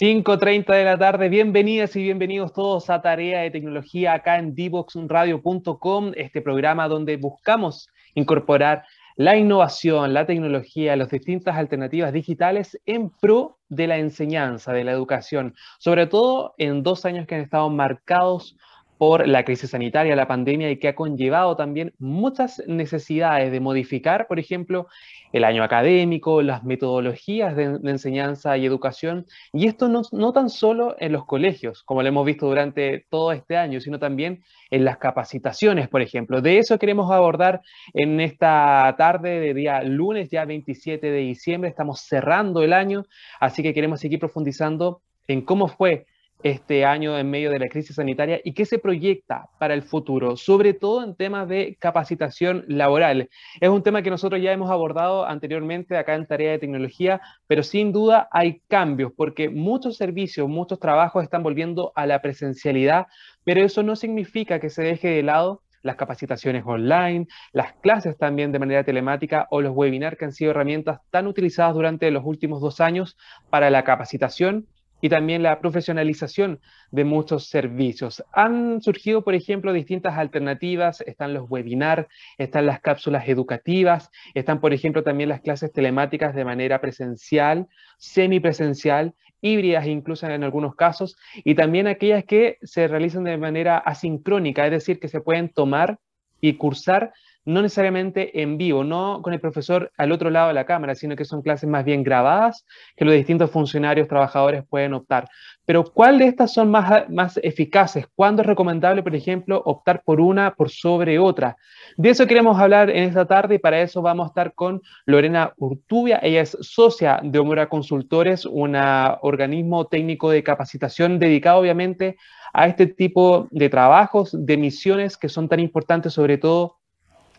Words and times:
5.30 0.00 0.72
de 0.72 0.84
la 0.84 0.96
tarde, 0.96 1.28
bienvenidas 1.28 1.94
y 1.94 2.02
bienvenidos 2.02 2.54
todos 2.54 2.88
a 2.88 3.02
Tarea 3.02 3.42
de 3.42 3.50
Tecnología 3.50 4.14
acá 4.14 4.38
en 4.38 4.54
divoxradio.com, 4.54 6.12
este 6.16 6.40
programa 6.40 6.88
donde 6.88 7.18
buscamos 7.18 7.90
incorporar 8.14 8.84
la 9.16 9.36
innovación, 9.36 10.14
la 10.14 10.24
tecnología, 10.24 10.96
las 10.96 11.10
distintas 11.10 11.54
alternativas 11.54 12.14
digitales 12.14 12.80
en 12.86 13.10
pro 13.10 13.58
de 13.68 13.88
la 13.88 13.98
enseñanza, 13.98 14.72
de 14.72 14.84
la 14.84 14.92
educación, 14.92 15.54
sobre 15.78 16.06
todo 16.06 16.54
en 16.56 16.82
dos 16.82 17.04
años 17.04 17.26
que 17.26 17.34
han 17.34 17.42
estado 17.42 17.68
marcados 17.68 18.56
por 19.00 19.26
la 19.26 19.46
crisis 19.46 19.70
sanitaria, 19.70 20.14
la 20.14 20.28
pandemia 20.28 20.70
y 20.70 20.76
que 20.76 20.88
ha 20.88 20.94
conllevado 20.94 21.56
también 21.56 21.94
muchas 21.98 22.62
necesidades 22.66 23.50
de 23.50 23.58
modificar, 23.58 24.26
por 24.26 24.38
ejemplo, 24.38 24.88
el 25.32 25.44
año 25.44 25.64
académico, 25.64 26.42
las 26.42 26.64
metodologías 26.64 27.56
de, 27.56 27.80
enseñanza 27.82 28.58
y 28.58 28.66
educación. 28.66 29.24
Y 29.54 29.68
esto 29.68 29.88
no, 29.88 30.02
no, 30.12 30.34
tan 30.34 30.50
solo 30.50 30.96
en 30.98 31.12
los 31.12 31.24
colegios, 31.24 31.82
como 31.82 32.02
lo 32.02 32.08
hemos 32.08 32.26
visto 32.26 32.46
durante 32.46 33.06
todo 33.08 33.32
este 33.32 33.56
año, 33.56 33.80
sino 33.80 33.98
también 33.98 34.44
en 34.70 34.84
las 34.84 34.98
capacitaciones, 34.98 35.88
por 35.88 36.02
ejemplo. 36.02 36.42
De 36.42 36.58
eso 36.58 36.78
queremos 36.78 37.10
abordar 37.10 37.62
en 37.94 38.20
esta 38.20 38.94
tarde 38.98 39.40
de 39.40 39.54
día 39.54 39.82
lunes, 39.82 40.28
ya 40.28 40.44
27 40.44 41.10
de 41.10 41.20
diciembre. 41.20 41.70
Estamos 41.70 42.02
cerrando 42.02 42.62
el 42.62 42.74
año, 42.74 43.06
así 43.40 43.62
que 43.62 43.72
queremos 43.72 43.98
seguir 43.98 44.18
profundizando 44.18 45.00
en 45.26 45.40
cómo 45.40 45.68
fue 45.68 46.04
este 46.42 46.84
año 46.84 47.18
en 47.18 47.30
medio 47.30 47.50
de 47.50 47.58
la 47.58 47.68
crisis 47.68 47.96
sanitaria 47.96 48.40
y 48.44 48.52
qué 48.54 48.64
se 48.64 48.78
proyecta 48.78 49.46
para 49.58 49.74
el 49.74 49.82
futuro, 49.82 50.36
sobre 50.36 50.74
todo 50.74 51.04
en 51.04 51.14
temas 51.14 51.48
de 51.48 51.76
capacitación 51.78 52.64
laboral. 52.68 53.28
Es 53.60 53.68
un 53.68 53.82
tema 53.82 54.02
que 54.02 54.10
nosotros 54.10 54.40
ya 54.40 54.52
hemos 54.52 54.70
abordado 54.70 55.26
anteriormente 55.26 55.96
acá 55.96 56.14
en 56.14 56.26
Tarea 56.26 56.52
de 56.52 56.58
Tecnología, 56.58 57.20
pero 57.46 57.62
sin 57.62 57.92
duda 57.92 58.28
hay 58.32 58.60
cambios 58.68 59.12
porque 59.16 59.48
muchos 59.48 59.96
servicios, 59.96 60.48
muchos 60.48 60.78
trabajos 60.78 61.22
están 61.22 61.42
volviendo 61.42 61.92
a 61.94 62.06
la 62.06 62.22
presencialidad, 62.22 63.06
pero 63.44 63.62
eso 63.62 63.82
no 63.82 63.96
significa 63.96 64.60
que 64.60 64.70
se 64.70 64.82
deje 64.82 65.08
de 65.08 65.22
lado 65.22 65.62
las 65.82 65.96
capacitaciones 65.96 66.64
online, 66.66 67.26
las 67.52 67.72
clases 67.74 68.16
también 68.18 68.52
de 68.52 68.58
manera 68.58 68.84
telemática 68.84 69.46
o 69.50 69.62
los 69.62 69.74
webinars 69.74 70.18
que 70.18 70.26
han 70.26 70.32
sido 70.32 70.50
herramientas 70.50 71.00
tan 71.10 71.26
utilizadas 71.26 71.74
durante 71.74 72.10
los 72.10 72.24
últimos 72.24 72.60
dos 72.60 72.80
años 72.80 73.16
para 73.48 73.70
la 73.70 73.82
capacitación 73.82 74.66
y 75.00 75.08
también 75.08 75.42
la 75.42 75.60
profesionalización 75.60 76.60
de 76.90 77.04
muchos 77.04 77.48
servicios. 77.48 78.24
Han 78.32 78.82
surgido, 78.82 79.22
por 79.22 79.34
ejemplo, 79.34 79.72
distintas 79.72 80.18
alternativas, 80.18 81.00
están 81.02 81.34
los 81.34 81.48
webinars, 81.48 82.06
están 82.38 82.66
las 82.66 82.80
cápsulas 82.80 83.28
educativas, 83.28 84.10
están, 84.34 84.60
por 84.60 84.72
ejemplo, 84.72 85.02
también 85.02 85.28
las 85.28 85.40
clases 85.40 85.72
telemáticas 85.72 86.34
de 86.34 86.44
manera 86.44 86.80
presencial, 86.80 87.66
semipresencial, 87.98 89.14
híbridas 89.42 89.86
incluso 89.86 90.26
en 90.26 90.42
algunos 90.42 90.74
casos, 90.74 91.16
y 91.44 91.54
también 91.54 91.86
aquellas 91.86 92.24
que 92.24 92.58
se 92.62 92.88
realizan 92.88 93.24
de 93.24 93.38
manera 93.38 93.78
asincrónica, 93.78 94.66
es 94.66 94.72
decir, 94.72 95.00
que 95.00 95.08
se 95.08 95.20
pueden 95.20 95.48
tomar 95.48 95.98
y 96.40 96.54
cursar 96.54 97.12
no 97.52 97.62
necesariamente 97.62 98.42
en 98.42 98.58
vivo, 98.58 98.84
no 98.84 99.20
con 99.22 99.32
el 99.32 99.40
profesor 99.40 99.90
al 99.96 100.12
otro 100.12 100.30
lado 100.30 100.48
de 100.48 100.54
la 100.54 100.66
cámara, 100.66 100.94
sino 100.94 101.16
que 101.16 101.24
son 101.24 101.42
clases 101.42 101.68
más 101.68 101.84
bien 101.84 102.02
grabadas 102.02 102.64
que 102.96 103.04
los 103.04 103.14
distintos 103.14 103.50
funcionarios, 103.50 104.08
trabajadores 104.08 104.64
pueden 104.68 104.94
optar. 104.94 105.28
Pero 105.64 105.84
¿cuál 105.84 106.18
de 106.18 106.26
estas 106.26 106.52
son 106.52 106.70
más, 106.70 107.08
más 107.08 107.38
eficaces? 107.42 108.06
¿Cuándo 108.14 108.42
es 108.42 108.48
recomendable, 108.48 109.02
por 109.02 109.14
ejemplo, 109.14 109.62
optar 109.64 110.02
por 110.04 110.20
una 110.20 110.54
por 110.54 110.70
sobre 110.70 111.18
otra? 111.18 111.56
De 111.96 112.10
eso 112.10 112.26
queremos 112.26 112.58
hablar 112.58 112.90
en 112.90 113.04
esta 113.04 113.26
tarde 113.26 113.56
y 113.56 113.58
para 113.58 113.80
eso 113.80 114.02
vamos 114.02 114.24
a 114.24 114.28
estar 114.28 114.54
con 114.54 114.82
Lorena 115.06 115.52
Urtubia. 115.58 116.18
Ella 116.22 116.40
es 116.40 116.56
socia 116.60 117.20
de 117.22 117.38
Homora 117.38 117.68
Consultores, 117.68 118.46
un 118.46 118.74
organismo 118.74 119.86
técnico 119.86 120.30
de 120.30 120.42
capacitación 120.42 121.18
dedicado 121.18 121.60
obviamente 121.60 122.16
a 122.52 122.66
este 122.66 122.86
tipo 122.86 123.46
de 123.50 123.68
trabajos, 123.68 124.30
de 124.32 124.56
misiones 124.56 125.16
que 125.16 125.28
son 125.28 125.48
tan 125.48 125.60
importantes, 125.60 126.12
sobre 126.12 126.38
todo 126.38 126.79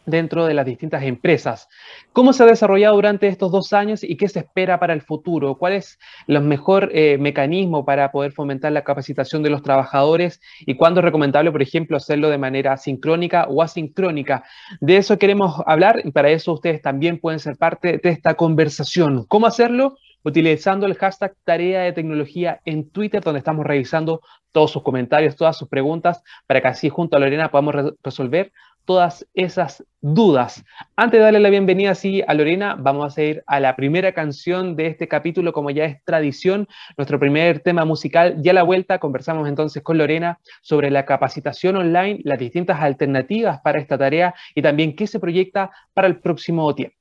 dentro 0.05 0.45
de 0.45 0.53
las 0.53 0.65
distintas 0.65 1.03
empresas. 1.03 1.67
¿Cómo 2.13 2.33
se 2.33 2.43
ha 2.43 2.45
desarrollado 2.45 2.95
durante 2.95 3.27
estos 3.27 3.51
dos 3.51 3.73
años 3.73 4.03
y 4.03 4.17
qué 4.17 4.27
se 4.27 4.39
espera 4.39 4.79
para 4.79 4.93
el 4.93 5.01
futuro? 5.01 5.55
¿Cuál 5.55 5.73
es 5.73 5.99
el 6.27 6.41
mejor 6.41 6.89
eh, 6.93 7.17
mecanismo 7.17 7.85
para 7.85 8.11
poder 8.11 8.31
fomentar 8.31 8.71
la 8.71 8.83
capacitación 8.83 9.43
de 9.43 9.49
los 9.49 9.61
trabajadores 9.61 10.41
y 10.61 10.75
cuándo 10.75 10.99
es 10.99 11.05
recomendable, 11.05 11.51
por 11.51 11.61
ejemplo, 11.61 11.97
hacerlo 11.97 12.29
de 12.29 12.37
manera 12.37 12.77
sincrónica 12.77 13.45
o 13.49 13.61
asincrónica? 13.61 14.43
De 14.79 14.97
eso 14.97 15.17
queremos 15.17 15.61
hablar 15.65 16.01
y 16.03 16.11
para 16.11 16.29
eso 16.29 16.53
ustedes 16.53 16.81
también 16.81 17.19
pueden 17.19 17.39
ser 17.39 17.57
parte 17.57 17.99
de 18.01 18.09
esta 18.09 18.33
conversación. 18.33 19.25
¿Cómo 19.27 19.47
hacerlo? 19.47 19.95
utilizando 20.23 20.85
el 20.85 20.95
hashtag 20.95 21.35
Tarea 21.43 21.81
de 21.81 21.93
Tecnología 21.93 22.61
en 22.65 22.89
Twitter, 22.89 23.23
donde 23.23 23.39
estamos 23.39 23.65
revisando 23.65 24.21
todos 24.51 24.71
sus 24.71 24.83
comentarios, 24.83 25.35
todas 25.35 25.57
sus 25.57 25.67
preguntas, 25.67 26.23
para 26.45 26.61
que 26.61 26.67
así 26.67 26.89
junto 26.89 27.15
a 27.15 27.19
Lorena 27.19 27.49
podamos 27.49 27.75
resolver 28.03 28.51
todas 28.85 29.27
esas 29.33 29.83
dudas. 30.01 30.63
Antes 30.95 31.19
de 31.19 31.23
darle 31.23 31.39
la 31.39 31.49
bienvenida 31.49 31.91
así 31.91 32.23
a 32.27 32.33
Lorena, 32.33 32.75
vamos 32.77 33.17
a 33.17 33.21
ir 33.23 33.43
a 33.47 33.59
la 33.59 33.75
primera 33.75 34.13
canción 34.13 34.75
de 34.75 34.87
este 34.87 35.07
capítulo, 35.07 35.53
como 35.53 35.69
ya 35.69 35.85
es 35.85 36.03
tradición, 36.03 36.67
nuestro 36.97 37.19
primer 37.19 37.59
tema 37.59 37.85
musical. 37.85 38.35
Ya 38.41 38.51
a 38.51 38.55
la 38.55 38.63
vuelta 38.63 38.99
conversamos 38.99 39.47
entonces 39.47 39.83
con 39.83 39.97
Lorena 39.97 40.39
sobre 40.61 40.89
la 40.89 41.05
capacitación 41.05 41.75
online, 41.75 42.19
las 42.23 42.39
distintas 42.39 42.81
alternativas 42.81 43.61
para 43.61 43.79
esta 43.79 43.97
tarea 43.97 44.33
y 44.55 44.61
también 44.61 44.95
qué 44.95 45.07
se 45.07 45.19
proyecta 45.19 45.71
para 45.93 46.07
el 46.07 46.19
próximo 46.19 46.73
tiempo. 46.73 47.00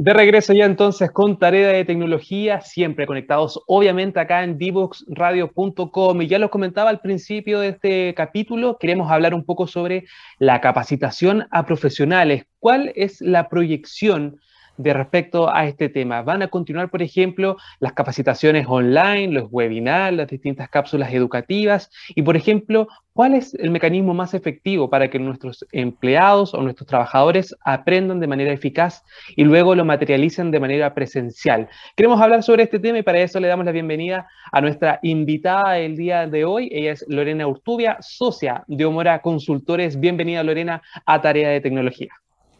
De 0.00 0.12
regreso 0.12 0.52
ya 0.52 0.64
entonces 0.64 1.10
con 1.10 1.40
tarea 1.40 1.70
de 1.70 1.84
tecnología, 1.84 2.60
siempre 2.60 3.04
conectados 3.04 3.60
obviamente 3.66 4.20
acá 4.20 4.44
en 4.44 4.56
divoxradio.com. 4.56 6.22
Y 6.22 6.28
ya 6.28 6.38
lo 6.38 6.50
comentaba 6.50 6.88
al 6.88 7.00
principio 7.00 7.58
de 7.58 7.70
este 7.70 8.14
capítulo, 8.14 8.78
queremos 8.78 9.10
hablar 9.10 9.34
un 9.34 9.44
poco 9.44 9.66
sobre 9.66 10.04
la 10.38 10.60
capacitación 10.60 11.48
a 11.50 11.66
profesionales. 11.66 12.46
¿Cuál 12.60 12.92
es 12.94 13.20
la 13.20 13.48
proyección 13.48 14.38
de 14.78 14.94
respecto 14.94 15.52
a 15.52 15.66
este 15.66 15.88
tema. 15.88 16.22
Van 16.22 16.40
a 16.40 16.48
continuar, 16.48 16.88
por 16.88 17.02
ejemplo, 17.02 17.56
las 17.80 17.92
capacitaciones 17.92 18.66
online, 18.68 19.32
los 19.32 19.48
webinars, 19.50 20.16
las 20.16 20.28
distintas 20.28 20.70
cápsulas 20.70 21.12
educativas 21.12 21.90
y, 22.14 22.22
por 22.22 22.36
ejemplo, 22.36 22.88
¿cuál 23.12 23.34
es 23.34 23.54
el 23.54 23.70
mecanismo 23.70 24.14
más 24.14 24.34
efectivo 24.34 24.88
para 24.88 25.10
que 25.10 25.18
nuestros 25.18 25.66
empleados 25.72 26.54
o 26.54 26.62
nuestros 26.62 26.86
trabajadores 26.86 27.54
aprendan 27.64 28.20
de 28.20 28.28
manera 28.28 28.52
eficaz 28.52 29.04
y 29.34 29.42
luego 29.42 29.74
lo 29.74 29.84
materialicen 29.84 30.52
de 30.52 30.60
manera 30.60 30.94
presencial? 30.94 31.68
Queremos 31.96 32.20
hablar 32.20 32.44
sobre 32.44 32.62
este 32.62 32.78
tema 32.78 32.98
y 32.98 33.02
para 33.02 33.18
eso 33.18 33.40
le 33.40 33.48
damos 33.48 33.66
la 33.66 33.72
bienvenida 33.72 34.28
a 34.52 34.60
nuestra 34.60 35.00
invitada 35.02 35.72
del 35.72 35.96
día 35.96 36.28
de 36.28 36.44
hoy. 36.44 36.68
Ella 36.72 36.92
es 36.92 37.04
Lorena 37.08 37.48
Urtubia, 37.48 37.98
socia 38.00 38.62
de 38.68 38.84
Homora 38.84 39.20
Consultores. 39.20 39.98
Bienvenida, 39.98 40.44
Lorena, 40.44 40.82
a 41.04 41.20
Tarea 41.20 41.48
de 41.48 41.60
Tecnología. 41.60 42.12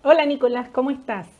Hola, 0.03 0.27
Nicolás, 0.27 0.69
¿cómo 0.71 0.91
estás? 0.91 1.38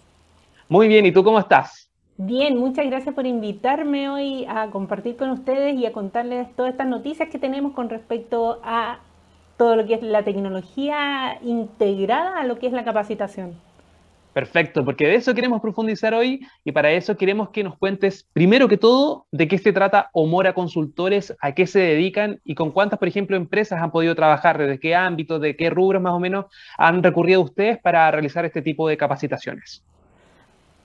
Muy 0.71 0.87
bien, 0.87 1.07
¿y 1.07 1.13
tú 1.13 1.25
cómo 1.25 1.39
estás? 1.39 1.91
Bien, 2.19 2.59
muchas 2.59 2.85
gracias 2.85 3.15
por 3.15 3.27
invitarme 3.27 4.11
hoy 4.11 4.45
a 4.47 4.69
compartir 4.71 5.17
con 5.17 5.31
ustedes 5.31 5.75
y 5.79 5.87
a 5.87 5.93
contarles 5.93 6.55
todas 6.57 6.73
estas 6.73 6.87
noticias 6.87 7.31
que 7.31 7.39
tenemos 7.39 7.73
con 7.73 7.89
respecto 7.89 8.61
a 8.63 8.99
todo 9.57 9.77
lo 9.77 9.87
que 9.87 9.95
es 9.95 10.03
la 10.03 10.25
tecnología 10.25 11.39
integrada 11.43 12.39
a 12.39 12.45
lo 12.45 12.59
que 12.59 12.67
es 12.67 12.75
la 12.75 12.85
capacitación. 12.85 13.55
Perfecto, 14.35 14.85
porque 14.85 15.07
de 15.07 15.15
eso 15.15 15.35
queremos 15.35 15.63
profundizar 15.63 16.13
hoy 16.13 16.47
y 16.65 16.73
para 16.73 16.93
eso 16.93 17.17
queremos 17.17 17.49
que 17.49 17.65
nos 17.65 17.79
cuentes, 17.79 18.29
primero 18.35 18.69
que 18.69 18.77
todo, 18.77 19.27
de 19.33 19.49
qué 19.49 19.57
se 19.57 19.73
trata 19.73 20.11
Omora 20.13 20.53
Consultores, 20.53 21.35
a 21.41 21.53
qué 21.53 21.67
se 21.67 21.81
dedican 21.81 22.41
y 22.45 22.55
con 22.55 22.73
cuántas, 22.73 22.99
por 22.99 23.09
ejemplo, 23.09 23.39
empresas 23.39 23.81
han 23.81 23.91
podido 23.91 24.15
trabajar, 24.15 24.59
desde 24.59 24.79
qué 24.79 24.95
ámbitos, 24.95 25.41
de 25.41 25.57
qué 25.57 25.71
rubros 25.71 26.03
más 26.03 26.13
o 26.13 26.21
menos 26.21 26.45
han 26.77 27.03
recurrido 27.03 27.41
ustedes 27.41 27.79
para 27.79 28.11
realizar 28.11 28.45
este 28.45 28.61
tipo 28.61 28.87
de 28.87 28.99
capacitaciones. 28.99 29.83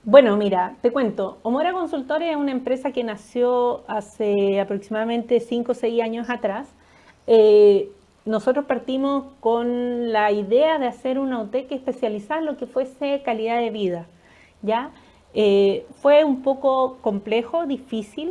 Bueno, 0.06 0.36
mira, 0.36 0.76
te 0.82 0.92
cuento. 0.92 1.38
Omora 1.42 1.72
Consultores 1.72 2.30
es 2.30 2.36
una 2.36 2.52
empresa 2.52 2.92
que 2.92 3.02
nació 3.02 3.84
hace 3.88 4.60
aproximadamente 4.60 5.40
5 5.40 5.72
o 5.72 5.74
6 5.74 6.02
años 6.02 6.28
atrás. 6.28 6.68
Eh, 7.26 7.88
nosotros 8.26 8.66
partimos 8.66 9.24
con 9.40 10.12
la 10.12 10.30
idea 10.30 10.78
de 10.78 10.88
hacer 10.88 11.18
una 11.18 11.40
OTEC 11.40 11.72
especializada 11.72 12.40
en 12.40 12.46
lo 12.46 12.58
que 12.58 12.66
fuese 12.66 13.22
calidad 13.24 13.58
de 13.60 13.70
vida. 13.70 14.06
¿ya? 14.60 14.90
Eh, 15.32 15.86
fue 16.02 16.22
un 16.22 16.42
poco 16.42 16.98
complejo, 17.00 17.64
difícil, 17.64 18.30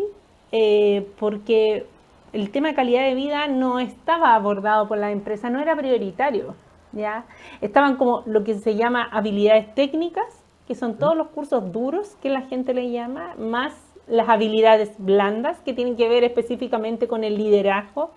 eh, 0.52 1.08
porque 1.20 1.88
el 2.34 2.52
tema 2.52 2.68
de 2.68 2.76
calidad 2.76 3.04
de 3.04 3.16
vida 3.16 3.48
no 3.48 3.80
estaba 3.80 4.36
abordado 4.36 4.88
por 4.88 5.00
la 5.00 5.12
empresa, 5.12 5.50
no 5.50 5.60
era 5.60 5.76
prioritario. 5.76 6.54
¿ya? 6.92 7.26
Estaban 7.62 7.96
como 7.96 8.22
lo 8.28 8.44
que 8.44 8.54
se 8.60 8.76
llama 8.76 9.10
habilidades 9.12 9.74
técnicas 9.74 10.43
que 10.68 10.76
son 10.76 10.98
todos 10.98 11.16
los 11.16 11.28
cursos 11.30 11.72
duros 11.72 12.16
que 12.22 12.30
la 12.30 12.42
gente 12.42 12.74
le 12.74 12.92
llama, 12.92 13.36
más 13.38 13.74
las 14.08 14.30
habilidades 14.30 14.94
blandas 14.98 15.60
que 15.62 15.74
tienen 15.74 15.96
que 15.96 16.10
ver 16.10 16.24
específicamente 16.24 17.08
con 17.08 17.24
el 17.24 17.38
liderazgo, 17.38 18.12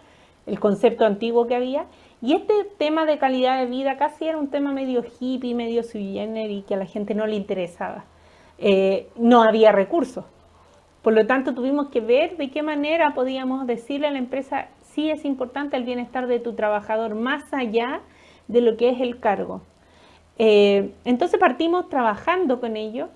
el 0.47 0.59
concepto 0.61 1.05
antiguo 1.05 1.47
que 1.47 1.57
había. 1.57 1.87
Y 2.23 2.35
este 2.35 2.55
tema 2.79 3.05
de 3.05 3.19
calidad 3.19 3.59
de 3.59 3.67
vida 3.67 3.97
casi 3.97 4.27
era 4.27 4.39
un 4.39 4.49
tema 4.49 4.73
medio 4.73 5.05
hippie, 5.21 5.55
medio 5.55 5.83
sui 5.83 6.19
y 6.19 6.63
que 6.63 6.75
a 6.75 6.79
la 6.79 6.87
gente 6.87 7.15
no 7.15 7.27
le 7.27 7.37
interesaba. 7.37 8.05
Eh, 8.59 9.09
no 9.17 9.43
había 9.43 9.73
recursos. 9.73 10.25
Por 11.03 11.13
lo 11.13 11.27
tanto, 11.27 11.55
tuvimos 11.55 11.89
que 11.91 12.01
ver 12.01 12.37
de 12.37 12.51
qué 12.51 12.63
manera 12.63 13.13
podíamos 13.15 13.67
decirle 13.67 14.09
a 14.09 14.11
la 14.11 14.19
empresa, 14.19 14.69
sí 14.83 15.11
es 15.11 15.25
importante 15.25 15.77
el 15.77 15.85
bienestar 15.85 16.27
de 16.27 16.41
tu 16.41 16.55
trabajador 16.55 17.15
más 17.15 17.43
allá 17.53 18.01
de 18.49 18.61
lo 18.61 18.77
que 18.77 18.91
es 18.91 19.01
el 19.01 19.21
cargo. 19.21 19.61
Eh, 20.39 20.91
entonces 21.05 21.41
partimos 21.41 21.89
trabajando 21.89 22.61
con 22.61 22.77
ellos. 22.77 23.09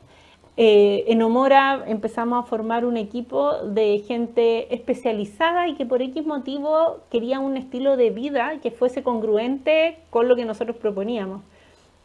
Eh, 0.56 1.04
en 1.08 1.22
Omora 1.22 1.84
empezamos 1.86 2.44
a 2.44 2.46
formar 2.46 2.84
un 2.84 2.96
equipo 2.96 3.54
de 3.58 3.98
gente 4.06 4.74
especializada 4.74 5.68
y 5.68 5.74
que 5.74 5.86
por 5.86 6.02
X 6.02 6.26
motivo 6.26 6.98
quería 7.10 7.40
un 7.40 7.56
estilo 7.56 7.96
de 7.96 8.10
vida 8.10 8.58
que 8.62 8.70
fuese 8.70 9.02
congruente 9.02 9.98
con 10.10 10.28
lo 10.28 10.36
que 10.36 10.44
nosotros 10.44 10.76
proponíamos. 10.76 11.42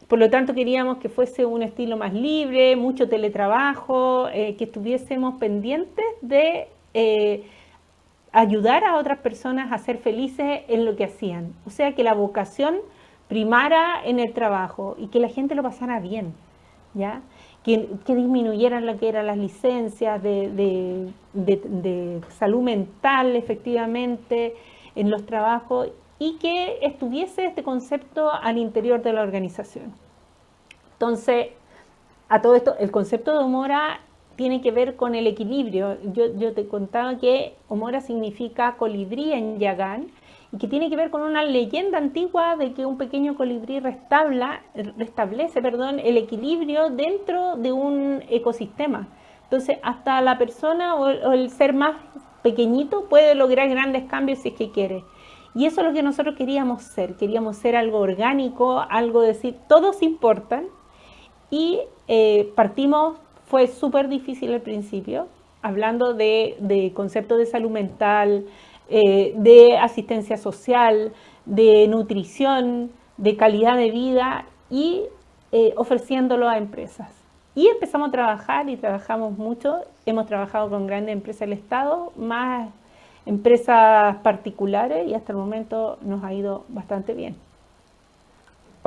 Por 0.08 0.20
lo 0.20 0.30
tanto, 0.30 0.54
queríamos 0.54 0.98
que 0.98 1.08
fuese 1.08 1.44
un 1.44 1.62
estilo 1.62 1.96
más 1.96 2.14
libre, 2.14 2.76
mucho 2.76 3.08
teletrabajo, 3.08 4.28
eh, 4.28 4.54
que 4.56 4.64
estuviésemos 4.64 5.34
pendientes 5.38 6.06
de 6.22 6.68
ayudar 8.32 8.84
a 8.84 8.96
otras 8.96 9.18
personas 9.18 9.70
a 9.70 9.78
ser 9.78 9.98
felices 9.98 10.62
en 10.68 10.86
lo 10.86 10.96
que 10.96 11.04
hacían. 11.04 11.52
O 11.66 11.70
sea, 11.70 11.94
que 11.94 12.02
la 12.02 12.14
vocación 12.14 12.76
primara 13.28 14.04
en 14.04 14.18
el 14.18 14.32
trabajo 14.32 14.96
y 14.98 15.08
que 15.08 15.20
la 15.20 15.28
gente 15.28 15.54
lo 15.54 15.62
pasara 15.62 16.00
bien, 16.00 16.34
¿ya? 16.94 17.22
Que, 17.64 17.88
disminuyeran 18.06 18.86
lo 18.86 18.96
que 18.98 19.08
eran 19.08 19.26
las 19.26 19.36
licencias 19.36 20.22
de, 20.22 21.12
salud 22.38 22.62
mental 22.62 23.34
efectivamente 23.34 24.54
en 24.94 25.10
los 25.10 25.26
trabajos 25.26 25.88
y 26.18 26.36
que 26.38 26.78
estuviese 26.82 27.46
este 27.46 27.62
concepto 27.62 28.30
al 28.30 28.56
interior 28.56 29.02
de 29.02 29.12
la 29.12 29.22
organización. 29.22 29.92
Entonces, 30.92 31.48
a 32.28 32.40
todo 32.40 32.54
esto, 32.54 32.76
el 32.78 32.90
concepto 32.90 33.32
de 33.32 33.38
Omora 33.38 34.00
tiene 34.36 34.60
que 34.60 34.70
ver 34.70 34.96
con 34.96 35.14
el 35.14 35.26
equilibrio. 35.26 35.98
Yo, 36.12 36.34
yo 36.36 36.54
te 36.54 36.68
contaba 36.68 37.18
que 37.18 37.56
Omora 37.68 38.00
significa 38.00 38.76
colibrí 38.76 39.32
en 39.32 39.58
Yagán, 39.58 40.06
y 40.56 40.58
que 40.58 40.68
tiene 40.68 40.88
que 40.88 40.96
ver 40.96 41.10
con 41.10 41.20
una 41.20 41.42
leyenda 41.42 41.98
antigua 41.98 42.56
de 42.56 42.72
que 42.72 42.86
un 42.86 42.96
pequeño 42.96 43.36
colibrí 43.36 43.78
restabla, 43.78 44.62
restablece 44.96 45.60
perdón, 45.60 45.98
el 45.98 46.16
equilibrio 46.16 46.88
dentro 46.88 47.56
de 47.56 47.72
un 47.72 48.22
ecosistema. 48.30 49.06
Entonces, 49.42 49.76
hasta 49.82 50.22
la 50.22 50.38
persona 50.38 50.94
o 50.94 51.08
el, 51.08 51.50
ser 51.50 51.74
más 51.74 51.96
pequeñito 52.42 53.04
puede 53.04 53.34
lograr 53.34 53.68
grandes 53.68 54.04
cambios 54.04 54.38
si 54.38 54.48
es 54.48 54.54
que 54.54 54.70
quiere. 54.70 55.04
Y 55.54 55.66
eso 55.66 55.82
es 55.82 55.86
lo 55.88 55.92
que 55.92 56.02
nosotros 56.02 56.34
queríamos 56.36 56.82
ser. 56.82 57.16
Queríamos 57.16 57.56
ser 57.56 57.76
algo 57.76 57.98
orgánico, 57.98 58.80
algo 58.88 59.20
decir, 59.20 59.56
todos 59.68 60.02
importan. 60.02 60.68
Y 61.50 61.80
eh, 62.08 62.50
partimos, 62.56 63.18
fue 63.44 63.66
súper 63.66 64.08
difícil 64.08 64.54
al 64.54 64.62
principio, 64.62 65.28
hablando 65.60 66.14
de, 66.14 66.56
de 66.60 66.92
conceptos 66.94 67.36
de 67.36 67.46
salud 67.46 67.70
mental, 67.70 68.46
eh, 68.88 69.34
de 69.36 69.76
asistencia 69.78 70.36
social, 70.36 71.12
de 71.44 71.86
nutrición, 71.88 72.90
de 73.16 73.36
calidad 73.36 73.76
de 73.76 73.90
vida 73.90 74.46
y 74.70 75.02
eh, 75.52 75.72
ofreciéndolo 75.76 76.48
a 76.48 76.58
empresas. 76.58 77.10
Y 77.54 77.68
empezamos 77.68 78.08
a 78.08 78.12
trabajar 78.12 78.68
y 78.68 78.76
trabajamos 78.76 79.38
mucho. 79.38 79.76
Hemos 80.04 80.26
trabajado 80.26 80.68
con 80.68 80.86
grandes 80.86 81.14
empresas 81.14 81.40
del 81.40 81.54
Estado, 81.54 82.12
más 82.16 82.68
empresas 83.24 84.16
particulares 84.22 85.08
y 85.08 85.14
hasta 85.14 85.32
el 85.32 85.38
momento 85.38 85.98
nos 86.02 86.22
ha 86.22 86.32
ido 86.32 86.64
bastante 86.68 87.14
bien. 87.14 87.34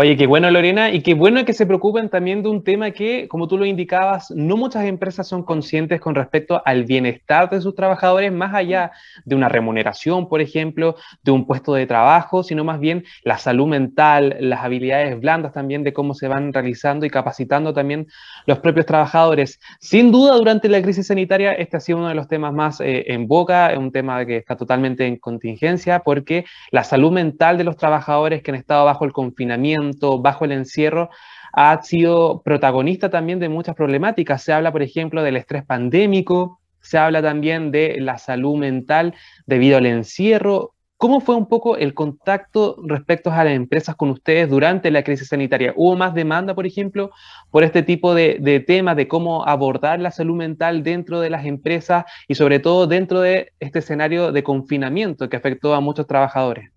Oye, 0.01 0.16
qué 0.16 0.28
bueno 0.28 0.50
Lorena 0.50 0.92
y 0.92 1.01
qué 1.01 1.13
bueno 1.13 1.44
que 1.44 1.51
se 1.51 1.66
preocupen 1.66 2.07
también 2.07 2.42
de 2.42 2.48
un 2.48 2.63
tema 2.63 2.92
que, 2.92 3.28
como 3.28 3.50
tú 3.50 3.57
lo 3.57 3.66
indicabas, 3.66 4.31
no 4.31 4.56
muchas 4.56 4.86
empresas 4.86 5.28
son 5.28 5.44
conscientes 5.44 6.00
con 6.00 6.16
respecto 6.16 6.62
al 6.63 6.86
bienestar 6.86 7.50
de 7.50 7.60
sus 7.60 7.75
trabajadores, 7.75 8.31
más 8.31 8.54
allá 8.54 8.94
de 9.25 9.36
una 9.36 9.50
remuneración, 9.50 10.30
por 10.30 10.40
ejemplo, 10.40 10.96
de 11.22 11.31
un 11.31 11.46
puesto 11.46 11.74
de 11.74 11.86
trabajo, 11.86 12.44
sino 12.44 12.63
más 12.63 12.80
bien 12.80 13.04
la 13.25 13.38
salud 13.40 13.68
mental, 13.68 14.38
las 14.40 14.63
habilidades 14.63 15.19
blandas 15.19 15.51
también 15.51 15.84
de 15.84 15.92
cómo 15.92 16.13
se 16.13 16.30
van 16.30 16.54
realizando 16.54 17.06
y 17.06 17.10
capacitando 17.10 17.74
también 17.74 18.07
los 18.45 18.60
propios 18.60 18.86
trabajadores. 18.86 19.60
Sin 19.81 20.13
duda, 20.13 20.38
durante 20.38 20.69
la 20.69 20.81
crisis 20.81 21.07
sanitaria, 21.07 21.52
este 21.52 21.75
ha 21.75 21.81
sido 21.81 21.98
uno 21.98 22.07
de 22.07 22.16
los 22.16 22.30
temas 22.30 22.54
más 22.54 22.80
eh, 22.80 23.04
en 23.07 23.28
boca, 23.28 23.74
un 23.78 23.92
tema 23.92 24.25
que 24.25 24.38
está 24.38 24.56
totalmente 24.56 25.06
en 25.06 25.18
contingencia, 25.18 26.00
porque 26.00 26.45
la 26.72 26.86
salud 26.86 27.12
mental 27.12 27.57
de 27.57 27.66
los 27.66 27.75
trabajadores 27.75 28.42
que 28.42 28.52
han 28.52 28.56
estado 28.56 28.86
bajo 28.86 29.04
el 29.04 29.12
confinamiento, 29.12 29.89
bajo 30.22 30.46
el 30.46 30.52
encierro, 30.52 31.10
ha 31.54 31.82
sido 31.82 32.42
protagonista 32.42 33.10
también 33.10 33.40
de 33.40 33.50
muchas 33.50 33.76
problemáticas. 33.76 34.44
Se 34.44 34.54
habla, 34.54 34.72
por 34.72 34.82
ejemplo, 34.82 35.24
del 35.24 35.38
estrés 35.38 35.66
pandémico, 35.66 36.60
se 36.82 36.98
habla 36.98 37.22
también 37.22 37.72
de 37.72 37.98
la 38.00 38.18
salud 38.18 38.58
mental 38.58 39.14
debido 39.46 39.78
al 39.78 39.86
encierro. 39.86 40.74
¿Cómo 40.98 41.22
fue 41.22 41.36
un 41.36 41.48
poco 41.48 41.78
el 41.78 41.94
contacto 41.94 42.76
respecto 42.86 43.31
a 43.31 43.46
las 43.46 43.54
empresas 43.54 43.96
con 43.96 44.10
ustedes 44.10 44.50
durante 44.50 44.92
la 44.92 45.04
crisis 45.04 45.30
sanitaria? 45.30 45.74
¿Hubo 45.78 45.96
más 45.96 46.14
demanda, 46.14 46.54
por 46.56 46.68
ejemplo, 46.68 47.12
por 47.52 47.64
este 47.64 47.84
tipo 47.84 48.14
de, 48.14 48.38
de 48.42 48.60
temas 48.60 48.98
de 48.98 49.08
cómo 49.08 49.46
abordar 49.46 50.02
la 50.02 50.12
salud 50.12 50.36
mental 50.36 50.84
dentro 50.84 51.22
de 51.22 51.30
las 51.30 51.46
empresas 51.46 52.04
y 52.28 52.36
sobre 52.36 52.60
todo 52.60 52.86
dentro 52.86 53.22
de 53.22 53.54
este 53.62 53.80
escenario 53.80 54.34
de 54.34 54.44
confinamiento 54.44 55.30
que 55.30 55.38
afectó 55.38 55.74
a 55.74 55.80
muchos 55.80 56.06
trabajadores? 56.06 56.69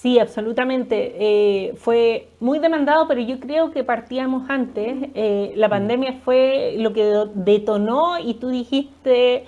Sí, 0.00 0.18
absolutamente. 0.18 1.14
Eh, 1.18 1.74
fue 1.76 2.28
muy 2.38 2.58
demandado, 2.58 3.08
pero 3.08 3.20
yo 3.22 3.40
creo 3.40 3.70
que 3.70 3.82
partíamos 3.82 4.48
antes. 4.50 5.08
Eh, 5.14 5.54
la 5.56 5.68
mm. 5.68 5.70
pandemia 5.70 6.12
fue 6.22 6.74
lo 6.78 6.92
que 6.92 7.02
detonó 7.34 8.18
y 8.18 8.34
tú 8.34 8.48
dijiste, 8.50 9.46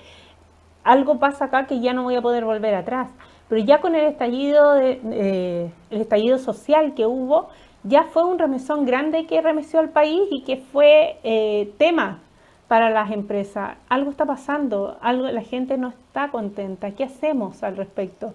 algo 0.83 1.19
pasa 1.19 1.45
acá 1.45 1.67
que 1.67 1.79
ya 1.81 1.93
no 1.93 2.03
voy 2.03 2.15
a 2.15 2.21
poder 2.21 2.45
volver 2.45 2.73
atrás. 2.73 3.09
Pero 3.47 3.63
ya 3.63 3.79
con 3.79 3.93
el 3.95 4.05
estallido, 4.05 4.73
de, 4.73 5.71
el 5.91 6.01
estallido 6.01 6.39
social 6.39 6.95
que 6.95 7.05
hubo, 7.05 7.49
ya 7.83 8.03
fue 8.05 8.23
un 8.25 8.39
remesón 8.39 8.85
grande 8.85 9.27
que 9.27 9.41
remeció 9.41 9.79
al 9.79 9.89
país 9.89 10.23
y 10.31 10.41
que 10.43 10.57
fue 10.57 11.19
eh, 11.23 11.71
tema 11.77 12.21
para 12.67 12.89
las 12.89 13.11
empresas. 13.11 13.77
Algo 13.87 14.09
está 14.11 14.25
pasando, 14.25 14.97
algo, 15.01 15.27
la 15.29 15.41
gente 15.43 15.77
no 15.77 15.89
está 15.89 16.29
contenta. 16.31 16.91
¿Qué 16.91 17.03
hacemos 17.03 17.61
al 17.63 17.77
respecto? 17.77 18.33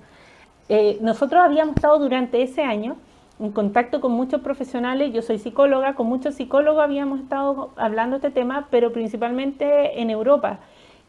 Eh, 0.68 0.98
nosotros 1.00 1.42
habíamos 1.42 1.76
estado 1.76 1.98
durante 1.98 2.42
ese 2.42 2.62
año 2.62 2.96
en 3.40 3.50
contacto 3.50 4.00
con 4.00 4.12
muchos 4.12 4.40
profesionales, 4.42 5.12
yo 5.12 5.20
soy 5.20 5.38
psicóloga, 5.38 5.94
con 5.94 6.06
muchos 6.06 6.36
psicólogos 6.36 6.82
habíamos 6.82 7.20
estado 7.20 7.70
hablando 7.76 8.16
este 8.16 8.30
tema, 8.30 8.68
pero 8.70 8.92
principalmente 8.92 10.00
en 10.00 10.10
Europa. 10.10 10.60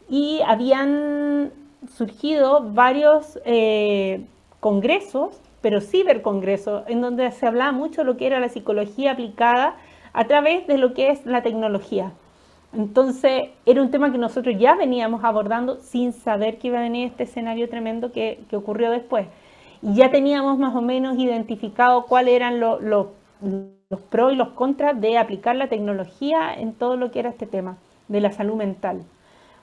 Y 0.08 0.40
habían 0.46 1.52
surgido 1.88 2.72
varios 2.72 3.38
eh, 3.44 4.26
congresos, 4.58 5.40
pero 5.60 5.80
cibercongresos, 5.80 6.82
en 6.88 7.00
donde 7.00 7.30
se 7.30 7.46
hablaba 7.46 7.72
mucho 7.72 8.02
lo 8.02 8.16
que 8.16 8.26
era 8.26 8.40
la 8.40 8.48
psicología 8.48 9.12
aplicada 9.12 9.76
a 10.12 10.24
través 10.24 10.66
de 10.66 10.78
lo 10.78 10.94
que 10.94 11.10
es 11.10 11.24
la 11.26 11.42
tecnología. 11.42 12.12
Entonces, 12.72 13.50
era 13.64 13.80
un 13.80 13.90
tema 13.92 14.10
que 14.10 14.18
nosotros 14.18 14.56
ya 14.58 14.74
veníamos 14.74 15.22
abordando 15.22 15.76
sin 15.76 16.12
saber 16.12 16.58
que 16.58 16.68
iba 16.68 16.78
a 16.78 16.82
venir 16.82 17.06
este 17.06 17.22
escenario 17.22 17.68
tremendo 17.68 18.10
que 18.10 18.44
ocurrió 18.52 18.90
después 18.90 19.28
ya 19.94 20.10
teníamos 20.10 20.58
más 20.58 20.74
o 20.74 20.82
menos 20.82 21.16
identificado 21.16 22.06
cuáles 22.06 22.34
eran 22.34 22.58
los 22.58 23.08
pros 24.10 24.32
y 24.32 24.36
los 24.36 24.48
contras 24.48 25.00
de 25.00 25.16
aplicar 25.16 25.54
la 25.54 25.68
tecnología 25.68 26.52
en 26.54 26.72
todo 26.72 26.96
lo 26.96 27.12
que 27.12 27.20
era 27.20 27.30
este 27.30 27.46
tema 27.46 27.78
de 28.08 28.20
la 28.20 28.32
salud 28.32 28.56
mental. 28.56 29.02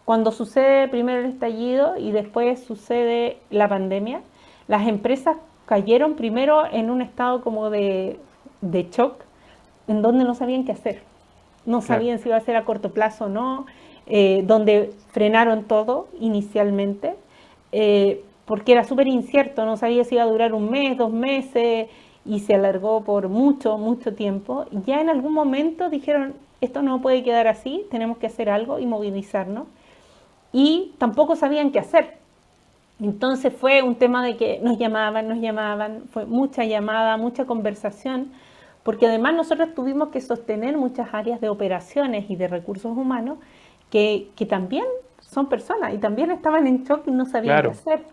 Cuando 0.06 0.32
sucede 0.32 0.88
primero 0.88 1.20
el 1.20 1.26
estallido 1.26 1.98
y 1.98 2.12
después 2.12 2.64
sucede 2.64 3.38
la 3.50 3.68
pandemia, 3.68 4.22
las 4.68 4.88
empresas 4.88 5.38
cayeron 5.66 6.16
primero 6.16 6.66
en 6.72 6.90
un 6.90 7.02
estado 7.02 7.42
como 7.42 7.70
de, 7.70 8.18
de 8.62 8.90
shock, 8.90 9.16
en 9.88 10.02
donde 10.02 10.24
no 10.24 10.36
sabían 10.36 10.64
qué 10.64 10.72
hacer. 10.72 11.02
no 11.66 11.82
sabían 11.82 12.20
si 12.20 12.30
iba 12.30 12.38
a 12.38 12.42
ser 12.42 12.56
a 12.56 12.66
corto 12.66 12.92
plazo 12.92 13.26
o 13.26 13.30
no, 13.30 13.66
eh, 14.06 14.44
donde 14.46 14.92
frenaron 15.12 15.64
todo 15.64 16.08
inicialmente, 16.20 17.16
eh, 17.72 18.24
porque 18.46 18.74
era 18.74 18.84
súper 18.84 19.08
incierto, 19.08 19.66
no 19.66 19.78
sabía 19.78 20.04
si 20.04 20.16
iba 20.16 20.24
a 20.24 20.28
durar 20.28 20.54
un 20.54 20.70
mes, 20.70 20.98
dos 20.98 21.12
meses, 21.12 21.90
y 22.26 22.40
se 22.40 22.56
alargó 22.56 23.04
por 23.04 23.30
mucho, 23.30 23.78
mucho 23.78 24.14
tiempo. 24.14 24.66
Ya 24.86 25.02
en 25.02 25.10
algún 25.10 25.34
momento 25.34 25.90
dijeron, 25.90 26.34
esto 26.62 26.82
no 26.82 27.02
puede 27.02 27.24
quedar 27.24 27.48
así, 27.48 27.86
tenemos 27.92 28.18
que 28.18 28.28
hacer 28.28 28.50
algo 28.50 28.80
y 28.80 28.86
movilizarnos. 28.86 29.68
Y 30.52 30.94
tampoco 30.98 31.36
sabían 31.36 31.72
qué 31.72 31.80
hacer. 31.80 32.18
Entonces 33.02 33.54
fue 33.54 33.82
un 33.82 33.96
tema 33.96 34.24
de 34.24 34.38
que 34.38 34.60
nos 34.62 34.78
llamaban, 34.78 35.28
nos 35.28 35.40
llamaban, 35.40 36.04
fue 36.12 36.26
mucha 36.26 36.64
llamada, 36.64 37.18
mucha 37.18 37.46
conversación, 37.46 38.32
porque 38.84 39.08
además 39.08 39.34
nosotros 39.34 39.74
tuvimos 39.74 40.10
que 40.10 40.22
sostener 40.22 40.78
muchas 40.78 41.14
áreas 41.14 41.42
de 41.42 41.50
operaciones 41.50 42.30
y 42.30 42.36
de 42.36 42.48
recursos 42.48 42.96
humanos 42.96 43.40
que, 43.90 44.30
también 44.48 44.86
son 45.22 45.48
personas 45.48 45.94
y 45.94 45.98
también 45.98 46.32
estaban 46.32 46.68
en 46.68 46.84
shock 46.84 47.08
y 47.08 47.12
no 47.12 47.26
sabían 47.26 47.62
qué 47.64 47.70
hacer. 47.70 48.04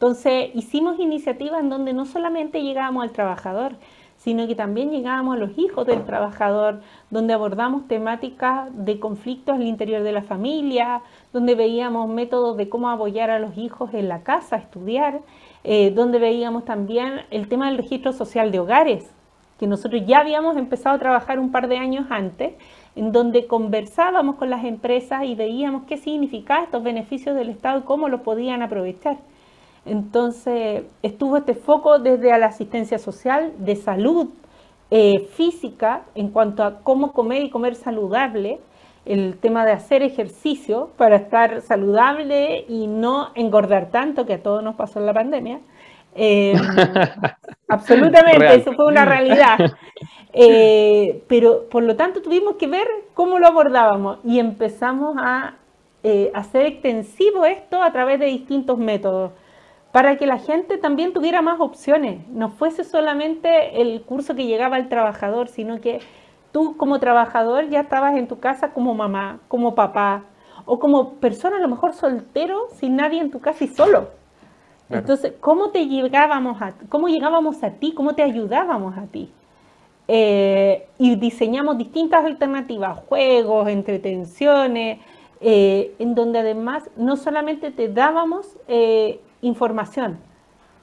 Entonces 0.00 0.48
hicimos 0.54 0.98
iniciativas 0.98 1.60
en 1.60 1.68
donde 1.68 1.92
no 1.92 2.06
solamente 2.06 2.62
llegábamos 2.62 3.02
al 3.02 3.10
trabajador, 3.10 3.74
sino 4.16 4.46
que 4.46 4.54
también 4.54 4.90
llegábamos 4.90 5.36
a 5.36 5.38
los 5.38 5.58
hijos 5.58 5.86
del 5.86 6.06
trabajador, 6.06 6.80
donde 7.10 7.34
abordamos 7.34 7.86
temáticas 7.86 8.70
de 8.72 8.98
conflictos 8.98 9.56
al 9.56 9.66
interior 9.66 10.02
de 10.02 10.12
la 10.12 10.22
familia, 10.22 11.02
donde 11.34 11.54
veíamos 11.54 12.08
métodos 12.08 12.56
de 12.56 12.70
cómo 12.70 12.88
apoyar 12.88 13.28
a 13.28 13.38
los 13.38 13.58
hijos 13.58 13.92
en 13.92 14.08
la 14.08 14.22
casa, 14.22 14.56
estudiar, 14.56 15.20
eh, 15.64 15.90
donde 15.90 16.18
veíamos 16.18 16.64
también 16.64 17.20
el 17.30 17.46
tema 17.48 17.68
del 17.68 17.76
registro 17.76 18.14
social 18.14 18.52
de 18.52 18.60
hogares, 18.60 19.12
que 19.58 19.66
nosotros 19.66 20.00
ya 20.06 20.20
habíamos 20.20 20.56
empezado 20.56 20.96
a 20.96 20.98
trabajar 20.98 21.38
un 21.38 21.52
par 21.52 21.68
de 21.68 21.76
años 21.76 22.06
antes, 22.08 22.54
en 22.96 23.12
donde 23.12 23.46
conversábamos 23.46 24.36
con 24.36 24.48
las 24.48 24.64
empresas 24.64 25.24
y 25.24 25.34
veíamos 25.34 25.82
qué 25.84 25.98
significaban 25.98 26.64
estos 26.64 26.82
beneficios 26.82 27.36
del 27.36 27.50
Estado 27.50 27.80
y 27.80 27.82
cómo 27.82 28.08
los 28.08 28.22
podían 28.22 28.62
aprovechar. 28.62 29.18
Entonces 29.86 30.84
estuvo 31.02 31.38
este 31.38 31.54
foco 31.54 31.98
desde 31.98 32.36
la 32.38 32.46
asistencia 32.46 32.98
social, 32.98 33.52
de 33.58 33.76
salud 33.76 34.28
eh, 34.90 35.28
física, 35.34 36.02
en 36.14 36.30
cuanto 36.30 36.64
a 36.64 36.80
cómo 36.80 37.12
comer 37.12 37.42
y 37.42 37.50
comer 37.50 37.74
saludable, 37.74 38.60
el 39.06 39.38
tema 39.38 39.64
de 39.64 39.72
hacer 39.72 40.02
ejercicio 40.02 40.90
para 40.96 41.16
estar 41.16 41.62
saludable 41.62 42.64
y 42.68 42.86
no 42.86 43.30
engordar 43.34 43.90
tanto, 43.90 44.26
que 44.26 44.34
a 44.34 44.42
todos 44.42 44.62
nos 44.62 44.74
pasó 44.74 44.98
en 44.98 45.06
la 45.06 45.14
pandemia. 45.14 45.60
Eh, 46.14 46.54
absolutamente, 47.68 48.54
eso 48.54 48.72
fue 48.74 48.86
una 48.86 49.04
realidad. 49.04 49.58
Eh, 50.32 51.24
pero 51.26 51.68
por 51.68 51.82
lo 51.82 51.96
tanto 51.96 52.22
tuvimos 52.22 52.56
que 52.56 52.66
ver 52.68 52.86
cómo 53.14 53.38
lo 53.38 53.48
abordábamos 53.48 54.18
y 54.24 54.38
empezamos 54.38 55.16
a 55.18 55.54
hacer 56.34 56.66
extensivo 56.66 57.44
esto 57.44 57.82
a 57.82 57.92
través 57.92 58.20
de 58.20 58.26
distintos 58.26 58.78
métodos 58.78 59.32
para 59.92 60.16
que 60.16 60.26
la 60.26 60.38
gente 60.38 60.78
también 60.78 61.12
tuviera 61.12 61.42
más 61.42 61.60
opciones, 61.60 62.26
no 62.28 62.50
fuese 62.50 62.84
solamente 62.84 63.80
el 63.80 64.02
curso 64.02 64.34
que 64.34 64.46
llegaba 64.46 64.76
al 64.76 64.88
trabajador, 64.88 65.48
sino 65.48 65.80
que 65.80 66.00
tú 66.52 66.76
como 66.76 67.00
trabajador 67.00 67.68
ya 67.68 67.80
estabas 67.80 68.16
en 68.16 68.28
tu 68.28 68.38
casa 68.38 68.72
como 68.72 68.94
mamá, 68.94 69.40
como 69.48 69.74
papá, 69.74 70.24
o 70.64 70.78
como 70.78 71.14
persona 71.14 71.56
a 71.56 71.60
lo 71.60 71.68
mejor 71.68 71.94
soltero, 71.94 72.68
sin 72.72 72.96
nadie 72.96 73.20
en 73.20 73.30
tu 73.30 73.40
casa 73.40 73.64
y 73.64 73.68
solo. 73.68 74.10
Entonces, 74.88 75.34
¿cómo 75.40 75.70
te 75.70 75.86
llegábamos 75.86 76.60
a, 76.60 76.74
cómo 76.88 77.08
llegábamos 77.08 77.62
a 77.62 77.70
ti? 77.70 77.92
¿Cómo 77.92 78.14
te 78.14 78.22
ayudábamos 78.22 78.98
a 78.98 79.06
ti? 79.06 79.30
Eh, 80.08 80.88
y 80.98 81.14
diseñamos 81.14 81.78
distintas 81.78 82.24
alternativas, 82.24 82.98
juegos, 83.08 83.68
entretenciones, 83.68 84.98
eh, 85.40 85.94
en 86.00 86.16
donde 86.16 86.40
además 86.40 86.90
no 86.96 87.16
solamente 87.16 87.70
te 87.70 87.88
dábamos 87.88 88.58
eh, 88.66 89.20
información, 89.42 90.18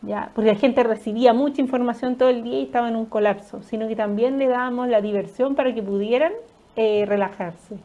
¿ya? 0.01 0.31
porque 0.33 0.51
la 0.51 0.57
gente 0.57 0.83
recibía 0.83 1.33
mucha 1.33 1.61
información 1.61 2.15
todo 2.15 2.29
el 2.29 2.43
día 2.43 2.59
y 2.59 2.63
estaba 2.63 2.89
en 2.89 2.95
un 2.95 3.05
colapso, 3.05 3.61
sino 3.63 3.87
que 3.87 3.95
también 3.95 4.37
le 4.37 4.47
dábamos 4.47 4.87
la 4.87 5.01
diversión 5.01 5.55
para 5.55 5.73
que 5.73 5.81
pudieran 5.81 6.33
eh, 6.75 7.05
relajarse. 7.07 7.77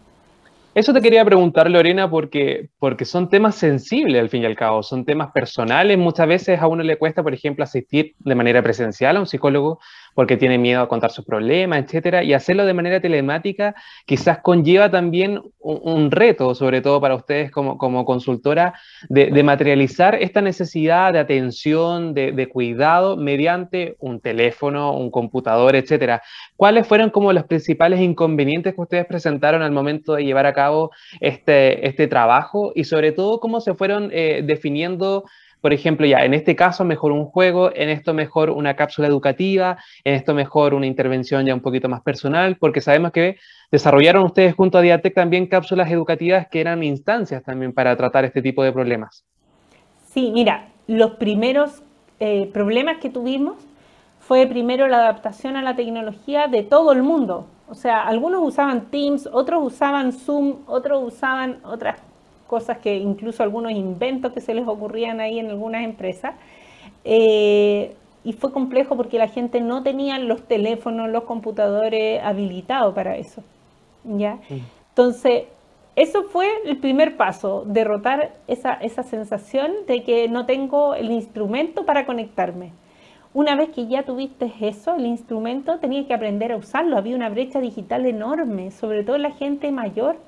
Eso 0.74 0.94
te 0.94 1.02
quería 1.02 1.22
preguntar, 1.22 1.70
Lorena, 1.70 2.08
porque, 2.08 2.70
porque 2.78 3.04
son 3.04 3.28
temas 3.28 3.56
sensibles 3.56 4.18
al 4.18 4.30
fin 4.30 4.42
y 4.42 4.46
al 4.46 4.56
cabo, 4.56 4.82
son 4.82 5.04
temas 5.04 5.30
personales. 5.30 5.98
Muchas 5.98 6.26
veces 6.26 6.60
a 6.60 6.66
uno 6.66 6.82
le 6.82 6.96
cuesta, 6.96 7.22
por 7.22 7.34
ejemplo, 7.34 7.62
asistir 7.62 8.14
de 8.18 8.34
manera 8.34 8.62
presencial 8.62 9.18
a 9.18 9.20
un 9.20 9.26
psicólogo 9.26 9.80
porque 10.14 10.36
tiene 10.36 10.58
miedo 10.58 10.82
a 10.82 10.88
contar 10.88 11.10
sus 11.10 11.24
problemas, 11.24 11.84
etcétera, 11.84 12.22
y 12.22 12.32
hacerlo 12.32 12.66
de 12.66 12.74
manera 12.74 13.00
telemática 13.00 13.74
quizás 14.06 14.38
conlleva 14.38 14.90
también 14.90 15.40
un, 15.58 16.10
reto, 16.10 16.54
sobre 16.54 16.80
todo 16.80 17.00
para 17.00 17.14
ustedes 17.14 17.50
como, 17.50 17.78
como 17.78 18.04
consultora, 18.04 18.74
de, 19.08 19.42
materializar 19.42 20.16
esta 20.16 20.40
necesidad 20.40 21.12
de 21.12 21.18
atención, 21.18 22.14
de, 22.14 22.48
cuidado 22.48 23.16
mediante 23.16 23.96
un 23.98 24.20
teléfono, 24.20 24.92
un 24.94 25.10
computador, 25.10 25.76
etcétera. 25.76 26.22
¿Cuáles 26.56 26.86
fueron 26.86 27.10
como 27.10 27.32
los 27.32 27.44
principales 27.44 28.00
inconvenientes 28.00 28.74
que 28.74 28.80
ustedes 28.80 29.06
presentaron 29.06 29.62
al 29.62 29.70
momento 29.70 30.14
de 30.14 30.24
llevar 30.24 30.46
a 30.46 30.52
cabo 30.52 30.90
este, 31.20 31.86
este 31.86 32.08
trabajo 32.08 32.72
y 32.74 32.84
sobre 32.84 33.12
todo 33.12 33.40
cómo 33.40 33.60
se 33.60 33.74
fueron 33.74 34.10
eh, 34.12 34.42
definiendo 34.44 35.24
por 35.62 35.72
ejemplo, 35.72 36.04
ya 36.06 36.24
en 36.24 36.34
este 36.34 36.56
caso 36.56 36.84
mejor 36.84 37.12
un 37.12 37.24
juego, 37.24 37.70
en 37.74 37.88
esto 37.88 38.12
mejor 38.12 38.50
una 38.50 38.74
cápsula 38.74 39.06
educativa, 39.06 39.78
en 40.02 40.14
esto 40.14 40.34
mejor 40.34 40.74
una 40.74 40.86
intervención 40.86 41.46
ya 41.46 41.54
un 41.54 41.60
poquito 41.60 41.88
más 41.88 42.02
personal, 42.02 42.56
porque 42.56 42.80
sabemos 42.80 43.12
que 43.12 43.36
desarrollaron 43.70 44.24
ustedes 44.24 44.54
junto 44.56 44.78
a 44.78 44.80
Diatec 44.82 45.14
también 45.14 45.46
cápsulas 45.46 45.88
educativas 45.90 46.48
que 46.50 46.60
eran 46.60 46.82
instancias 46.82 47.44
también 47.44 47.72
para 47.72 47.96
tratar 47.96 48.24
este 48.24 48.42
tipo 48.42 48.64
de 48.64 48.72
problemas. 48.72 49.24
Sí, 50.08 50.32
mira, 50.34 50.68
los 50.88 51.12
primeros 51.12 51.82
eh, 52.18 52.50
problemas 52.52 52.98
que 52.98 53.08
tuvimos 53.08 53.56
fue 54.18 54.46
primero 54.48 54.88
la 54.88 54.96
adaptación 54.96 55.56
a 55.56 55.62
la 55.62 55.76
tecnología 55.76 56.48
de 56.48 56.64
todo 56.64 56.92
el 56.92 57.04
mundo. 57.04 57.46
O 57.68 57.74
sea, 57.74 58.02
algunos 58.02 58.42
usaban 58.42 58.90
Teams, 58.90 59.28
otros 59.32 59.62
usaban 59.62 60.12
Zoom, 60.12 60.56
otros 60.66 61.04
usaban 61.04 61.60
otras 61.62 62.00
cosas 62.52 62.76
que 62.80 62.98
incluso 62.98 63.42
algunos 63.42 63.72
inventos 63.72 64.34
que 64.34 64.42
se 64.42 64.52
les 64.52 64.68
ocurrían 64.68 65.20
ahí 65.20 65.38
en 65.38 65.48
algunas 65.48 65.84
empresas. 65.84 66.34
Eh, 67.02 67.94
y 68.24 68.34
fue 68.34 68.52
complejo 68.52 68.94
porque 68.94 69.16
la 69.16 69.28
gente 69.28 69.62
no 69.62 69.82
tenía 69.82 70.18
los 70.18 70.42
teléfonos, 70.42 71.08
los 71.08 71.24
computadores 71.24 72.22
habilitados 72.22 72.94
para 72.94 73.16
eso. 73.16 73.42
¿ya? 74.04 74.34
Mm. 74.50 74.58
Entonces, 74.90 75.44
eso 75.96 76.24
fue 76.24 76.46
el 76.66 76.76
primer 76.76 77.16
paso, 77.16 77.64
derrotar 77.66 78.34
esa, 78.46 78.74
esa 78.74 79.02
sensación 79.02 79.72
de 79.86 80.02
que 80.02 80.28
no 80.28 80.44
tengo 80.44 80.94
el 80.94 81.10
instrumento 81.10 81.86
para 81.86 82.04
conectarme. 82.04 82.72
Una 83.32 83.56
vez 83.56 83.70
que 83.70 83.86
ya 83.86 84.02
tuviste 84.02 84.52
eso, 84.60 84.96
el 84.96 85.06
instrumento, 85.06 85.78
tenías 85.78 86.04
que 86.06 86.12
aprender 86.12 86.52
a 86.52 86.58
usarlo. 86.58 86.98
Había 86.98 87.16
una 87.16 87.30
brecha 87.30 87.60
digital 87.60 88.04
enorme, 88.04 88.72
sobre 88.72 89.04
todo 89.04 89.16
la 89.16 89.30
gente 89.30 89.72
mayor 89.72 90.18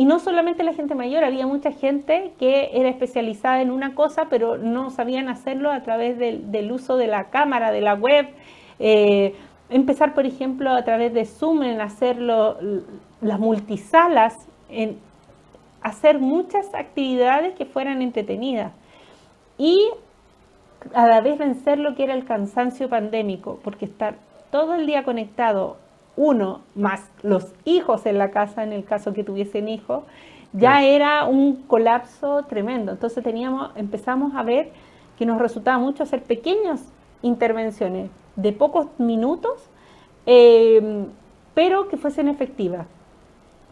y 0.00 0.06
no 0.06 0.18
solamente 0.18 0.64
la 0.64 0.72
gente 0.72 0.94
mayor, 0.94 1.24
había 1.24 1.46
mucha 1.46 1.72
gente 1.72 2.32
que 2.38 2.70
era 2.72 2.88
especializada 2.88 3.60
en 3.60 3.70
una 3.70 3.94
cosa, 3.94 4.28
pero 4.30 4.56
no 4.56 4.88
sabían 4.88 5.28
hacerlo 5.28 5.70
a 5.70 5.82
través 5.82 6.16
del, 6.16 6.72
uso 6.72 6.96
de 6.96 7.06
la 7.06 7.28
cámara, 7.28 7.70
de 7.70 7.82
la 7.82 7.92
web. 7.96 8.26
Eh, 8.78 9.34
empezar, 9.68 10.14
por 10.14 10.24
ejemplo, 10.24 10.70
a 10.70 10.84
través 10.84 11.12
de 11.12 11.26
Zoom 11.26 11.64
en 11.64 11.82
hacerlo, 11.82 12.56
las 13.20 13.38
multisalas, 13.38 14.32
hacer 15.82 16.18
muchas 16.18 16.74
actividades 16.74 17.54
que 17.54 17.66
fueran 17.66 18.00
entretenidas. 18.00 18.72
Y 19.58 19.86
a 20.94 21.08
la 21.08 21.20
vez 21.20 21.36
vencer 21.36 21.78
lo 21.78 21.94
que 21.94 22.04
era 22.04 22.14
el 22.14 22.24
cansancio 22.24 22.88
pandémico, 22.88 23.60
porque 23.62 23.84
estar 23.84 24.14
todo 24.50 24.76
el 24.76 24.86
día 24.86 25.04
conectado 25.04 25.76
uno 26.20 26.60
más 26.74 27.00
los 27.22 27.46
hijos 27.64 28.04
en 28.04 28.18
la 28.18 28.30
casa, 28.30 28.62
en 28.62 28.74
el 28.74 28.84
caso 28.84 29.14
que 29.14 29.24
tuviesen 29.24 29.68
hijos, 29.68 30.04
ya 30.52 30.84
era 30.84 31.24
un 31.24 31.62
colapso 31.62 32.42
tremendo. 32.42 32.92
Entonces 32.92 33.24
teníamos, 33.24 33.70
empezamos 33.74 34.34
a 34.34 34.42
ver 34.42 34.70
que 35.18 35.24
nos 35.24 35.38
resultaba 35.38 35.78
mucho 35.78 36.02
hacer 36.02 36.22
pequeñas 36.22 36.84
intervenciones 37.22 38.10
de 38.36 38.52
pocos 38.52 38.88
minutos, 38.98 39.70
em, 40.26 41.06
pero 41.54 41.88
que 41.88 41.96
fuesen 41.96 42.28
efectivas. 42.28 42.86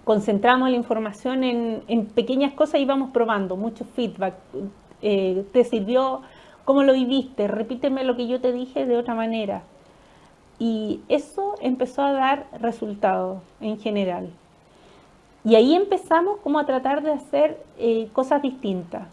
Concentramos 0.04 0.70
la 0.70 0.76
información 0.76 1.44
en, 1.44 2.06
pequeñas 2.14 2.54
cosas 2.54 2.80
y 2.80 2.84
íbamos 2.84 3.10
probando, 3.10 3.56
mucho 3.56 3.84
feedback. 3.84 4.34
Eh, 5.02 5.44
¿Te 5.52 5.64
sirvió? 5.64 6.22
¿Cómo 6.64 6.82
lo 6.82 6.94
viviste? 6.94 7.46
Repíteme 7.46 8.04
lo 8.04 8.16
que 8.16 8.26
yo 8.26 8.40
te 8.40 8.52
dije 8.52 8.86
de 8.86 8.96
otra 8.96 9.14
manera. 9.14 9.64
Y 10.58 11.00
eso 11.08 11.54
empezó 11.60 12.02
a 12.02 12.12
dar 12.12 12.46
resultados 12.60 13.40
en 13.60 13.78
general. 13.78 14.30
Y 15.44 15.54
ahí 15.54 15.74
empezamos 15.74 16.40
como 16.40 16.58
a 16.58 16.66
tratar 16.66 17.02
de 17.02 17.12
hacer 17.12 17.62
eh, 17.78 18.08
cosas 18.12 18.42
distintas. 18.42 19.06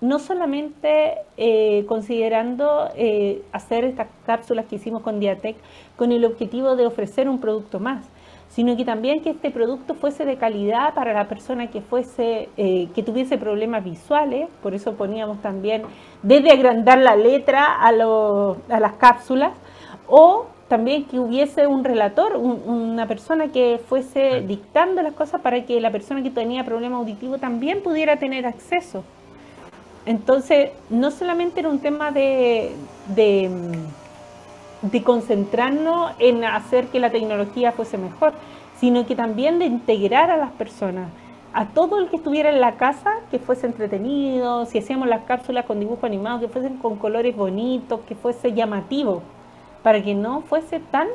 No 0.00 0.18
solamente 0.18 1.16
eh, 1.36 1.84
considerando 1.86 2.88
eh, 2.96 3.42
hacer 3.52 3.84
estas 3.84 4.08
cápsulas 4.24 4.66
que 4.66 4.76
hicimos 4.76 5.02
con 5.02 5.20
Diatec 5.20 5.56
con 5.96 6.12
el 6.12 6.24
objetivo 6.24 6.76
de 6.76 6.86
ofrecer 6.86 7.28
un 7.28 7.40
producto 7.40 7.80
más, 7.80 8.06
sino 8.48 8.76
que 8.76 8.84
también 8.84 9.22
que 9.22 9.30
este 9.30 9.50
producto 9.50 9.94
fuese 9.94 10.24
de 10.24 10.36
calidad 10.36 10.94
para 10.94 11.12
la 11.12 11.28
persona 11.28 11.68
que 11.68 11.80
fuese, 11.82 12.48
que 12.56 13.02
tuviese 13.04 13.36
problemas 13.36 13.84
visuales, 13.84 14.48
por 14.62 14.72
eso 14.74 14.94
poníamos 14.94 15.42
también 15.42 15.82
desde 16.22 16.50
agrandar 16.50 16.98
la 16.98 17.14
letra 17.14 17.76
a, 17.80 17.88
a 17.88 18.80
las 18.80 18.92
cápsulas, 18.94 19.52
o 20.06 20.46
también 20.68 21.04
que 21.04 21.18
hubiese 21.18 21.66
un 21.66 21.82
relator, 21.82 22.36
una 22.36 23.06
persona 23.08 23.48
que 23.48 23.80
fuese 23.88 24.42
dictando 24.42 25.00
las 25.02 25.14
cosas 25.14 25.40
para 25.40 25.64
que 25.64 25.80
la 25.80 25.90
persona 25.90 26.22
que 26.22 26.30
tenía 26.30 26.64
problema 26.64 26.98
auditivo 26.98 27.38
también 27.38 27.82
pudiera 27.82 28.18
tener 28.18 28.46
acceso. 28.46 29.02
Entonces, 30.04 30.70
no 30.90 31.10
solamente 31.10 31.60
era 31.60 31.70
un 31.70 31.80
tema 31.80 32.10
de, 32.12 32.72
de, 33.14 33.50
de 34.82 35.02
concentrarnos 35.02 36.12
en 36.18 36.44
hacer 36.44 36.86
que 36.88 37.00
la 37.00 37.10
tecnología 37.10 37.72
fuese 37.72 37.96
mejor, 37.96 38.34
sino 38.78 39.06
que 39.06 39.16
también 39.16 39.58
de 39.58 39.64
integrar 39.64 40.30
a 40.30 40.36
las 40.36 40.52
personas, 40.52 41.10
a 41.54 41.66
todo 41.68 41.98
el 41.98 42.08
que 42.08 42.16
estuviera 42.16 42.50
en 42.50 42.60
la 42.60 42.72
casa, 42.72 43.14
que 43.30 43.38
fuese 43.38 43.66
entretenido, 43.66 44.66
si 44.66 44.78
hacíamos 44.78 45.08
las 45.08 45.24
cápsulas 45.24 45.64
con 45.64 45.80
dibujo 45.80 46.04
animado, 46.04 46.40
que 46.40 46.48
fuesen 46.48 46.76
con 46.76 46.96
colores 46.96 47.34
bonitos, 47.34 48.00
que 48.06 48.14
fuese 48.14 48.52
llamativo 48.52 49.22
para 49.82 50.02
que 50.02 50.14
no 50.14 50.42
fuese 50.42 50.80
tan 50.80 51.08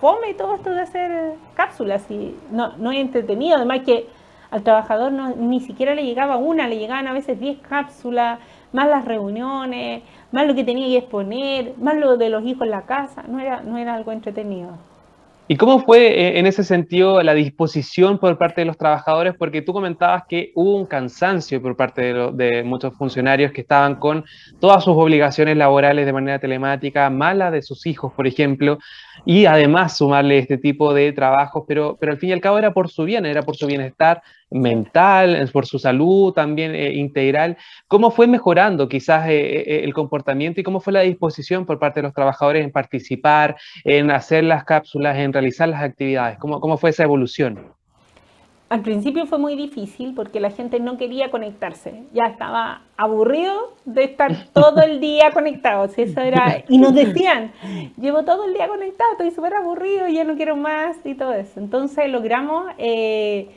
fome 0.00 0.34
todo 0.34 0.54
esto 0.54 0.70
de 0.70 0.80
hacer 0.80 1.34
cápsulas 1.54 2.10
y 2.10 2.34
no, 2.50 2.76
no 2.76 2.92
es 2.92 2.98
entretenido, 2.98 3.56
además 3.56 3.80
que 3.84 4.06
al 4.50 4.62
trabajador 4.62 5.12
no, 5.12 5.34
ni 5.36 5.60
siquiera 5.60 5.94
le 5.94 6.04
llegaba 6.04 6.36
una, 6.36 6.68
le 6.68 6.78
llegaban 6.78 7.06
a 7.06 7.12
veces 7.12 7.38
10 7.38 7.58
cápsulas, 7.60 8.38
más 8.72 8.88
las 8.88 9.04
reuniones, 9.04 10.02
más 10.32 10.46
lo 10.46 10.54
que 10.54 10.64
tenía 10.64 10.86
que 10.86 10.98
exponer, 10.98 11.74
más 11.78 11.96
lo 11.96 12.16
de 12.16 12.30
los 12.30 12.44
hijos 12.44 12.62
en 12.62 12.70
la 12.70 12.82
casa, 12.82 13.24
no 13.28 13.40
era, 13.40 13.60
no 13.62 13.78
era 13.78 13.94
algo 13.94 14.12
entretenido. 14.12 14.87
¿Y 15.50 15.56
cómo 15.56 15.80
fue 15.80 16.08
eh, 16.08 16.38
en 16.38 16.46
ese 16.46 16.62
sentido 16.62 17.22
la 17.22 17.32
disposición 17.32 18.18
por 18.18 18.36
parte 18.36 18.60
de 18.60 18.66
los 18.66 18.76
trabajadores? 18.76 19.32
Porque 19.34 19.62
tú 19.62 19.72
comentabas 19.72 20.24
que 20.28 20.52
hubo 20.54 20.76
un 20.76 20.84
cansancio 20.84 21.62
por 21.62 21.74
parte 21.74 22.12
de, 22.12 22.62
muchos 22.64 22.94
funcionarios 22.98 23.52
que 23.52 23.62
estaban 23.62 23.94
con 23.94 24.26
todas 24.60 24.84
sus 24.84 24.94
obligaciones 24.94 25.56
laborales 25.56 26.04
de 26.04 26.12
manera 26.12 26.38
telemática, 26.38 27.08
mala 27.08 27.50
de 27.50 27.62
sus 27.62 27.86
hijos, 27.86 28.12
por 28.12 28.26
ejemplo, 28.26 28.78
y 29.24 29.46
además 29.46 29.96
sumarle 29.96 30.36
este 30.36 30.58
tipo 30.58 30.92
de 30.92 31.12
trabajos, 31.12 31.64
pero, 31.66 31.96
pero 31.98 32.12
al 32.12 32.18
fin 32.18 32.28
y 32.28 32.32
al 32.32 32.42
cabo 32.42 32.58
era 32.58 32.74
por 32.74 32.90
su 32.90 33.04
bien, 33.04 33.24
era 33.24 33.40
por 33.40 33.56
su 33.56 33.66
bienestar 33.66 34.22
mental, 34.50 35.48
por 35.52 35.66
su 35.66 35.78
salud 35.78 36.32
también 36.32 36.74
eh, 36.74 36.92
integral. 36.94 37.56
¿Cómo 37.86 38.10
fue 38.10 38.26
mejorando 38.26 38.88
quizás 38.88 39.28
eh, 39.28 39.84
el 39.84 39.94
comportamiento 39.94 40.60
y 40.60 40.64
cómo 40.64 40.80
fue 40.80 40.92
la 40.92 41.00
disposición 41.00 41.66
por 41.66 41.78
parte 41.78 42.00
de 42.00 42.04
los 42.04 42.14
trabajadores 42.14 42.64
en 42.64 42.72
participar, 42.72 43.56
en 43.84 44.10
hacer 44.10 44.44
las 44.44 44.64
cápsulas, 44.64 45.16
en 45.18 45.32
realizar 45.32 45.68
las 45.68 45.82
actividades? 45.82 46.38
¿Cómo, 46.38 46.60
cómo 46.60 46.76
fue 46.76 46.90
esa 46.90 47.04
evolución? 47.04 47.78
Al 48.68 48.82
principio 48.82 49.24
fue 49.24 49.38
muy 49.38 49.56
difícil 49.56 50.12
porque 50.14 50.40
la 50.40 50.50
gente 50.50 50.78
no 50.78 50.98
quería 50.98 51.30
conectarse, 51.30 52.02
ya 52.12 52.26
estaba 52.26 52.82
aburrido 52.98 53.72
de 53.86 54.04
estar 54.04 54.30
todo 54.52 54.82
el 54.82 55.00
día 55.00 55.30
conectado, 55.30 55.84
eso 55.84 56.20
era, 56.20 56.64
y 56.68 56.76
nos 56.76 56.94
decían, 56.94 57.52
llevo 57.98 58.24
todo 58.24 58.44
el 58.44 58.52
día 58.52 58.68
conectado, 58.68 59.12
estoy 59.12 59.30
súper 59.30 59.54
aburrido, 59.54 60.06
ya 60.08 60.24
no 60.24 60.36
quiero 60.36 60.54
más 60.56 60.98
y 61.04 61.14
todo 61.14 61.32
eso. 61.32 61.58
Entonces 61.60 62.10
logramos 62.10 62.66
eh, 62.76 63.48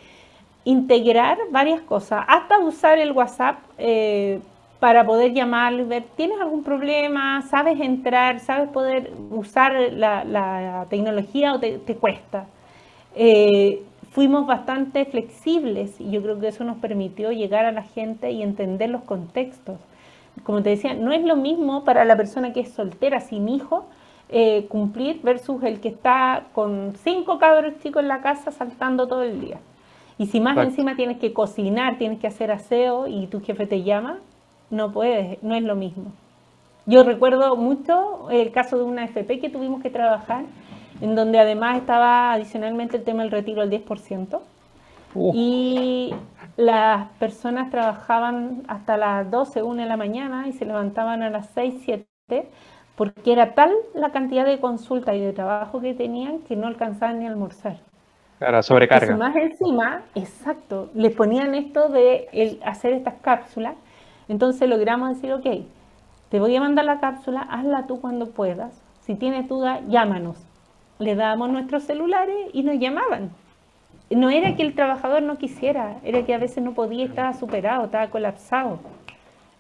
integrar 0.64 1.38
varias 1.52 1.82
cosas, 1.82 2.24
hasta 2.28 2.60
usar 2.60 3.00
el 3.00 3.12
WhatsApp 3.12 3.58
eh, 3.78 4.40
para 4.80 5.06
poder 5.06 5.34
llamar 5.34 5.74
y 5.74 5.84
ver, 5.84 6.04
¿tienes 6.16 6.40
algún 6.40 6.64
problema? 6.64 7.42
¿Sabes 7.44 7.80
entrar? 7.80 8.40
¿Sabes 8.40 8.70
poder 8.70 9.12
usar 9.30 9.74
la, 9.94 10.86
tecnología 10.90 11.54
o 11.54 11.60
te, 11.60 11.80
cuesta? 12.00 12.48
Eh, 13.16 13.84
fuimos 14.12 14.48
bastante 14.48 15.06
flexibles 15.06 16.00
y 16.00 16.12
yo 16.12 16.22
creo 16.22 16.40
que 16.40 16.48
eso 16.48 16.64
nos 16.64 16.78
permitió 16.78 17.32
llegar 17.32 17.66
a 17.66 17.72
la 17.72 17.84
gente 17.84 18.32
y 18.32 18.42
entender 18.42 18.90
los 18.90 19.04
contextos. 19.04 19.80
Como 20.44 20.64
te 20.64 20.70
decía, 20.70 20.94
no 20.94 21.12
es 21.12 21.24
lo 21.24 21.36
mismo 21.36 21.84
para 21.84 22.06
la 22.06 22.16
persona 22.16 22.54
que 22.54 22.62
es 22.62 22.72
soltera 22.72 23.20
sin 23.20 23.50
hijo 23.50 23.86
eh, 24.30 24.66
cumplir 24.70 25.22
versus 25.22 25.62
el 25.64 25.82
que 25.82 25.90
está 25.90 26.46
con 26.54 26.94
cinco 27.04 27.38
cabros 27.38 27.74
chicos 27.84 28.02
en 28.02 28.08
la 28.08 28.22
casa 28.22 28.52
saltando 28.52 29.08
todo 29.08 29.24
el 29.24 29.42
día. 29.42 29.60
Y 30.18 30.28
si 30.28 30.40
más 30.40 30.58
encima 30.58 30.96
tienes 30.96 31.18
que 31.18 31.34
cocinar, 31.34 31.98
tienes 31.98 32.20
que 32.20 32.28
hacer 32.28 32.52
aseo 32.52 33.08
y 33.08 33.28
tu 33.28 33.42
jefe 33.42 33.66
te 33.66 33.84
llama, 33.84 34.20
no 34.70 34.92
puedes, 34.92 35.42
no 35.44 35.56
es 35.56 35.64
lo 35.64 35.76
mismo. 35.76 36.12
Yo 36.86 37.04
recuerdo 37.04 37.56
mucho 37.56 38.30
el 38.32 38.52
caso 38.52 38.78
de 38.78 38.84
una 38.84 39.06
FP 39.06 39.40
que 39.40 39.50
tuvimos 39.50 39.82
que 39.82 39.90
trabajar, 39.90 40.46
en 41.00 41.16
donde 41.16 41.40
además 41.40 41.78
estaba 41.78 42.34
adicionalmente 42.34 42.98
el 42.98 43.04
tema 43.04 43.24
del 43.24 43.32
retiro 43.32 43.62
al 43.62 43.70
10%. 43.70 44.40
Y 45.34 46.14
las 46.58 47.10
personas 47.20 47.70
trabajaban 47.70 48.64
hasta 48.68 48.98
las 48.98 49.30
12, 49.30 49.62
1 49.62 49.82
de 49.82 49.88
la 49.88 49.98
mañana 49.98 50.48
y 50.48 50.54
se 50.54 50.66
levantaban 50.66 51.22
a 51.22 51.30
las 51.30 51.50
6, 51.54 51.82
7, 51.84 52.08
porque 52.96 53.34
era 53.34 53.54
tal 53.54 53.72
la 53.94 54.12
cantidad 54.12 54.46
de 54.46 54.60
consulta 54.60 55.14
y 55.14 55.20
de 55.20 55.34
trabajo 55.34 55.82
que 55.82 55.94
tenían 55.94 56.40
que 56.40 56.56
no 56.56 56.68
alcanzaban 56.68 57.20
ni 57.20 57.26
a 57.26 57.30
almorzar. 57.30 57.78
Más 59.18 59.36
encima, 59.36 60.02
exacto, 60.16 60.90
les 60.94 61.14
ponían 61.16 61.54
esto 61.54 61.90
de 61.90 62.28
el 62.32 62.60
hacer 62.66 62.94
estas 62.94 63.16
cápsulas. 63.22 63.76
Entonces 64.28 64.68
logramos 64.68 65.10
decir, 65.10 65.32
ok, 65.34 65.66
te 66.30 66.40
voy 66.40 66.56
a 66.56 66.62
mandar 66.62 66.86
la 66.86 67.00
cápsula, 67.00 67.42
hazla 67.42 67.88
tú 67.88 68.02
cuando 68.02 68.30
puedas. 68.30 68.82
Si 69.02 69.16
tienes 69.16 69.48
duda, 69.48 69.82
llámanos. 69.88 70.38
Le 70.98 71.16
dábamos 71.16 71.50
nuestros 71.50 71.84
celulares 71.84 72.36
y 72.54 72.64
nos 72.64 72.80
llamaban. 72.80 73.32
No 74.10 74.30
era 74.30 74.56
que 74.56 74.64
el 74.64 74.74
trabajador 74.74 75.22
no 75.24 75.38
quisiera, 75.38 75.98
era 76.04 76.24
que 76.26 76.34
a 76.34 76.38
veces 76.38 76.64
no 76.64 76.74
podía, 76.74 77.06
estaba 77.06 77.34
superado, 77.34 77.86
estaba 77.86 78.08
colapsado. 78.08 78.80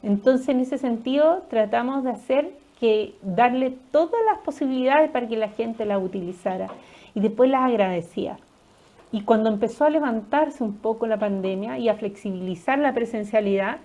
Entonces, 0.04 0.50
en 0.50 0.60
ese 0.60 0.78
sentido, 0.78 1.44
tratamos 1.50 2.04
de 2.04 2.12
hacer 2.12 2.52
que 2.80 3.14
darle 3.22 3.78
todas 3.92 4.20
las 4.26 4.40
posibilidades 4.40 5.12
para 5.12 5.28
que 5.28 5.38
la 5.38 5.50
gente 5.50 5.86
la 5.86 6.00
utilizara 6.00 6.68
y 7.14 7.20
después 7.20 7.50
las 7.50 7.62
agradecía. 7.62 8.38
Y 9.12 9.24
cuando 9.24 9.50
empezó 9.50 9.86
a 9.86 9.90
levantarse 9.90 10.64
un 10.64 10.78
poco 10.78 11.06
la 11.06 11.18
pandemia 11.18 11.78
y 11.78 11.90
a 11.90 11.96
flexibilizar 11.96 12.80
la 12.80 12.94
presencialidad, 12.94 13.80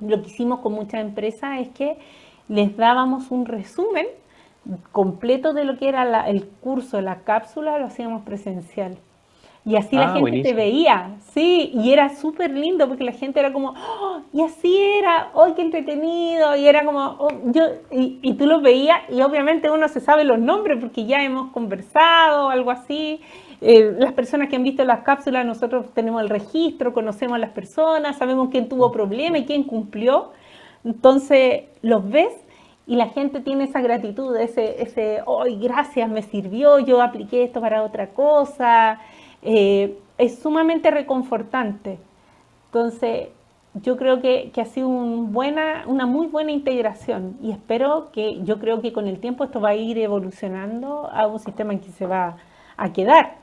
lo 0.00 0.22
que 0.22 0.28
hicimos 0.28 0.60
con 0.60 0.72
muchas 0.72 1.00
empresas 1.00 1.60
es 1.60 1.68
que 1.70 1.98
les 2.48 2.76
dábamos 2.76 3.30
un 3.30 3.46
resumen 3.46 4.06
completo 4.92 5.52
de 5.52 5.64
lo 5.64 5.76
que 5.76 5.88
era 5.88 6.28
el 6.28 6.46
curso, 6.46 7.00
la 7.00 7.20
cápsula, 7.20 7.78
lo 7.78 7.86
hacíamos 7.86 8.22
presencial. 8.22 8.96
Y 9.66 9.76
así 9.76 9.96
la 9.96 10.12
ah, 10.12 10.14
gente 10.14 10.42
te 10.42 10.52
veía, 10.52 11.16
sí, 11.32 11.70
y 11.72 11.90
era 11.90 12.10
súper 12.10 12.50
lindo 12.50 12.86
porque 12.86 13.02
la 13.02 13.12
gente 13.12 13.40
era 13.40 13.50
como, 13.50 13.70
oh, 13.70 14.20
y 14.30 14.42
así 14.42 14.76
era, 14.76 15.30
¡ay, 15.34 15.54
qué 15.56 15.62
entretenido! 15.62 16.54
Y 16.54 16.66
era 16.66 16.84
como, 16.84 17.16
oh, 17.18 17.30
yo, 17.46 17.62
y, 17.90 18.18
y, 18.20 18.34
tú 18.34 18.46
los 18.46 18.60
veías, 18.60 18.98
y 19.08 19.22
obviamente 19.22 19.70
uno 19.70 19.88
se 19.88 20.00
sabe 20.00 20.24
los 20.24 20.38
nombres 20.38 20.78
porque 20.80 21.06
ya 21.06 21.24
hemos 21.24 21.50
conversado 21.50 22.48
o 22.48 22.50
algo 22.50 22.70
así, 22.70 23.22
eh, 23.66 23.94
las 23.98 24.12
personas 24.12 24.50
que 24.50 24.56
han 24.56 24.62
visto 24.62 24.84
las 24.84 25.00
cápsulas, 25.00 25.46
nosotros 25.46 25.86
tenemos 25.94 26.20
el 26.20 26.28
registro, 26.28 26.92
conocemos 26.92 27.36
a 27.36 27.38
las 27.38 27.50
personas, 27.50 28.18
sabemos 28.18 28.50
quién 28.50 28.68
tuvo 28.68 28.92
problema 28.92 29.38
y 29.38 29.46
quién 29.46 29.62
cumplió. 29.62 30.32
Entonces 30.84 31.64
los 31.80 32.06
ves 32.06 32.34
y 32.86 32.96
la 32.96 33.08
gente 33.08 33.40
tiene 33.40 33.64
esa 33.64 33.80
gratitud, 33.80 34.36
ese, 34.36 34.82
ese, 34.82 35.22
¡ay, 35.26 35.58
gracias, 35.58 36.10
me 36.10 36.20
sirvió! 36.20 36.78
Yo 36.80 37.00
apliqué 37.00 37.44
esto 37.44 37.62
para 37.62 37.82
otra 37.82 38.10
cosa. 38.10 39.00
Eh, 39.44 39.98
es 40.18 40.38
sumamente 40.38 40.90
reconfortante. 40.90 41.98
Entonces, 42.66 43.28
yo 43.74 43.96
creo 43.96 44.20
que, 44.20 44.50
que 44.52 44.60
ha 44.60 44.66
sido 44.66 44.88
un 44.88 45.32
buena, 45.32 45.84
una 45.86 46.06
muy 46.06 46.28
buena 46.28 46.52
integración 46.52 47.36
y 47.42 47.50
espero 47.50 48.10
que, 48.12 48.40
yo 48.44 48.58
creo 48.58 48.80
que 48.80 48.92
con 48.92 49.08
el 49.08 49.18
tiempo 49.18 49.44
esto 49.44 49.60
va 49.60 49.70
a 49.70 49.74
ir 49.74 49.98
evolucionando 49.98 51.10
a 51.12 51.26
un 51.26 51.40
sistema 51.40 51.72
en 51.72 51.80
que 51.80 51.90
se 51.90 52.06
va 52.06 52.36
a 52.76 52.92
quedar. 52.92 53.36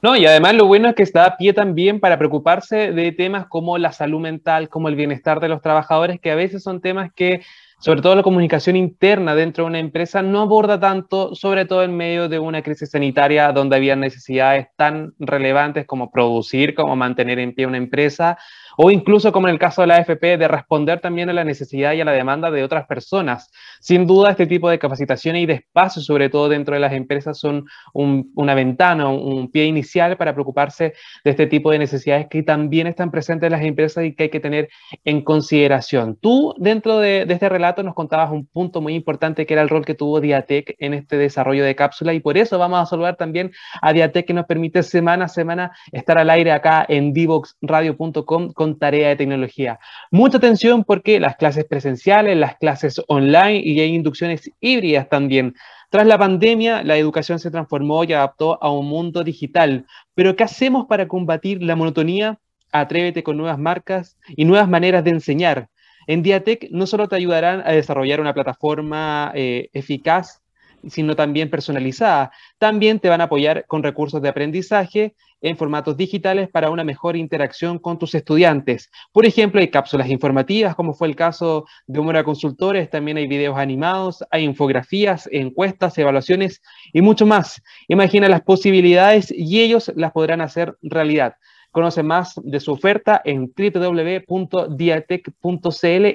No, 0.00 0.16
y 0.16 0.26
además 0.26 0.54
lo 0.54 0.66
bueno 0.66 0.88
es 0.88 0.94
que 0.94 1.02
está 1.02 1.24
a 1.24 1.36
pie 1.36 1.52
también 1.52 1.98
para 1.98 2.18
preocuparse 2.18 2.92
de 2.92 3.10
temas 3.10 3.46
como 3.46 3.78
la 3.78 3.90
salud 3.90 4.20
mental, 4.20 4.68
como 4.68 4.88
el 4.88 4.94
bienestar 4.94 5.40
de 5.40 5.48
los 5.48 5.60
trabajadores, 5.60 6.20
que 6.20 6.30
a 6.30 6.36
veces 6.36 6.62
son 6.62 6.80
temas 6.80 7.12
que, 7.12 7.42
sobre 7.78 8.02
todo 8.02 8.16
la 8.16 8.22
comunicación 8.22 8.74
interna 8.74 9.34
dentro 9.36 9.64
de 9.64 9.70
una 9.70 9.78
empresa, 9.78 10.20
no 10.20 10.40
aborda 10.40 10.80
tanto, 10.80 11.34
sobre 11.34 11.64
todo 11.64 11.84
en 11.84 11.96
medio 11.96 12.28
de 12.28 12.38
una 12.38 12.62
crisis 12.62 12.90
sanitaria 12.90 13.52
donde 13.52 13.76
había 13.76 13.94
necesidades 13.94 14.66
tan 14.76 15.14
relevantes 15.20 15.86
como 15.86 16.10
producir, 16.10 16.74
como 16.74 16.96
mantener 16.96 17.38
en 17.38 17.54
pie 17.54 17.66
una 17.66 17.76
empresa, 17.76 18.36
o 18.80 18.90
incluso 18.90 19.32
como 19.32 19.48
en 19.48 19.54
el 19.54 19.58
caso 19.58 19.82
de 19.82 19.88
la 19.88 19.96
AFP, 19.96 20.38
de 20.38 20.48
responder 20.48 21.00
también 21.00 21.28
a 21.28 21.32
la 21.32 21.44
necesidad 21.44 21.92
y 21.92 22.00
a 22.00 22.04
la 22.04 22.12
demanda 22.12 22.50
de 22.50 22.62
otras 22.62 22.86
personas. 22.86 23.50
Sin 23.80 24.06
duda, 24.06 24.30
este 24.30 24.46
tipo 24.46 24.70
de 24.70 24.78
capacitaciones 24.78 25.42
y 25.42 25.46
de 25.46 25.54
espacios, 25.54 26.06
sobre 26.06 26.28
todo 26.28 26.48
dentro 26.48 26.74
de 26.74 26.80
las 26.80 26.92
empresas, 26.92 27.38
son 27.38 27.66
una 27.92 28.54
ventana, 28.54 29.08
un, 29.08 29.50
pie 29.50 29.64
inicial 29.64 30.16
para 30.16 30.32
preocuparse 30.32 30.94
de 31.24 31.30
este 31.30 31.46
tipo 31.46 31.70
de 31.70 31.78
necesidades 31.78 32.26
que 32.28 32.42
también 32.42 32.86
están 32.86 33.10
presentes 33.10 33.46
en 33.46 33.52
las 33.52 33.62
empresas 33.62 34.04
y 34.04 34.14
que 34.14 34.24
hay 34.24 34.28
que 34.28 34.40
tener 34.40 34.68
en 35.04 35.22
consideración. 35.22 36.16
Tú, 36.20 36.54
dentro 36.58 36.98
de, 36.98 37.22
este 37.22 37.48
relato, 37.48 37.58
relato 37.58 37.82
nos 37.82 37.94
contabas 37.94 38.30
un 38.30 38.46
punto 38.46 38.80
muy 38.80 38.94
importante 38.94 39.44
que 39.44 39.54
era 39.54 39.62
el 39.62 39.68
rol 39.68 39.84
que 39.84 39.94
tuvo 39.94 40.20
Diatec 40.20 40.76
en 40.78 40.94
este 40.94 41.16
desarrollo 41.16 41.64
de 41.64 41.74
cápsula 41.74 42.14
y 42.14 42.20
por 42.20 42.38
eso 42.38 42.56
vamos 42.58 42.80
a 42.80 42.86
saludar 42.86 43.16
también 43.16 43.50
a 43.82 43.92
Diatec 43.92 44.26
que 44.26 44.34
nos 44.34 44.46
permite 44.46 44.84
semana 44.84 45.24
a 45.24 45.28
semana 45.28 45.72
estar 45.90 46.18
al 46.18 46.30
aire 46.30 46.52
acá 46.52 46.86
en 46.88 47.12
divoxradio.com 47.12 48.52
con 48.52 48.67
tarea 48.76 49.10
de 49.10 49.16
tecnología. 49.16 49.78
Mucha 50.10 50.38
atención 50.38 50.82
porque 50.82 51.20
las 51.20 51.36
clases 51.36 51.64
presenciales, 51.64 52.36
las 52.36 52.56
clases 52.56 53.00
online 53.06 53.60
y 53.64 53.78
hay 53.78 53.94
inducciones 53.94 54.50
híbridas 54.58 55.08
también. 55.08 55.54
Tras 55.90 56.06
la 56.06 56.18
pandemia, 56.18 56.82
la 56.82 56.96
educación 56.96 57.38
se 57.38 57.52
transformó 57.52 58.02
y 58.02 58.12
adaptó 58.12 58.60
a 58.60 58.72
un 58.72 58.88
mundo 58.88 59.22
digital. 59.22 59.86
Pero 60.14 60.34
¿qué 60.36 60.44
hacemos 60.44 60.86
para 60.86 61.06
combatir 61.06 61.62
la 61.62 61.76
monotonía? 61.76 62.40
Atrévete 62.72 63.22
con 63.22 63.38
nuevas 63.38 63.58
marcas 63.58 64.18
y 64.28 64.44
nuevas 64.44 64.68
maneras 64.68 65.04
de 65.04 65.10
enseñar. 65.10 65.68
En 66.08 66.22
Diatec 66.22 66.70
no 66.70 66.86
solo 66.86 67.06
te 67.06 67.16
ayudarán 67.16 67.62
a 67.64 67.72
desarrollar 67.72 68.20
una 68.20 68.34
plataforma 68.34 69.30
eh, 69.34 69.68
eficaz, 69.72 70.42
sino 70.86 71.16
también 71.16 71.50
personalizada. 71.50 72.30
También 72.58 73.00
te 73.00 73.08
van 73.08 73.20
a 73.20 73.24
apoyar 73.24 73.64
con 73.66 73.82
recursos 73.82 74.22
de 74.22 74.28
aprendizaje 74.28 75.14
en 75.40 75.56
formatos 75.56 75.96
digitales 75.96 76.48
para 76.48 76.70
una 76.70 76.84
mejor 76.84 77.16
interacción 77.16 77.78
con 77.78 77.98
tus 77.98 78.14
estudiantes. 78.14 78.90
Por 79.12 79.26
ejemplo, 79.26 79.60
hay 79.60 79.68
cápsulas 79.68 80.08
informativas, 80.08 80.74
como 80.74 80.94
fue 80.94 81.08
el 81.08 81.16
caso 81.16 81.66
de 81.86 82.00
Humora 82.00 82.24
Consultores, 82.24 82.90
también 82.90 83.16
hay 83.16 83.26
videos 83.26 83.56
animados, 83.56 84.24
hay 84.30 84.44
infografías, 84.44 85.28
encuestas, 85.32 85.96
evaluaciones 85.98 86.60
y 86.92 87.02
mucho 87.02 87.26
más. 87.26 87.62
Imagina 87.88 88.28
las 88.28 88.42
posibilidades 88.42 89.30
y 89.30 89.60
ellos 89.60 89.92
las 89.94 90.12
podrán 90.12 90.40
hacer 90.40 90.76
realidad. 90.82 91.36
Conoce 91.70 92.02
más 92.02 92.34
de 92.42 92.60
su 92.60 92.72
oferta 92.72 93.20
en 93.24 93.52
www.diatec.cl 93.54 94.56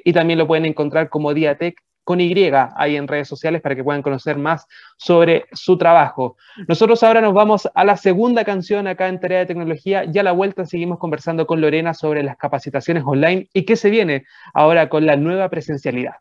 y 0.04 0.14
también 0.14 0.40
lo 0.40 0.48
pueden 0.48 0.66
encontrar 0.66 1.10
como 1.10 1.34
Diatec 1.34 1.76
con 2.04 2.20
Y 2.20 2.34
ahí 2.76 2.96
en 2.96 3.08
redes 3.08 3.28
sociales 3.28 3.62
para 3.62 3.76
que 3.76 3.84
puedan 3.84 4.02
conocer 4.02 4.38
más 4.38 4.66
sobre 4.98 5.46
su 5.54 5.78
trabajo. 5.78 6.36
Nosotros 6.68 7.04
ahora 7.04 7.22
nos 7.22 7.34
vamos 7.34 7.70
a 7.74 7.84
la 7.84 7.98
segunda 7.98 8.44
canción 8.44 8.88
acá 8.88 9.08
en 9.08 9.20
Tarea 9.20 9.40
de 9.40 9.46
Tecnología 9.46 10.04
y 10.12 10.18
a 10.18 10.24
la 10.24 10.32
vuelta 10.32 10.66
seguimos 10.66 11.00
conversando 11.00 11.46
con 11.48 11.62
Lorena 11.62 11.94
sobre 11.94 12.24
las 12.24 12.38
capacitaciones 12.38 13.04
online 13.06 13.48
y 13.54 13.64
qué 13.64 13.76
se 13.76 13.90
viene 13.90 14.26
ahora 14.54 14.90
con 14.90 15.06
la 15.06 15.16
nueva 15.16 15.50
presencialidad. 15.50 16.16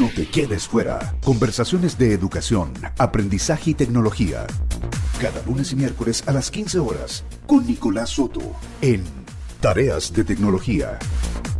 No 0.00 0.08
te 0.14 0.26
quedes 0.26 0.66
fuera. 0.66 1.14
Conversaciones 1.24 1.96
de 1.96 2.12
educación, 2.12 2.72
aprendizaje 2.98 3.70
y 3.70 3.74
tecnología. 3.74 4.46
Cada 5.20 5.40
lunes 5.46 5.72
y 5.72 5.76
miércoles 5.76 6.24
a 6.26 6.32
las 6.32 6.50
15 6.50 6.80
horas 6.80 7.24
con 7.46 7.66
Nicolás 7.66 8.10
Soto 8.10 8.40
en 8.82 9.04
Tareas 9.60 10.12
de 10.12 10.24
Tecnología. 10.24 10.98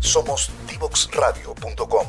Somos 0.00 0.50
divoxradio.com. 0.68 2.06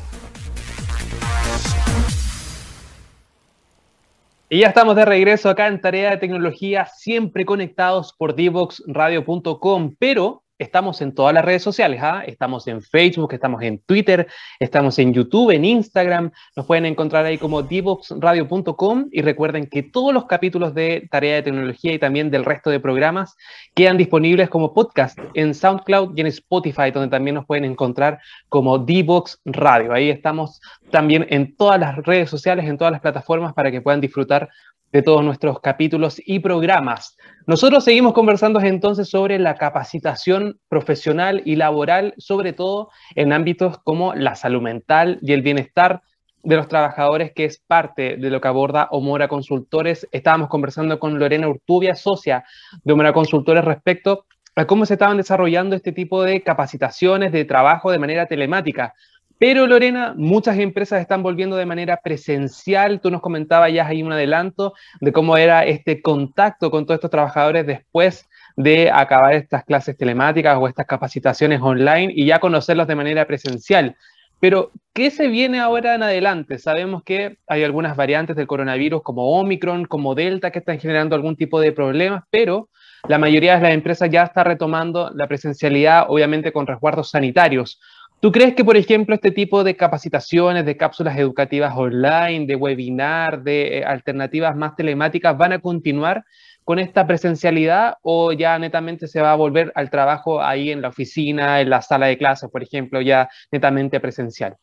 Y 4.51 4.59
ya 4.61 4.67
estamos 4.69 4.95
de 4.95 5.05
regreso 5.05 5.49
acá 5.49 5.67
en 5.67 5.79
Tarea 5.79 6.11
de 6.11 6.17
Tecnología, 6.17 6.87
siempre 6.87 7.45
conectados 7.45 8.13
por 8.17 8.33
divoxradio.com, 8.33 9.95
pero 9.99 10.43
Estamos 10.59 11.01
en 11.01 11.15
todas 11.15 11.33
las 11.33 11.45
redes 11.45 11.63
sociales, 11.63 12.01
¿ah? 12.03 12.21
estamos 12.27 12.67
en 12.67 12.81
Facebook, 12.81 13.31
estamos 13.31 13.61
en 13.61 13.79
Twitter, 13.79 14.27
estamos 14.59 14.99
en 14.99 15.13
YouTube, 15.13 15.51
en 15.51 15.63
Instagram, 15.63 16.31
nos 16.53 16.65
pueden 16.65 16.85
encontrar 16.85 17.25
ahí 17.25 17.37
como 17.37 17.63
divoxradio.com 17.63 19.07
y 19.09 19.21
recuerden 19.21 19.67
que 19.67 19.83
todos 19.83 20.13
los 20.13 20.25
capítulos 20.25 20.73
de 20.73 21.07
Tarea 21.09 21.35
de 21.35 21.43
Tecnología 21.43 21.93
y 21.93 21.99
también 21.99 22.29
del 22.29 22.43
resto 22.43 22.69
de 22.69 22.81
programas 22.81 23.37
quedan 23.73 23.95
disponibles 23.95 24.49
como 24.49 24.73
podcast 24.73 25.17
en 25.33 25.53
SoundCloud 25.53 26.17
y 26.17 26.21
en 26.21 26.27
Spotify, 26.27 26.91
donde 26.91 27.07
también 27.07 27.35
nos 27.35 27.45
pueden 27.45 27.63
encontrar 27.63 28.19
como 28.49 28.79
Divox 28.79 29.39
Radio. 29.45 29.93
Ahí 29.93 30.09
estamos 30.09 30.59
también 30.91 31.25
en 31.29 31.55
todas 31.55 31.79
las 31.79 31.95
redes 31.99 32.29
sociales, 32.29 32.65
en 32.65 32.77
todas 32.77 32.91
las 32.91 32.99
plataformas 32.99 33.53
para 33.53 33.71
que 33.71 33.79
puedan 33.79 34.01
disfrutar 34.01 34.49
de 34.91 35.01
todos 35.01 35.23
nuestros 35.23 35.59
capítulos 35.59 36.21
y 36.25 36.39
programas. 36.39 37.17
Nosotros 37.49 37.83
seguimos 37.83 38.13
conversando 38.13 38.61
entonces 38.61 39.09
sobre 39.09 39.39
la 39.39 39.55
capacitación 39.55 40.59
profesional 40.69 41.41
y 41.45 41.55
laboral, 41.55 42.13
sobre 42.19 42.53
todo 42.53 42.91
en 43.15 43.33
ámbitos 43.33 43.79
como 43.79 44.13
la 44.13 44.35
salud 44.35 44.61
mental 44.61 45.17
y 45.23 45.33
el 45.33 45.41
bienestar 45.41 46.03
de 46.43 46.57
los 46.57 46.67
trabajadores, 46.67 47.31
que 47.33 47.45
es 47.45 47.57
parte 47.57 48.17
de 48.17 48.29
lo 48.29 48.39
que 48.39 48.47
aborda 48.47 48.87
Omora 48.91 49.27
Consultores. 49.27 50.07
Estábamos 50.11 50.47
conversando 50.47 50.99
con 50.99 51.17
Lorena 51.17 51.47
Urtubia, 51.47 51.95
socia 51.95 52.43
de 52.83 52.93
Omora 52.93 53.13
Consultores, 53.13 53.65
respecto 53.65 54.25
a 54.55 54.67
cómo 54.67 54.85
se 54.85 54.93
estaban 54.93 55.17
desarrollando 55.17 55.75
este 55.75 55.91
tipo 55.91 56.21
de 56.21 56.43
capacitaciones 56.43 57.31
de 57.31 57.45
trabajo 57.45 57.89
de 57.89 57.97
manera 57.97 58.27
telemática. 58.27 58.93
Pero 59.39 59.67
Lorena, 59.67 60.13
muchas 60.17 60.59
empresas 60.59 60.99
están 60.99 61.23
volviendo 61.23 61.55
de 61.55 61.65
manera 61.65 62.01
presencial. 62.03 62.99
Tú 62.99 63.09
nos 63.09 63.21
comentabas 63.21 63.71
ya 63.71 63.87
ahí 63.87 64.03
un 64.03 64.11
adelanto 64.11 64.73
de 64.99 65.13
cómo 65.13 65.37
era 65.37 65.63
este 65.63 66.01
contacto 66.01 66.69
con 66.69 66.85
todos 66.85 66.97
estos 66.97 67.09
trabajadores 67.09 67.65
después 67.65 68.27
de 68.57 68.91
acabar 68.91 69.33
estas 69.33 69.63
clases 69.63 69.95
telemáticas 69.95 70.57
o 70.59 70.67
estas 70.67 70.85
capacitaciones 70.85 71.61
online 71.61 72.11
y 72.13 72.25
ya 72.25 72.39
conocerlos 72.39 72.85
de 72.87 72.95
manera 72.95 73.25
presencial. 73.25 73.95
Pero, 74.41 74.71
¿qué 74.93 75.09
se 75.09 75.29
viene 75.29 75.59
ahora 75.61 75.95
en 75.95 76.03
adelante? 76.03 76.59
Sabemos 76.59 77.03
que 77.03 77.37
hay 77.47 77.63
algunas 77.63 77.95
variantes 77.95 78.35
del 78.35 78.47
coronavirus 78.47 79.03
como 79.03 79.39
Omicron, 79.39 79.85
como 79.85 80.15
Delta, 80.15 80.51
que 80.51 80.59
están 80.59 80.79
generando 80.79 81.15
algún 81.15 81.37
tipo 81.37 81.61
de 81.61 81.71
problemas, 81.71 82.23
pero 82.29 82.69
la 83.07 83.17
mayoría 83.17 83.55
de 83.55 83.61
las 83.61 83.73
empresas 83.73 84.09
ya 84.09 84.23
está 84.23 84.43
retomando 84.43 85.11
la 85.13 85.27
presencialidad, 85.27 86.05
obviamente 86.09 86.51
con 86.51 86.67
resguardos 86.67 87.09
sanitarios. 87.11 87.79
¿Tú 88.21 88.33
crees 88.33 88.53
que, 88.53 88.65
por 88.65 88.75
ejemplo, 88.75 89.15
este 89.15 89.31
tipo 89.31 89.63
de 89.63 89.77
capacitaciones, 89.77 90.65
de 90.65 90.75
cápsulas 90.75 91.17
educativas 91.17 91.73
online, 91.77 92.45
de 92.47 92.55
webinar, 92.57 93.43
de 93.43 93.77
eh, 93.77 93.85
alternativas 93.85 94.57
más 94.57 94.75
telemáticas 94.75 95.37
van 95.37 95.53
a 95.53 95.59
continuar 95.59 96.25
con 96.65 96.79
esta 96.79 97.07
presencialidad 97.07 97.95
o 98.01 98.33
ya 98.33 98.59
netamente 98.59 99.07
se 99.07 99.21
va 99.21 99.31
a 99.31 99.35
volver 99.35 99.71
al 99.73 99.89
trabajo 99.89 100.41
ahí 100.41 100.69
en 100.69 100.81
la 100.81 100.89
oficina, 100.89 101.61
en 101.61 101.69
la 101.69 101.81
sala 101.81 102.07
de 102.07 102.17
clases, 102.17 102.49
por 102.51 102.61
ejemplo, 102.61 102.99
ya 102.99 103.29
netamente 103.53 104.01
presencial? 104.01 104.57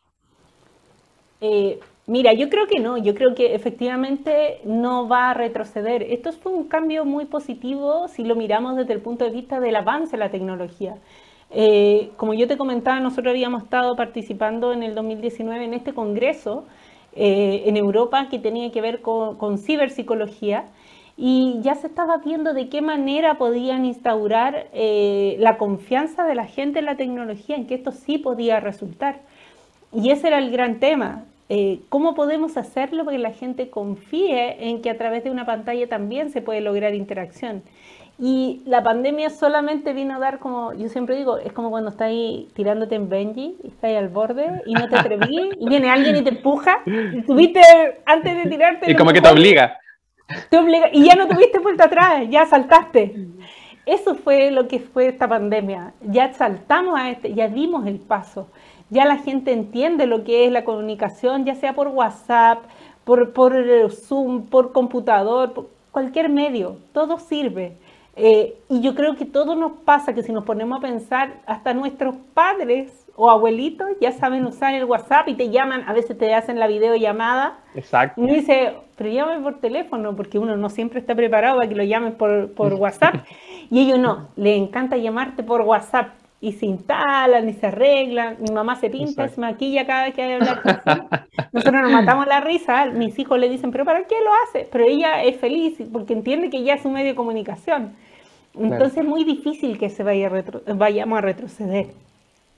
Eh, 1.41 1.81
mira, 2.07 2.35
yo 2.35 2.51
creo 2.51 2.67
que 2.67 2.79
no, 2.79 2.99
yo 2.99 3.15
creo 3.15 3.35
que 3.35 3.55
efectivamente 3.55 4.61
no 4.65 5.09
va 5.09 5.31
a 5.31 5.35
retroceder. 5.35 6.03
Esto 6.03 6.31
fue 6.33 6.53
un 6.53 6.69
cambio 6.69 7.07
muy 7.07 7.25
positivo 7.25 8.07
si 8.09 8.23
lo 8.23 8.37
miramos 8.37 8.77
desde 8.77 8.93
el 8.93 9.01
punto 9.01 9.25
de 9.25 9.31
vista 9.31 9.61
del 9.61 9.77
avance 9.77 10.13
de 10.13 10.19
la 10.19 10.31
tecnología. 10.31 10.97
Eh, 11.51 12.11
como 12.17 12.35
yo 12.35 12.49
te 12.49 12.57
comentaba, 12.57 13.01
nosotros 13.01 13.31
habíamos 13.31 13.63
estado 13.63 13.97
participando 13.97 14.73
en 14.73 14.83
el 14.83 14.95
2019 14.95 15.65
en 15.65 15.75
este 15.75 15.95
congreso 15.95 16.65
eh, 17.15 17.63
en 17.67 17.77
Europa 17.77 18.29
que 18.29 18.39
tenía 18.39 18.71
que 18.73 18.81
ver 18.81 19.01
con, 19.01 19.59
ciberpsicología 19.59 20.65
y 21.17 21.59
ya 21.63 21.75
se 21.75 21.87
estaba 21.87 22.19
viendo 22.19 22.53
de 22.53 22.69
qué 22.69 22.83
manera 22.83 23.39
podían 23.39 23.87
instaurar 23.87 24.67
eh, 24.75 25.37
la 25.39 25.57
confianza 25.57 26.25
de 26.25 26.35
la 26.35 26.47
gente 26.47 26.81
en 26.81 26.85
la 26.85 26.97
tecnología, 26.97 27.57
en 27.57 27.67
que 27.67 27.75
esto 27.75 27.93
sí 27.93 28.19
podía 28.19 28.61
resultar. 28.61 29.21
Y 29.93 30.11
ese 30.11 30.29
era 30.29 30.39
el 30.39 30.51
gran 30.51 30.79
tema. 30.79 31.25
¿Cómo 31.89 32.17
podemos 32.17 32.57
hacerlo 32.57 33.05
para 33.05 33.17
que 33.17 33.23
la 33.23 33.31
gente 33.31 33.71
confíe 33.71 34.69
en 34.69 34.83
que 34.83 34.91
a 34.91 34.99
través 34.99 35.23
de 35.23 35.31
una 35.31 35.47
pantalla 35.47 35.89
también 35.89 36.31
se 36.31 36.43
puede 36.43 36.61
lograr 36.61 36.93
interacción? 36.93 37.63
Y 38.19 38.63
la 38.65 38.83
pandemia 38.83 39.29
solamente 39.29 39.93
vino 39.93 40.17
a 40.17 40.19
dar 40.19 40.39
como, 40.39 40.73
yo 40.73 40.89
siempre 40.89 41.17
digo, 41.17 41.37
es 41.37 41.53
como 41.53 41.71
cuando 41.71 41.91
estás 41.91 42.09
ahí 42.09 42.49
tirándote 42.55 42.95
en 42.95 43.11
Benji, 43.11 43.57
y 43.63 43.69
estás 43.69 43.85
ahí 43.85 43.97
al 43.97 44.09
borde 44.09 44.63
y 44.65 44.73
no 44.73 44.89
te 44.89 44.97
atreví, 44.97 45.51
y 45.61 45.69
viene 45.69 45.91
alguien 45.91 46.17
y 46.17 46.23
te 46.23 46.31
empuja, 46.31 46.79
y 46.87 47.23
tuviste 47.23 47.61
antes 48.07 48.43
de 48.43 48.51
tirarte. 48.51 48.91
Y 48.91 48.95
como 48.97 49.13
que 49.13 49.21
te 49.21 49.29
obliga. 49.29 49.79
Te 50.49 50.57
obliga, 50.59 50.89
y 50.93 51.05
ya 51.05 51.15
no 51.15 51.29
tuviste 51.29 51.59
vuelta 51.59 51.85
atrás, 51.85 52.25
ya 52.31 52.47
saltaste. 52.47 53.29
Eso 53.85 54.15
fue 54.15 54.51
lo 54.51 54.67
que 54.67 54.81
fue 54.81 55.09
esta 55.09 55.29
pandemia. 55.29 55.93
Ya 56.01 56.33
saltamos 56.33 56.99
a 56.99 57.11
este, 57.11 57.35
ya 57.35 57.49
dimos 57.49 57.87
el 57.87 58.01
paso. 58.01 58.49
Ya 58.89 59.05
la 59.05 59.19
gente 59.19 59.53
entiende 59.53 60.07
lo 60.07 60.25
que 60.25 60.47
es 60.47 60.53
la 60.53 60.65
comunicación, 60.65 61.45
ya 61.45 61.55
sea 61.55 61.75
por 61.75 61.89
WhatsApp, 61.89 62.65
por, 63.05 63.33
por 63.33 63.55
Zoom, 63.91 64.47
por 64.47 64.73
computador, 64.73 65.53
por 65.53 65.69
cualquier 65.93 66.29
medio, 66.29 66.79
todo 66.93 67.19
sirve. 67.19 67.77
Eh, 68.19 68.57
y 68.71 68.81
yo 68.81 68.95
creo 68.95 69.15
que 69.15 69.27
todo 69.27 69.55
nos 69.55 69.73
pasa 69.85 70.15
que 70.15 70.23
si 70.23 70.33
nos 70.33 70.45
ponemos 70.45 70.79
a 70.79 70.81
pensar, 70.81 71.35
hasta 71.47 71.75
nuestros 71.75 72.17
padres 72.33 73.07
o 73.15 73.31
abuelitos 73.31 73.89
ya 74.01 74.11
saben 74.13 74.47
usar 74.47 74.75
el 74.75 74.85
WhatsApp 74.85 75.29
y 75.29 75.35
te 75.35 75.51
llaman, 75.51 75.85
a 75.87 75.93
veces 75.93 76.17
te 76.17 76.35
hacen 76.35 76.59
la 76.59 76.67
videollamada. 76.67 77.59
Exacto. 77.75 78.19
Y 78.19 78.25
uno 78.25 78.33
dice, 78.33 78.75
pero 78.97 79.11
llame 79.11 79.39
por 79.41 79.61
teléfono, 79.61 80.17
porque 80.17 80.39
uno 80.39 80.57
no 80.57 80.71
siempre 80.71 80.99
está 80.99 81.15
preparado 81.15 81.57
para 81.57 81.69
que 81.69 81.75
lo 81.75 81.85
llamen 81.85 82.15
por, 82.15 82.53
por 82.53 82.73
WhatsApp. 82.81 83.17
y 83.71 83.81
ellos 83.81 83.99
no, 83.99 84.29
les 84.37 84.57
encanta 84.57 84.97
llamarte 84.97 85.43
por 85.43 85.61
WhatsApp 85.61 86.09
y 86.41 86.53
se 86.53 86.67
instalan 86.67 87.49
y 87.49 87.55
se 87.55 87.67
arreglan. 87.67 88.37
Mi 88.41 88.53
mamá 88.53 88.77
se 88.77 88.91
pinta, 88.91 89.29
se 89.29 89.41
maquilla 89.41 89.87
cada 89.87 90.05
vez 90.05 90.15
que 90.15 90.23
hay 90.23 90.33
hablar 90.35 90.61
Nosotros 91.53 91.83
nos 91.83 91.93
matamos 91.93 92.27
la 92.27 92.41
risa. 92.41 92.87
Mis 92.87 93.19
hijos 93.19 93.39
le 93.39 93.49
dicen, 93.49 93.71
¿pero 93.71 93.85
para 93.85 94.05
qué 94.05 94.17
lo 94.23 94.31
hace? 94.45 94.69
Pero 94.71 94.85
ella 94.85 95.23
es 95.23 95.37
feliz 95.37 95.79
porque 95.93 96.13
entiende 96.13 96.51
que 96.51 96.63
ya 96.63 96.75
es 96.75 96.85
un 96.85 96.93
medio 96.93 97.09
de 97.09 97.15
comunicación. 97.15 97.95
Entonces 98.59 98.99
es 98.99 99.05
muy 99.05 99.25
difícil 99.25 99.79
que 99.79 99.91
se 99.91 100.03
vaya 100.03 100.31
vayamos 100.75 101.19
a 101.19 101.21
retroceder. 101.21 101.89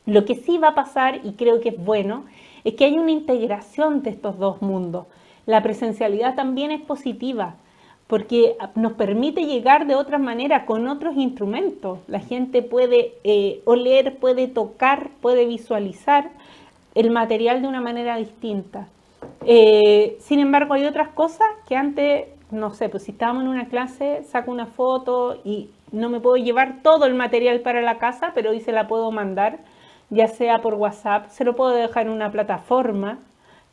Lo 0.06 0.24
que 0.24 0.36
sí 0.36 0.58
va 0.58 0.68
a 0.68 0.74
pasar, 0.74 1.20
y 1.24 1.32
creo 1.32 1.60
que 1.60 1.70
es 1.70 1.84
bueno, 1.84 2.24
es 2.64 2.74
que 2.74 2.84
hay 2.84 2.98
una 2.98 3.10
integración 3.10 4.02
de 4.02 4.10
estos 4.10 4.38
dos 4.38 4.62
mundos. 4.62 5.06
La 5.44 5.62
presencialidad 5.62 6.34
también 6.34 6.70
es 6.70 6.80
positiva 6.80 7.56
porque 8.08 8.56
nos 8.74 8.94
permite 8.94 9.44
llegar 9.44 9.86
de 9.86 9.94
otra 9.94 10.18
manera 10.18 10.64
con 10.64 10.88
otros 10.88 11.14
instrumentos. 11.16 12.00
La 12.08 12.20
gente 12.20 12.62
puede 12.62 13.12
eh, 13.22 13.60
oler, 13.66 14.16
puede 14.16 14.48
tocar, 14.48 15.10
puede 15.20 15.44
visualizar 15.44 16.30
el 16.94 17.10
material 17.10 17.60
de 17.60 17.68
una 17.68 17.82
manera 17.82 18.16
distinta. 18.16 18.88
Eh, 19.44 20.16
sin 20.20 20.40
embargo, 20.40 20.72
hay 20.72 20.86
otras 20.86 21.08
cosas 21.10 21.46
que 21.68 21.76
antes, 21.76 22.28
no 22.50 22.72
sé, 22.72 22.88
pues 22.88 23.02
si 23.02 23.12
estábamos 23.12 23.42
en 23.42 23.50
una 23.50 23.68
clase, 23.68 24.24
saco 24.24 24.50
una 24.50 24.66
foto 24.66 25.38
y 25.44 25.68
no 25.92 26.08
me 26.08 26.20
puedo 26.20 26.36
llevar 26.36 26.82
todo 26.82 27.04
el 27.04 27.14
material 27.14 27.60
para 27.60 27.82
la 27.82 27.98
casa, 27.98 28.32
pero 28.34 28.50
hoy 28.50 28.60
se 28.60 28.72
la 28.72 28.88
puedo 28.88 29.10
mandar, 29.12 29.58
ya 30.08 30.28
sea 30.28 30.62
por 30.62 30.74
WhatsApp, 30.74 31.28
se 31.28 31.44
lo 31.44 31.54
puedo 31.54 31.72
dejar 31.72 32.06
en 32.06 32.12
una 32.12 32.32
plataforma 32.32 33.18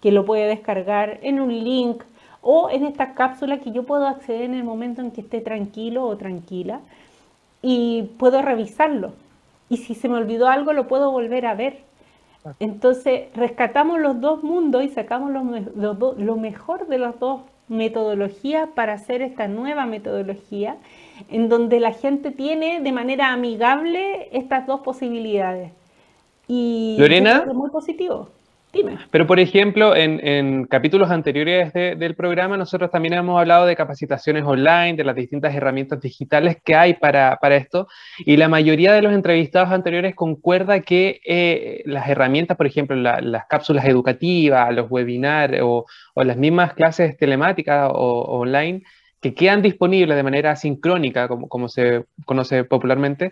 que 0.02 0.12
lo 0.12 0.26
puede 0.26 0.46
descargar 0.46 1.20
en 1.24 1.40
un 1.40 1.64
link 1.64 2.04
o 2.48 2.70
en 2.70 2.86
esta 2.86 3.16
cápsula 3.16 3.58
que 3.58 3.72
yo 3.72 3.84
puedo 3.84 4.06
acceder 4.06 4.44
en 4.44 4.54
el 4.54 4.64
momento 4.64 5.02
en 5.02 5.10
que 5.10 5.22
esté 5.22 5.42
tranquilo 5.42 6.04
o 6.04 6.16
tranquila 6.16 6.80
y 7.64 8.04
puedo 8.20 8.44
revisarlo. 8.44 9.14
Y 9.68 9.78
si 9.78 9.96
se 9.96 10.08
me 10.08 10.18
olvidó 10.18 10.48
algo, 10.48 10.72
lo 10.72 10.88
puedo 10.88 11.10
volver 11.10 11.48
a 11.48 11.56
ver. 11.56 11.80
Entonces, 12.60 13.34
rescatamos 13.34 14.00
los 14.00 14.22
dos 14.22 14.44
mundos 14.44 14.84
y 14.84 14.90
sacamos 14.90 15.32
lo, 15.32 16.36
mejor 16.38 16.86
de 16.86 17.00
las 17.00 17.20
dos 17.20 17.42
metodologías 17.68 18.70
para 18.76 18.94
hacer 18.94 19.24
esta 19.24 19.48
nueva 19.48 19.88
metodología, 19.88 20.78
en 21.30 21.50
donde 21.50 21.80
la 21.80 21.94
gente 21.94 22.30
tiene 22.30 22.80
de 22.80 22.92
manera 22.92 23.32
amigable 23.32 24.30
estas 24.32 24.68
dos 24.68 24.82
posibilidades. 24.82 25.72
Y 26.48 26.96
Lorena, 27.00 27.44
es 27.48 27.56
muy 27.56 27.72
positivo. 27.72 28.30
Pero, 29.12 29.28
por 29.28 29.40
ejemplo, 29.40 29.96
en, 29.96 30.66
capítulos 30.66 31.10
anteriores 31.12 31.74
del 31.74 32.16
programa, 32.16 32.58
nosotros 32.58 32.92
también 32.92 33.14
hemos 33.14 33.40
hablado 33.40 33.66
de 33.66 33.76
capacitaciones 33.76 34.44
online, 34.44 34.96
de 34.96 35.04
las 35.04 35.16
distintas 35.16 35.56
herramientas 35.56 36.02
digitales 36.02 36.58
que 36.64 36.76
hay 36.76 36.96
para, 36.96 37.38
esto, 37.56 37.88
y 38.20 38.38
la 38.38 38.48
mayoría 38.48 38.94
de 38.94 39.02
los 39.02 39.14
entrevistados 39.14 39.72
anteriores 39.72 40.16
concuerda 40.16 40.82
que 40.82 41.22
eh, 41.26 41.82
las 41.86 42.10
herramientas, 42.10 42.58
por 42.58 42.68
ejemplo, 42.68 42.96
las 42.96 43.46
cápsulas 43.48 43.86
educativas, 43.86 44.74
los 44.74 44.90
webinars 44.90 45.60
o, 45.62 45.86
las 46.16 46.38
mismas 46.38 46.74
clases 46.74 47.18
telemáticas 47.18 47.90
o, 47.94 48.40
online, 48.40 48.84
que 49.22 49.34
quedan 49.34 49.62
disponibles 49.62 50.16
de 50.16 50.24
manera 50.24 50.56
sincrónica, 50.56 51.28
como, 51.28 51.48
como 51.48 51.68
se 51.68 52.06
conoce 52.26 52.64
popularmente, 52.64 53.32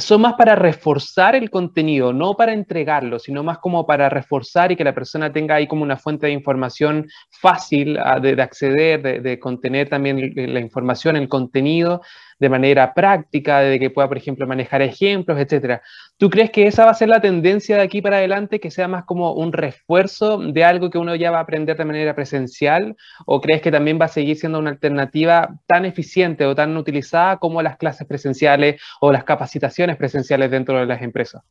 son 0.00 0.22
más 0.22 0.34
para 0.34 0.54
reforzar 0.54 1.34
el 1.34 1.50
contenido, 1.50 2.12
no 2.12 2.34
para 2.34 2.52
entregarlo, 2.52 3.18
sino 3.18 3.42
más 3.42 3.58
como 3.58 3.86
para 3.86 4.08
reforzar 4.08 4.72
y 4.72 4.76
que 4.76 4.84
la 4.84 4.94
persona 4.94 5.32
tenga 5.32 5.56
ahí 5.56 5.66
como 5.66 5.82
una 5.82 5.96
fuente 5.96 6.26
de 6.26 6.32
información 6.32 7.06
fácil 7.30 7.98
ah, 7.98 8.20
de, 8.20 8.40
acceder, 8.40 9.02
de, 9.02 9.20
de, 9.20 9.38
contener 9.38 9.88
también 9.88 10.32
la 10.34 10.60
información, 10.60 11.16
el 11.16 11.28
contenido 11.28 12.00
de 12.38 12.48
manera 12.48 12.94
práctica, 12.94 13.60
de 13.60 13.78
que 13.78 13.90
pueda, 13.90 14.08
por 14.08 14.16
ejemplo, 14.16 14.46
manejar 14.46 14.82
ejemplos, 14.82 15.38
etcétera. 15.38 15.82
¿Tú 16.16 16.30
crees 16.30 16.50
que 16.50 16.66
esa 16.66 16.84
va 16.84 16.90
a 16.90 16.94
ser 16.94 17.08
la 17.08 17.20
tendencia 17.20 17.76
de 17.76 17.82
aquí 17.82 18.02
para 18.02 18.18
adelante, 18.18 18.60
que 18.60 18.70
sea 18.70 18.88
más 18.88 19.04
como 19.04 19.32
un 19.32 19.52
refuerzo 19.52 20.38
de 20.38 20.64
algo 20.64 20.90
que 20.90 20.98
uno 20.98 21.14
ya 21.14 21.30
va 21.30 21.38
a 21.38 21.42
aprender 21.42 21.76
de 21.76 21.84
manera 21.84 22.14
presencial? 22.14 22.96
¿O 23.26 23.40
crees 23.40 23.62
que 23.62 23.70
también 23.70 23.98
va 24.00 24.06
a 24.06 24.08
seguir 24.08 24.36
siendo 24.36 24.58
una 24.58 24.70
alternativa 24.70 25.54
tan 25.66 25.84
eficiente 25.84 26.44
o 26.46 26.54
tan 26.54 26.76
utilizada 26.76 27.38
como 27.38 27.62
las 27.62 27.76
clases 27.76 28.06
presenciales 28.06 28.80
o 29.00 29.12
las 29.12 29.24
capacitaciones 29.24 29.96
presenciales 29.96 30.50
dentro 30.50 30.78
de 30.78 30.86
las 30.86 31.02
empresas? 31.02 31.42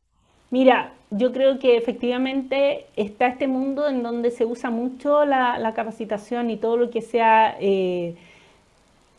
Mira, 0.50 0.92
yo 1.10 1.32
creo 1.32 1.58
que 1.58 1.76
efectivamente 1.76 2.86
está 2.96 3.28
este 3.28 3.46
mundo 3.46 3.88
en 3.88 4.02
donde 4.02 4.30
se 4.30 4.44
usa 4.44 4.70
mucho 4.70 5.24
la, 5.24 5.72
capacitación 5.74 6.50
y 6.50 6.56
todo 6.56 6.76
lo 6.76 6.90
que 6.90 7.02
sea 7.02 7.56
eh, 7.60 8.16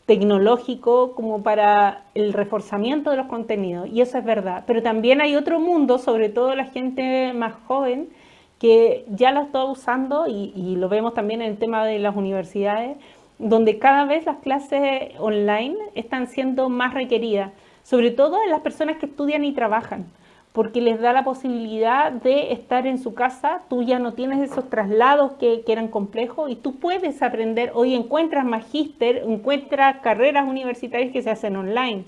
tecnológico 0.09 1.13
como 1.13 1.43
para 1.43 2.05
el 2.15 2.33
reforzamiento 2.33 3.11
de 3.11 3.17
los 3.17 3.27
contenidos, 3.27 3.87
y 3.89 4.01
eso 4.01 4.17
es 4.17 4.25
verdad. 4.25 4.63
Pero 4.65 4.81
también 4.81 5.21
hay 5.21 5.35
otro 5.35 5.59
mundo, 5.59 5.99
sobre 5.99 6.29
todo 6.29 6.55
la 6.55 6.65
gente 6.65 7.31
más 7.33 7.53
joven, 7.67 8.09
que 8.57 9.05
ya 9.11 9.31
lo 9.31 9.43
está 9.43 9.63
usando, 9.65 10.25
y, 10.27 10.75
lo 10.77 10.89
vemos 10.89 11.13
también 11.13 11.43
en 11.43 11.51
el 11.51 11.57
tema 11.59 11.85
de 11.85 11.99
las 11.99 12.15
universidades, 12.15 12.97
donde 13.37 13.77
cada 13.77 14.05
vez 14.05 14.25
las 14.25 14.37
clases 14.37 15.13
online 15.19 15.77
están 15.93 16.25
siendo 16.25 16.69
más 16.69 16.95
requeridas, 16.95 17.51
sobre 17.83 18.09
todo 18.09 18.41
en 18.43 18.49
las 18.49 18.61
personas 18.61 18.97
que 18.97 19.05
estudian 19.05 19.45
y 19.45 19.51
trabajan 19.51 20.07
porque 20.53 20.81
les 20.81 20.99
da 20.99 21.13
la 21.13 21.23
posibilidad 21.23 22.11
de 22.11 22.51
estar 22.51 22.87
en 22.87 22.97
su 22.97 23.13
casa, 23.13 23.61
tú 23.69 23.83
ya 23.83 23.99
no 23.99 24.13
tienes 24.13 24.39
esos 24.51 24.69
traslados 24.69 25.33
que, 25.33 25.63
eran 25.67 25.87
complejos 25.87 26.49
y 26.49 26.55
tú 26.55 26.77
puedes 26.77 27.21
aprender, 27.21 27.71
hoy 27.75 27.93
encuentras 27.93 28.45
magíster, 28.45 29.23
encuentras 29.27 29.97
carreras 29.97 30.47
universitarias 30.47 31.11
que 31.11 31.21
se 31.21 31.29
hacen 31.29 31.55
online, 31.55 32.05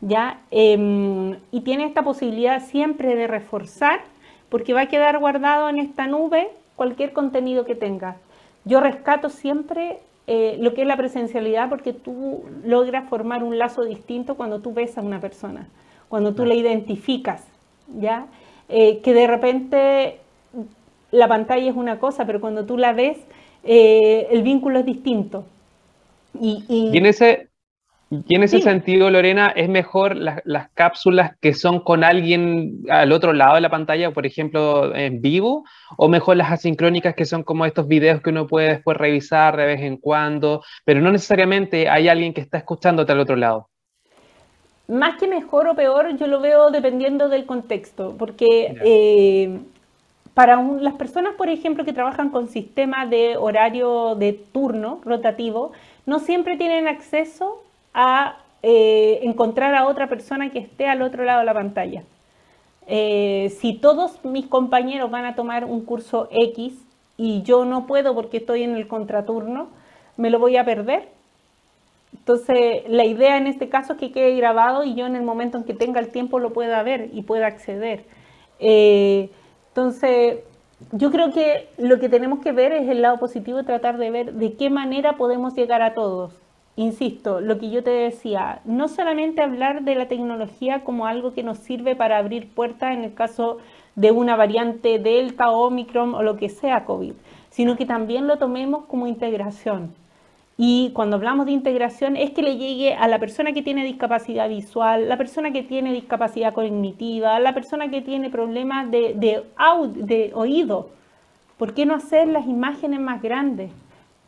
¿ya? 0.00 0.40
Em, 0.52 1.38
y 1.50 1.62
tienes 1.62 1.88
esta 1.88 2.04
posibilidad 2.04 2.62
siempre 2.62 3.16
de 3.16 3.26
reforzar, 3.26 4.00
porque 4.48 4.74
va 4.74 4.82
a 4.82 4.86
quedar 4.86 5.18
guardado 5.18 5.68
en 5.68 5.78
esta 5.78 6.06
nube 6.06 6.50
cualquier 6.76 7.12
contenido 7.12 7.64
que 7.64 7.74
tengas. 7.74 8.16
Yo 8.64 8.80
rescato 8.80 9.28
siempre 9.28 9.98
eh, 10.28 10.56
lo 10.60 10.72
que 10.74 10.82
es 10.82 10.86
la 10.86 10.96
presencialidad 10.96 11.68
porque 11.68 11.92
tú 11.92 12.44
logras 12.64 13.08
formar 13.08 13.42
un 13.42 13.58
lazo 13.58 13.82
distinto 13.82 14.36
cuando 14.36 14.60
tú 14.60 14.72
ves 14.72 14.96
a 14.96 15.00
una 15.00 15.20
persona, 15.20 15.68
cuando 16.08 16.34
tú 16.34 16.44
la 16.44 16.54
identificas 16.54 17.51
¿ya? 17.98 18.26
Eh, 18.68 19.00
que 19.00 19.12
de 19.12 19.26
repente 19.26 20.18
la 21.10 21.28
pantalla 21.28 21.68
es 21.68 21.76
una 21.76 21.98
cosa, 21.98 22.26
pero 22.26 22.40
cuando 22.40 22.64
tú 22.64 22.78
la 22.78 22.92
ves, 22.92 23.18
eh, 23.64 24.28
el 24.30 24.42
vínculo 24.42 24.80
es 24.80 24.86
distinto. 24.86 25.44
Y, 26.40 26.96
en 26.96 27.04
ese, 27.04 27.50
y 28.10 28.34
en 28.34 28.42
ese 28.42 28.60
sentido, 28.60 29.10
Lorena, 29.10 29.48
¿es 29.48 29.68
mejor 29.68 30.16
las 30.16 30.70
cápsulas 30.72 31.36
que 31.40 31.52
son 31.52 31.80
con 31.80 32.02
alguien 32.04 32.82
al 32.88 33.12
otro 33.12 33.34
lado 33.34 33.56
de 33.56 33.60
la 33.60 33.70
pantalla, 33.70 34.10
por 34.10 34.24
ejemplo, 34.24 34.94
en 34.94 35.20
vivo? 35.20 35.64
¿O 35.98 36.08
mejor 36.08 36.38
las 36.38 36.50
asincrónicas 36.50 37.14
que 37.14 37.26
son 37.26 37.42
como 37.42 37.66
estos 37.66 37.86
videos 37.86 38.22
que 38.22 38.30
uno 38.30 38.46
puede 38.46 38.68
después 38.68 38.96
revisar 38.96 39.56
de 39.56 39.66
vez 39.66 39.82
en 39.82 39.98
cuando, 39.98 40.62
pero 40.84 41.00
no 41.02 41.12
necesariamente 41.12 41.90
hay 41.90 42.08
alguien 42.08 42.32
que 42.32 42.40
está 42.40 42.56
escuchándote 42.56 43.12
al 43.12 43.20
otro 43.20 43.36
lado? 43.36 43.68
Más 44.88 45.16
que 45.16 45.28
mejor 45.28 45.68
o 45.68 45.74
peor, 45.74 46.16
yo 46.16 46.26
lo 46.26 46.40
veo 46.40 46.70
dependiendo 46.70 47.28
del 47.28 47.46
contexto, 47.46 48.14
porque 48.18 48.76
eh, 48.84 49.60
para 50.34 50.62
las 50.62 50.94
personas, 50.94 51.34
por 51.34 51.48
ejemplo, 51.48 51.84
que 51.84 51.92
trabajan 51.92 52.30
con 52.30 52.48
sistemas 52.48 53.08
de 53.10 53.36
horario 53.36 54.14
de 54.14 54.32
turno 54.32 55.00
rotativo, 55.04 55.72
no 56.06 56.18
siempre 56.18 56.56
tienen 56.56 56.88
acceso 56.88 57.62
a 57.94 58.38
eh, 58.62 59.20
encontrar 59.22 59.74
a 59.74 59.86
otra 59.86 60.08
persona 60.08 60.50
que 60.50 60.58
esté 60.58 60.86
al 60.86 61.02
otro 61.02 61.24
lado 61.24 61.40
de 61.40 61.46
la 61.46 61.54
pantalla. 61.54 62.02
Eh, 62.86 63.52
si 63.60 63.74
todos 63.74 64.24
mis 64.24 64.46
compañeros 64.46 65.10
van 65.10 65.24
a 65.24 65.34
tomar 65.34 65.64
un 65.64 65.84
curso 65.84 66.28
X 66.30 66.74
y 67.16 67.42
yo 67.42 67.64
no 67.64 67.86
puedo 67.86 68.14
porque 68.14 68.38
estoy 68.38 68.62
en 68.62 68.74
el 68.74 68.88
contraturno, 68.88 69.68
me 70.16 70.30
lo 70.30 70.38
voy 70.38 70.56
a 70.56 70.64
perder 70.64 71.08
entonces, 72.22 72.84
la 72.86 73.04
idea 73.04 73.36
en 73.36 73.48
este 73.48 73.68
caso 73.68 73.94
es 73.94 73.98
que 73.98 74.12
quede 74.12 74.36
grabado 74.36 74.84
y 74.84 74.94
yo 74.94 75.06
en 75.06 75.16
el 75.16 75.24
momento 75.24 75.58
en 75.58 75.64
que 75.64 75.74
tenga 75.74 75.98
el 75.98 76.10
tiempo 76.12 76.38
lo 76.38 76.52
pueda 76.52 76.80
ver 76.84 77.10
y 77.12 77.22
pueda 77.22 77.48
acceder. 77.48 78.04
Eh, 78.60 79.28
entonces, 79.70 80.38
yo 80.92 81.10
creo 81.10 81.32
que 81.32 81.68
lo 81.78 81.98
que 81.98 82.08
tenemos 82.08 82.38
que 82.38 82.52
ver 82.52 82.70
es 82.70 82.88
el 82.88 83.02
lado 83.02 83.18
positivo 83.18 83.58
y 83.58 83.64
tratar 83.64 83.98
de 83.98 84.12
ver 84.12 84.34
de 84.34 84.52
qué 84.54 84.70
manera 84.70 85.16
podemos 85.16 85.56
llegar 85.56 85.82
a 85.82 85.94
todos. 85.94 86.32
Insisto, 86.76 87.40
lo 87.40 87.58
que 87.58 87.70
yo 87.70 87.82
te 87.82 87.90
decía, 87.90 88.60
no 88.64 88.86
solamente 88.86 89.42
hablar 89.42 89.82
de 89.82 89.96
la 89.96 90.06
tecnología 90.06 90.84
como 90.84 91.08
algo 91.08 91.34
que 91.34 91.42
nos 91.42 91.58
sirve 91.58 91.96
para 91.96 92.18
abrir 92.18 92.54
puertas 92.54 92.92
en 92.96 93.02
el 93.02 93.14
caso 93.14 93.58
de 93.96 94.12
una 94.12 94.36
variante 94.36 95.00
Delta, 95.00 95.50
Omicron 95.50 96.14
o 96.14 96.22
lo 96.22 96.36
que 96.36 96.48
sea 96.48 96.84
COVID, 96.84 97.14
sino 97.50 97.76
que 97.76 97.84
también 97.84 98.28
lo 98.28 98.38
tomemos 98.38 98.84
como 98.84 99.08
integración 99.08 100.00
Y 100.64 100.92
cuando 100.92 101.16
hablamos 101.16 101.46
de 101.46 101.50
integración 101.50 102.16
es 102.16 102.30
que 102.30 102.40
le 102.40 102.56
llegue 102.56 102.94
a 102.94 103.08
la 103.08 103.18
persona 103.18 103.52
que 103.52 103.62
tiene 103.62 103.84
discapacidad 103.84 104.48
visual, 104.48 105.08
la 105.08 105.18
persona 105.18 105.50
que 105.50 105.64
tiene 105.64 105.92
discapacidad 105.92 106.54
cognitiva, 106.54 107.40
la 107.40 107.52
persona 107.52 107.90
que 107.90 108.00
tiene 108.00 108.30
problemas 108.30 108.88
de, 108.88 109.14
de, 109.16 110.30
oído. 110.34 110.90
¿Por 111.58 111.74
qué 111.74 111.84
no 111.84 111.96
hacer 111.96 112.28
las 112.28 112.46
imágenes 112.46 113.00
más 113.00 113.20
grandes? 113.20 113.72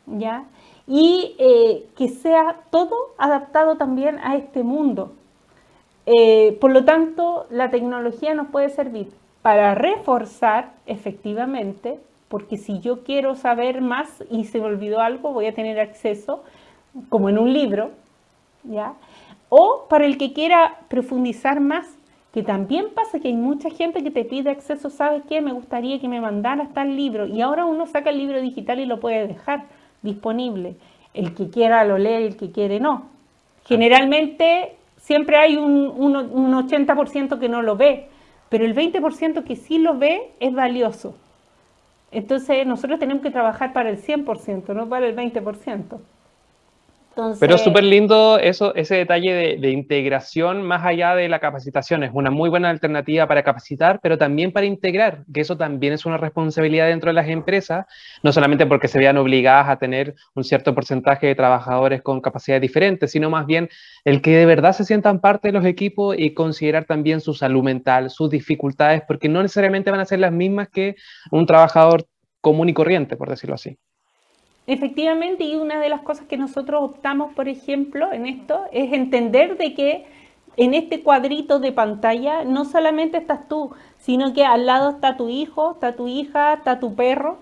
¿Ya? 0.07 0.43
Y 0.87 1.37
eh, 1.39 1.85
que 1.97 2.09
sea 2.09 2.57
todo 2.69 3.13
adaptado 3.17 3.77
también 3.77 4.19
a 4.19 4.35
este 4.35 4.61
mundo. 4.61 5.13
Eh, 6.05 6.57
por 6.59 6.73
lo 6.73 6.83
tanto, 6.83 7.47
la 7.49 7.69
tecnología 7.69 8.33
nos 8.33 8.47
puede 8.47 8.67
servir 8.67 9.07
para 9.41 9.73
reforzar 9.73 10.73
efectivamente 10.85 11.97
porque 12.27 12.57
si 12.57 12.79
yo 12.79 13.03
quiero 13.03 13.35
saber 13.35 13.81
más 13.81 14.23
y 14.31 14.45
se 14.45 14.59
me 14.59 14.65
olvidó 14.65 14.99
algo, 14.99 15.31
voy 15.31 15.45
a 15.45 15.53
tener 15.53 15.79
acceso, 15.79 16.43
como 17.09 17.29
en 17.29 17.37
un 17.37 17.53
libro, 17.53 17.91
¿ya? 18.63 18.93
O 19.49 19.85
para 19.89 20.05
el 20.05 20.17
que 20.17 20.33
quiera 20.33 20.79
profundizar 20.87 21.59
más, 21.59 21.97
que 22.33 22.43
también 22.43 22.87
pasa 22.93 23.19
que 23.19 23.29
hay 23.29 23.35
mucha 23.35 23.69
gente 23.69 24.03
que 24.03 24.11
te 24.11 24.25
pide 24.25 24.49
acceso, 24.49 24.89
¿sabes 24.89 25.23
qué? 25.29 25.39
Me 25.41 25.53
gustaría 25.53 26.01
que 26.01 26.09
me 26.09 26.19
mandara 26.19 26.67
tal 26.73 26.95
libro 26.95 27.25
y 27.25 27.41
ahora 27.41 27.65
uno 27.65 27.87
saca 27.87 28.09
el 28.09 28.17
libro 28.17 28.41
digital 28.41 28.79
y 28.79 28.85
lo 28.85 28.99
puede 28.99 29.27
dejar 29.27 29.65
disponible. 30.01 30.75
El 31.13 31.33
que 31.33 31.49
quiera 31.49 31.85
lo 31.85 31.97
lee, 31.97 32.25
el 32.25 32.35
que 32.35 32.51
quiere 32.51 32.81
no. 32.81 33.05
Generalmente 33.65 34.75
siempre 34.97 35.37
hay 35.37 35.55
un, 35.55 35.93
un, 35.95 36.15
un 36.17 36.53
80% 36.53 37.39
que 37.39 37.47
no 37.47 37.61
lo 37.61 37.77
ve, 37.77 38.09
pero 38.49 38.65
el 38.65 38.75
20% 38.75 39.43
que 39.43 39.55
sí 39.55 39.77
lo 39.77 39.97
ve 39.97 40.31
es 40.39 40.53
valioso. 40.53 41.15
Entonces 42.15 42.65
nosotros 42.65 42.97
tenemos 42.97 43.21
que 43.21 43.29
trabajar 43.29 43.73
para 43.73 43.89
el 43.89 43.97
100%, 44.01 44.73
no 44.73 44.87
para 44.87 45.05
el 45.05 45.15
20%. 45.17 45.99
Pero 47.39 47.55
es 47.55 47.61
súper 47.61 47.83
lindo 47.83 48.37
eso, 48.39 48.75
ese 48.75 48.95
detalle 48.95 49.57
de, 49.57 49.71
integración 49.71 50.61
más 50.63 50.85
allá 50.85 51.15
de 51.15 51.29
la 51.29 51.39
capacitación. 51.39 52.03
Es 52.03 52.11
una 52.13 52.29
muy 52.29 52.49
buena 52.49 52.69
alternativa 52.69 53.27
para 53.27 53.43
capacitar, 53.43 53.99
pero 54.01 54.17
también 54.17 54.51
para 54.51 54.65
integrar, 54.65 55.23
que 55.33 55.41
eso 55.41 55.57
también 55.57 55.93
es 55.93 56.05
una 56.05 56.17
responsabilidad 56.17 56.87
dentro 56.87 57.09
de 57.09 57.13
las 57.13 57.29
empresas, 57.29 57.85
no 58.23 58.31
solamente 58.31 58.65
porque 58.65 58.87
se 58.87 58.99
vean 58.99 59.17
obligadas 59.17 59.69
a 59.69 59.77
tener 59.77 60.15
un 60.33 60.43
cierto 60.43 60.75
porcentaje 60.75 61.27
de 61.27 61.35
trabajadores 61.35 62.01
con 62.01 62.21
capacidades 62.21 62.61
diferentes, 62.61 63.11
sino 63.11 63.29
más 63.29 63.45
bien 63.45 63.69
el 64.03 64.21
que 64.21 64.35
de 64.35 64.45
verdad 64.45 64.73
se 64.73 64.85
sientan 64.85 65.21
parte 65.21 65.47
de 65.49 65.53
los 65.53 65.65
equipos 65.65 66.15
y 66.17 66.33
considerar 66.33 66.85
también 66.85 67.21
su 67.21 67.33
salud 67.33 67.63
mental, 67.63 68.09
sus 68.09 68.29
dificultades, 68.29 69.03
porque 69.07 69.29
no 69.29 69.41
necesariamente 69.41 69.91
van 69.91 69.99
a 70.01 70.05
ser 70.05 70.19
las 70.19 70.31
mismas 70.31 70.69
que 70.69 70.95
un 71.31 71.45
trabajador 71.45 72.05
común 72.41 72.69
y 72.69 72.73
corriente, 72.73 73.15
por 73.15 73.29
decirlo 73.29 73.55
así. 73.55 73.77
Efectivamente, 74.67 75.43
y 75.43 75.55
una 75.55 75.79
de 75.79 75.89
las 75.89 76.01
cosas 76.01 76.25
que 76.25 76.37
nosotros 76.37 76.81
optamos, 76.81 77.33
por 77.33 77.47
ejemplo, 77.47 78.11
en 78.11 78.25
esto, 78.25 78.61
es 78.71 78.93
entender 78.93 79.57
de 79.57 79.75
que 79.75 80.05
en 80.57 80.73
este 80.73 81.01
cuadrito 81.01 81.59
de 81.59 81.71
pantalla 81.71 82.43
no 82.43 82.65
solamente 82.65 83.17
estás 83.17 83.47
tú, 83.47 83.71
sino 83.99 84.33
que 84.33 84.45
al 84.45 84.65
lado 84.65 84.91
está 84.91 85.17
tu 85.17 85.29
hijo, 85.29 85.73
está 85.73 85.95
tu 85.95 86.07
hija, 86.07 86.53
está 86.53 86.79
tu 86.79 86.95
perro, 86.95 87.37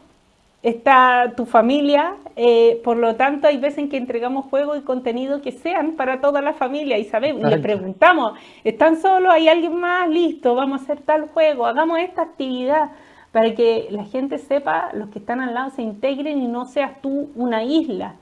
está 0.64 1.34
tu 1.38 1.46
familia. 1.46 2.16
Eh, 2.36 2.82
por 2.84 2.98
lo 2.98 3.16
tanto, 3.16 3.48
hay 3.48 3.58
veces 3.58 3.80
en 3.80 3.90
que 3.90 3.98
entregamos 3.98 4.46
juegos 4.46 4.80
y 4.80 4.82
contenido 4.82 5.42
que 5.42 5.52
sean 5.52 5.94
para 5.94 6.20
toda 6.20 6.42
la 6.42 6.54
familia 6.54 6.98
y 6.98 7.06
sabemos, 7.06 7.44
y 7.44 7.50
le 7.50 7.60
preguntamos, 7.60 8.34
¿están 8.64 9.00
solos? 9.00 9.32
¿Hay 9.32 9.48
alguien 9.48 9.76
más? 9.76 10.10
Listo, 10.10 10.56
vamos 10.56 10.82
a 10.82 10.84
hacer 10.84 11.02
tal 11.02 11.30
juego, 11.30 11.66
hagamos 11.66 12.00
esta 12.00 12.24
actividad 12.24 12.90
para 13.34 13.56
que 13.56 13.88
la 13.90 14.06
gente 14.06 14.38
sepa, 14.38 14.92
los 14.94 15.10
que 15.10 15.18
están 15.18 15.42
al 15.42 15.56
lado 15.56 15.72
se 15.72 15.82
integren 15.82 16.40
y 16.40 16.48
no 16.48 16.66
seas 16.66 17.02
tú 17.02 17.32
una 17.36 17.64
isla. 17.64 18.14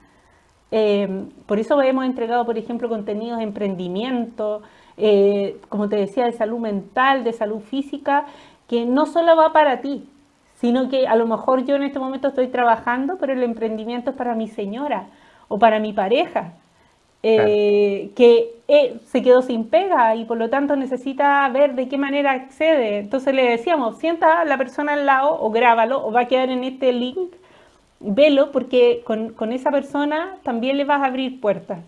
Eh, 0.71 1.25
por 1.45 1.59
eso 1.59 1.79
hemos 1.81 2.05
entregado, 2.05 2.45
por 2.45 2.57
ejemplo, 2.57 2.87
contenidos 2.87 3.39
de 3.39 3.43
emprendimiento, 3.43 4.61
eh, 4.95 5.59
como 5.67 5.89
te 5.89 5.97
decía, 5.97 6.25
de 6.25 6.31
salud 6.31 6.59
mental, 6.59 7.25
de 7.25 7.33
salud 7.33 7.59
física, 7.59 8.25
que 8.69 8.85
no 8.85 9.05
solo 9.05 9.35
va 9.35 9.51
para 9.51 9.81
ti, 9.81 10.07
sino 10.61 10.87
que 10.87 11.05
a 11.07 11.17
lo 11.17 11.27
mejor 11.27 11.65
yo 11.65 11.75
en 11.75 11.83
este 11.83 11.99
momento 11.99 12.29
estoy 12.29 12.47
trabajando, 12.47 13.17
pero 13.19 13.33
el 13.33 13.43
emprendimiento 13.43 14.11
es 14.11 14.15
para 14.15 14.33
mi 14.33 14.47
señora 14.47 15.07
o 15.49 15.59
para 15.59 15.79
mi 15.79 15.91
pareja. 15.91 16.53
Eh, 17.21 18.11
que 18.15 18.60
eh, 18.73 19.01
se 19.05 19.21
quedó 19.21 19.41
sin 19.41 19.65
pega 19.65 20.15
y 20.15 20.23
por 20.23 20.37
lo 20.37 20.49
tanto 20.49 20.77
necesita 20.77 21.49
ver 21.49 21.75
de 21.75 21.89
qué 21.89 21.97
manera 21.97 22.31
accede. 22.31 22.99
Entonces 22.99 23.33
le 23.35 23.43
decíamos, 23.43 23.97
sienta 23.97 24.39
a 24.39 24.45
la 24.45 24.57
persona 24.57 24.93
al 24.93 25.05
lado 25.05 25.37
o 25.41 25.51
grábalo 25.51 26.05
o 26.07 26.13
va 26.13 26.21
a 26.21 26.27
quedar 26.29 26.49
en 26.49 26.63
este 26.63 26.93
link, 26.93 27.33
velo 27.99 28.53
porque 28.53 29.01
con, 29.05 29.33
con 29.33 29.51
esa 29.51 29.71
persona 29.71 30.37
también 30.43 30.77
le 30.77 30.85
vas 30.85 31.01
a 31.01 31.07
abrir 31.07 31.41
puertas. 31.41 31.79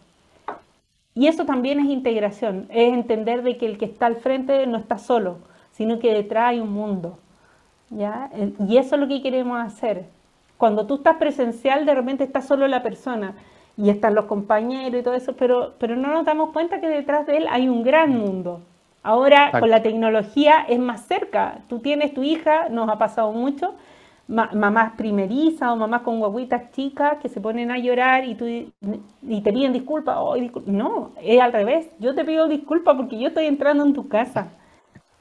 Y 1.16 1.28
eso 1.28 1.46
también 1.46 1.80
es 1.80 1.86
integración, 1.86 2.68
es 2.70 2.92
entender 2.94 3.44
de 3.44 3.56
que 3.56 3.66
el 3.66 3.78
que 3.78 3.86
está 3.86 4.08
al 4.08 4.18
frente 4.18 4.68
no 4.68 4.78
está 4.78 4.98
solo, 4.98 5.38
sino 5.72 6.00
que 6.00 6.14
detrás 6.14 6.50
hay 6.50 6.60
un 6.60 6.74
mundo. 6.74 7.18
¿ya? 7.92 8.30
Y 8.68 8.76
eso 8.76 8.96
es 8.96 9.02
lo 9.02 9.08
que 9.08 9.22
queremos 9.22 9.58
hacer. 9.58 10.04
Cuando 10.58 10.86
tú 10.86 10.96
estás 10.96 11.16
presencial, 11.16 11.86
de 11.86 11.96
repente 11.96 12.26
está 12.26 12.42
solo 12.42 12.68
la 12.68 12.84
persona 12.84 13.36
y 13.76 13.90
están 13.90 14.16
los 14.16 14.26
compañeros 14.26 15.00
y 15.00 15.04
todo 15.04 15.16
eso, 15.16 15.34
pero, 15.34 15.74
pero 15.80 15.96
no 15.96 16.10
nos 16.10 16.26
damos 16.26 16.52
cuenta 16.52 16.80
que 16.80 16.88
detrás 16.88 17.26
de 17.26 17.38
él 17.38 17.48
hay 17.50 17.68
un 17.68 17.84
gran 17.84 18.12
mundo. 18.18 18.62
Ahora 19.02 19.52
con 19.52 19.70
la 19.70 19.84
tecnología 19.84 20.66
es 20.68 20.80
más 20.80 21.06
cerca. 21.06 21.60
Tú 21.68 21.80
tienes 21.80 22.14
tu 22.14 22.24
hija, 22.24 22.70
nos 22.70 22.88
ha 22.90 22.98
pasado 22.98 23.34
mucho, 23.34 23.76
mamás 24.28 24.94
primerizas 24.96 25.70
o 25.70 25.76
mamás 25.76 26.02
con 26.02 26.20
guaguitas 26.20 26.72
chicas 26.72 27.18
que 27.22 27.28
se 27.28 27.42
ponen 27.42 27.70
a 27.72 27.78
llorar 27.78 28.24
y, 28.26 28.36
tú, 28.36 28.46
y 28.46 29.42
te 29.42 29.52
piden 29.52 29.74
disculpas. 29.74 30.18
no, 30.66 31.12
es 31.22 31.42
al 31.42 31.52
revés. 31.52 31.90
Yo 32.00 32.16
te 32.16 32.24
pido 32.24 32.48
disculpas 32.48 32.96
porque 32.96 33.20
yo 33.20 33.28
estoy 33.28 33.48
entrando 33.48 33.84
en 33.86 33.94
tu 33.94 34.08
casa. 34.08 34.48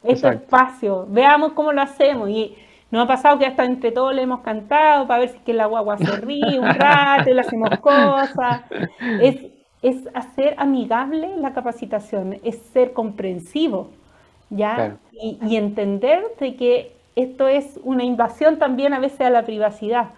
Este 0.05 0.29
espacio, 0.29 1.07
veamos 1.09 1.53
cómo 1.53 1.73
lo 1.73 1.83
hacemos. 1.83 2.29
Y 2.29 2.57
nos 2.92 3.05
ha 3.05 3.07
pasado 3.07 3.38
que 3.38 3.46
hasta 3.46 3.64
entre 3.64 3.90
todos 3.90 4.14
le 4.14 4.22
hemos 4.22 4.40
cantado 4.40 5.07
para 5.07 5.20
ver 5.20 5.31
si 5.31 5.38
que 5.38 5.55
la 5.55 5.64
guagua 5.64 5.96
se 5.96 6.14
ríe 6.18 6.61
un 6.61 6.68
rato, 6.74 7.33
le 7.33 7.40
hacemos 7.40 7.70
cosas. 7.81 8.62
Es, 9.20 9.46
es 9.81 10.09
hacer 10.14 10.55
amigable 10.59 11.37
la 11.38 11.55
capacitación, 11.55 12.38
es 12.44 12.59
ser 12.74 12.92
comprensivo, 12.92 13.88
¿ya? 14.50 14.98
Y, 15.11 15.38
y, 15.42 15.57
entender 15.57 16.22
de 16.38 16.55
que 16.55 16.92
esto 17.16 17.48
es 17.48 17.81
una 17.83 18.05
invasión 18.05 18.59
también 18.59 18.92
a 18.92 19.00
veces 19.00 19.22
a 19.22 19.31
la 19.31 19.44
privacidad, 19.44 20.11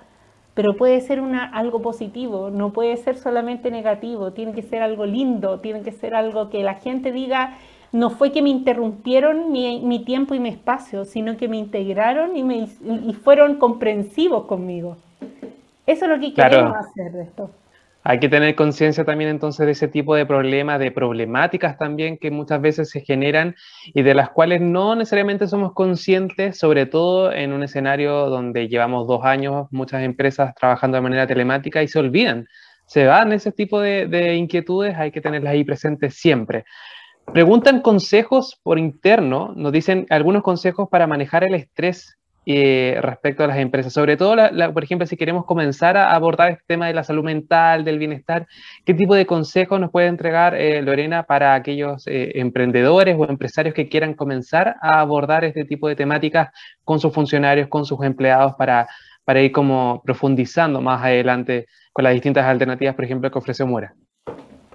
pero 0.54 0.76
puede 0.76 1.00
ser 1.00 1.20
una, 1.20 1.44
algo 1.44 1.80
positivo, 1.80 2.50
no 2.50 2.72
puede 2.72 2.96
ser 2.96 3.16
solamente 3.16 3.70
negativo, 3.70 4.32
tiene 4.32 4.52
que 4.52 4.62
ser 4.62 4.82
algo 4.82 5.06
lindo, 5.06 5.60
tiene 5.60 5.82
que 5.82 5.92
ser 5.92 6.14
algo 6.14 6.50
que 6.50 6.64
la 6.64 6.74
gente 6.74 7.12
diga, 7.12 7.56
no 7.94 8.11
fue 8.11 8.33
que 8.33 8.42
me 8.42 8.50
interrumpieron 8.50 9.52
mi, 9.52 10.04
tiempo 10.04 10.35
y 10.35 10.40
mi 10.40 10.48
espacio, 10.48 11.04
sino 11.04 11.37
que 11.37 11.46
me 11.46 11.59
integraron 11.59 12.37
y, 12.37 12.42
me, 12.42 12.66
y 13.07 13.14
fueron 13.14 13.54
comprensivos 13.54 14.46
conmigo. 14.46 14.96
Eso 15.87 16.07
es 16.07 16.11
lo 16.11 16.18
que 16.18 16.35
queremos 16.35 16.74
hacer 16.76 17.12
de 17.12 17.22
esto. 17.22 17.50
Hay 18.02 18.18
que 18.18 18.28
tener 18.28 18.57
conciencia 18.57 19.04
también 19.04 19.30
entonces 19.30 19.64
de 19.64 19.72
ese 19.72 19.87
tipo 19.87 20.16
de 20.16 20.26
problemas, 20.26 20.80
de 20.80 20.90
problemáticas 20.90 21.78
también 21.78 22.18
que 22.18 22.33
muchas 22.33 22.61
veces 22.61 22.90
se 22.90 23.00
generan 23.00 23.54
y 23.87 24.02
de 24.02 24.14
las 24.14 24.28
cuales 24.30 24.61
no 24.61 24.96
necesariamente 24.96 25.46
somos 25.46 25.72
conscientes, 25.72 26.59
sobre 26.59 26.87
todo 26.87 27.33
en 27.33 27.52
un 27.52 27.62
escenario 27.62 28.28
donde 28.28 28.66
llevamos 28.66 29.07
dos 29.07 29.24
años 29.24 29.68
muchas 29.70 30.02
empresas 30.02 30.52
trabajando 30.57 30.96
de 30.96 31.02
manera 31.02 31.28
telemática 31.28 31.80
y 31.80 31.87
se 31.87 32.00
olvidan. 32.00 32.48
Se 32.87 33.07
van 33.07 33.33
ese 33.33 33.52
tipo 33.52 33.80
de, 33.80 34.09
de 34.09 34.35
inquietudes, 34.35 34.96
hay 34.98 35.12
que 35.12 35.20
tenerlas 35.20 35.52
ahí 35.52 35.62
presentes 35.62 36.14
siempre. 36.16 36.64
Preguntan 37.32 37.80
consejos 37.80 38.60
por 38.62 38.78
interno, 38.78 39.52
nos 39.56 39.72
dicen 39.72 40.06
algunos 40.10 40.42
consejos 40.42 40.88
para 40.88 41.06
manejar 41.06 41.44
el 41.44 41.54
estrés 41.54 42.16
eh, 42.46 42.98
respecto 43.00 43.42
a 43.42 43.46
las 43.46 43.56
empresas. 43.56 43.92
Sobre 43.92 44.18
todo, 44.18 44.37
por 44.74 44.84
ejemplo, 44.84 45.06
si 45.06 45.16
queremos 45.16 45.46
comenzar 45.46 45.96
a 45.96 46.14
abordar 46.14 46.50
este 46.50 46.64
tema 46.66 46.87
de 46.87 46.92
la 46.92 47.02
salud 47.02 47.24
mental, 47.24 47.84
del 47.84 47.98
bienestar, 47.98 48.46
¿qué 48.84 48.92
tipo 48.92 49.14
de 49.14 49.24
consejos 49.24 49.80
nos 49.80 49.90
puede 49.90 50.08
entregar 50.08 50.54
eh, 50.54 50.82
Lorena 50.82 51.22
para 51.22 51.55
aquellos 51.55 52.07
eh, 52.07 52.32
emprendedores 52.34 53.16
o 53.18 53.26
empresarios 53.30 53.74
que 53.74 53.88
quieran 53.88 54.12
comenzar 54.12 54.76
a 54.82 55.01
abordar 55.01 55.44
este 55.44 55.64
tipo 55.64 55.88
de 55.88 55.96
temáticas 55.96 56.51
con 56.84 57.01
sus 57.01 57.14
funcionarios, 57.14 57.68
con 57.68 57.86
sus 57.86 58.03
empleados, 58.05 58.53
para, 58.59 58.88
para 59.24 59.40
ir 59.40 59.51
como 59.51 60.03
profundizando 60.05 60.82
más 60.82 61.03
adelante 61.03 61.66
con 61.94 62.05
las 62.05 62.12
distintas 62.12 62.44
alternativas, 62.44 62.94
por 62.94 63.07
ejemplo, 63.07 63.30
que 63.30 63.38
ofrece 63.38 63.64
Mura? 63.64 63.94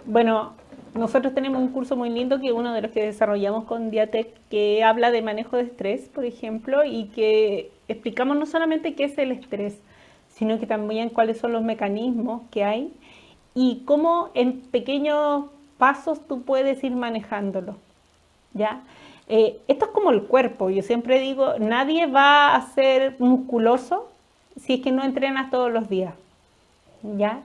Bueno, 0.05 0.55
nosotros 0.93 1.33
tenemos 1.33 1.61
un 1.61 1.69
curso 1.69 1.95
muy 1.95 2.09
lindo 2.09 2.39
que 2.39 2.51
uno 2.51 2.73
de 2.73 2.81
los 2.81 2.91
que 2.91 3.05
desarrollamos 3.05 3.65
con 3.65 3.91
Diatec 3.91 4.27
que 4.49 4.83
habla 4.83 5.11
de 5.11 5.21
manejo 5.21 5.57
de 5.57 5.63
estrés, 5.63 6.09
por 6.09 6.25
ejemplo, 6.25 6.83
y 6.83 7.05
que 7.05 7.71
explicamos 7.87 8.37
no 8.37 8.45
solamente 8.45 8.95
qué 8.95 9.05
es 9.05 9.17
el 9.17 9.31
estrés, 9.31 9.79
sino 10.29 10.59
que 10.59 10.65
también 10.65 11.09
cuáles 11.09 11.37
son 11.37 11.51
los 11.53 11.63
mecanismos 11.63 12.41
que 12.51 12.63
hay 12.63 12.93
y 13.53 13.83
cómo 13.85 14.29
en 14.33 14.61
pequeños 14.61 15.45
pasos 15.77 16.25
tú 16.27 16.41
puedes 16.43 16.83
ir 16.83 16.95
manejándolo. 16.95 17.75
¿ya? 18.53 18.81
Eh, 19.27 19.59
esto 19.67 19.85
es 19.85 19.91
como 19.91 20.11
el 20.11 20.23
cuerpo, 20.23 20.69
yo 20.69 20.81
siempre 20.81 21.19
digo, 21.19 21.53
nadie 21.59 22.07
va 22.07 22.55
a 22.55 22.61
ser 22.73 23.15
musculoso 23.19 24.09
si 24.59 24.75
es 24.75 24.81
que 24.81 24.91
no 24.91 25.03
entrenas 25.03 25.51
todos 25.51 25.71
los 25.71 25.89
días. 25.89 26.13
¿ya? 27.03 27.41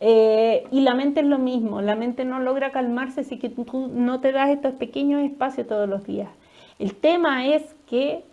Eh, 0.00 0.66
y 0.70 0.80
la 0.80 0.94
mente 0.94 1.20
es 1.20 1.26
lo 1.26 1.38
mismo, 1.38 1.80
la 1.80 1.94
mente 1.94 2.24
no 2.24 2.40
logra 2.40 2.72
calmarse 2.72 3.24
si 3.24 3.38
que 3.38 3.48
tú 3.48 3.64
no 3.92 4.20
te 4.20 4.32
das 4.32 4.50
estos 4.50 4.74
pequeños 4.74 5.22
espacios 5.22 5.66
todos 5.66 5.88
los 5.88 6.04
días. 6.04 6.28
El 6.78 6.94
tema 6.94 7.46
es 7.46 7.74
que 7.88 8.24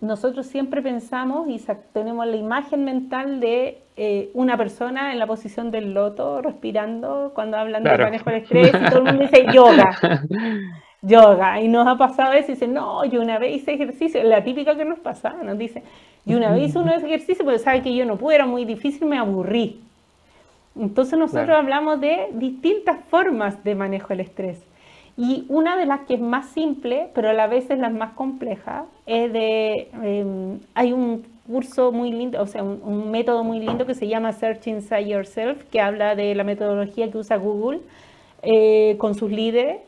nosotros 0.00 0.46
siempre 0.46 0.82
pensamos 0.82 1.48
y 1.48 1.62
tenemos 1.92 2.26
la 2.26 2.36
imagen 2.36 2.84
mental 2.84 3.38
de 3.38 3.82
eh, 3.96 4.30
una 4.34 4.56
persona 4.56 5.12
en 5.12 5.18
la 5.18 5.26
posición 5.26 5.70
del 5.70 5.94
loto, 5.94 6.42
respirando, 6.42 7.30
cuando 7.34 7.56
hablan 7.56 7.84
de 7.84 7.98
manejo 7.98 8.30
del 8.30 8.42
estrés, 8.42 8.68
y 8.68 8.90
todo 8.90 8.98
el 8.98 9.04
mundo 9.04 9.22
dice 9.22 9.46
yoga. 9.52 9.96
yoga. 11.02 11.60
Y 11.60 11.68
nos 11.68 11.86
ha 11.86 11.96
pasado 11.96 12.32
eso 12.32 12.50
y 12.50 12.54
dice, 12.54 12.66
no, 12.66 13.04
yo 13.04 13.20
una 13.20 13.38
vez 13.38 13.56
hice 13.56 13.74
ejercicio, 13.74 14.22
la 14.24 14.42
típica 14.42 14.76
que 14.76 14.84
nos 14.84 14.98
pasa, 14.98 15.34
nos 15.42 15.58
dice, 15.58 15.82
yo 16.24 16.36
una 16.36 16.52
vez 16.52 16.70
hice 16.70 16.78
un 16.78 16.88
ejercicio 16.88 17.44
porque 17.44 17.58
sabe 17.58 17.82
que 17.82 17.94
yo 17.94 18.04
no 18.04 18.16
pude, 18.16 18.34
era 18.36 18.46
muy 18.46 18.64
difícil, 18.64 19.06
me 19.06 19.18
aburrí. 19.18 19.80
Entonces 20.78 21.18
nosotros 21.18 21.56
hablamos 21.56 22.00
de 22.00 22.28
distintas 22.32 23.04
formas 23.06 23.62
de 23.64 23.74
manejo 23.74 24.08
del 24.08 24.20
estrés. 24.20 24.62
Y 25.16 25.44
una 25.48 25.76
de 25.76 25.84
las 25.84 26.00
que 26.00 26.14
es 26.14 26.20
más 26.20 26.48
simple, 26.50 27.10
pero 27.14 27.28
a 27.28 27.32
la 27.34 27.46
vez 27.46 27.70
es 27.70 27.78
la 27.78 27.90
más 27.90 28.14
compleja, 28.14 28.86
es 29.04 29.30
de, 29.32 29.90
em, 30.02 30.60
hay 30.74 30.92
un 30.92 31.24
curso 31.46 31.92
muy 31.92 32.10
lindo, 32.12 32.40
o 32.40 32.46
sea, 32.46 32.62
un, 32.62 33.10
método 33.10 33.44
muy 33.44 33.58
lindo 33.58 33.84
que 33.84 33.94
se 33.94 34.08
llama 34.08 34.32
Search 34.32 34.66
Inside 34.68 35.06
Yourself, 35.06 35.64
que 35.64 35.80
habla 35.80 36.14
de 36.14 36.34
la 36.34 36.44
metodología 36.44 37.10
que 37.10 37.18
usa 37.18 37.36
Google 37.36 37.80
eh, 38.42 38.96
con 38.98 39.14
sus 39.14 39.30
líderes, 39.30 39.80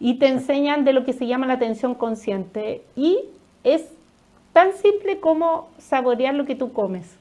y 0.00 0.18
te 0.18 0.28
enseñan 0.28 0.84
de 0.84 0.94
lo 0.94 1.04
que 1.04 1.12
se 1.12 1.26
llama 1.26 1.46
la 1.46 1.54
atención 1.54 1.94
consciente. 1.94 2.82
Y 2.96 3.20
es 3.62 3.92
tan 4.52 4.72
simple 4.72 5.20
como 5.20 5.68
saborear 5.78 6.34
lo 6.34 6.46
que 6.46 6.56
tú 6.56 6.72
comes. 6.72 7.18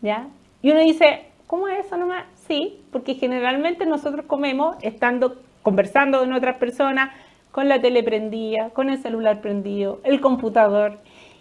¿Ya? 0.00 0.28
Y 0.62 0.70
uno 0.70 0.80
dice, 0.80 1.25
¿cómo 1.46 1.68
es 1.68 1.86
eso 1.86 1.96
nomás? 1.96 2.24
Sí, 2.46 2.80
porque 2.90 3.14
generalmente 3.14 3.86
nosotros 3.86 4.26
comemos 4.26 4.76
estando 4.82 5.36
conversando 5.62 6.20
con 6.20 6.32
otras 6.32 6.56
personas, 6.56 7.10
con 7.50 7.68
la 7.68 7.80
tele 7.80 8.02
prendida, 8.02 8.70
con 8.70 8.90
el 8.90 8.98
celular 8.98 9.40
prendido, 9.40 10.00
el 10.04 10.20
computador, 10.20 10.98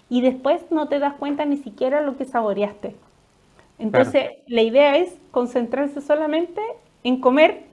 y 0.09 0.21
después 0.21 0.71
no 0.71 0.87
te 0.87 0.99
das 0.99 1.13
cuenta 1.15 1.45
ni 1.45 1.57
siquiera 1.57 2.01
lo 2.01 2.17
que 2.17 2.25
saboreaste. 2.25 2.95
Entonces, 3.77 4.29
la 4.47 4.61
idea 4.61 4.97
es 4.97 5.15
concentrarse 5.31 6.01
solamente 6.01 6.61
en 7.03 7.19
comer 7.19 7.63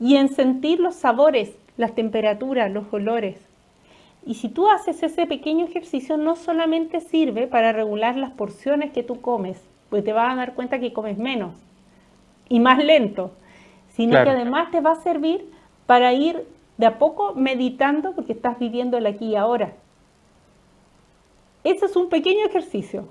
y 0.00 0.16
en 0.16 0.28
sentir 0.28 0.80
los 0.80 0.94
sabores, 0.94 1.52
las 1.76 1.94
temperaturas, 1.94 2.72
los 2.72 2.92
olores. 2.92 3.36
Y 4.24 4.34
si 4.34 4.48
tú 4.48 4.68
haces 4.68 5.02
ese 5.02 5.26
pequeño 5.26 5.66
ejercicio, 5.66 6.16
no 6.16 6.36
solamente 6.36 7.00
sirve 7.00 7.46
para 7.46 7.72
regular 7.72 8.16
las 8.16 8.30
porciones 8.30 8.92
que 8.92 9.02
tú 9.02 9.20
comes, 9.20 9.60
pues 9.90 10.02
te 10.04 10.12
vas 10.12 10.32
a 10.32 10.36
dar 10.36 10.54
cuenta 10.54 10.78
que 10.78 10.92
comes 10.92 11.18
menos 11.18 11.52
y 12.52 12.60
más 12.60 12.84
lento, 12.84 13.30
sino 13.88 14.22
que 14.22 14.28
además 14.28 14.70
te 14.70 14.82
va 14.82 14.92
a 14.92 14.96
servir 14.96 15.50
para 15.86 16.12
ir 16.12 16.46
de 16.76 16.84
a 16.84 16.98
poco 16.98 17.32
meditando 17.34 18.12
porque 18.12 18.34
estás 18.34 18.58
viviendo 18.58 18.98
el 18.98 19.06
aquí 19.06 19.28
y 19.28 19.36
ahora. 19.36 19.72
Ese 21.64 21.86
es 21.86 21.96
un 21.96 22.10
pequeño 22.10 22.44
ejercicio. 22.44 23.08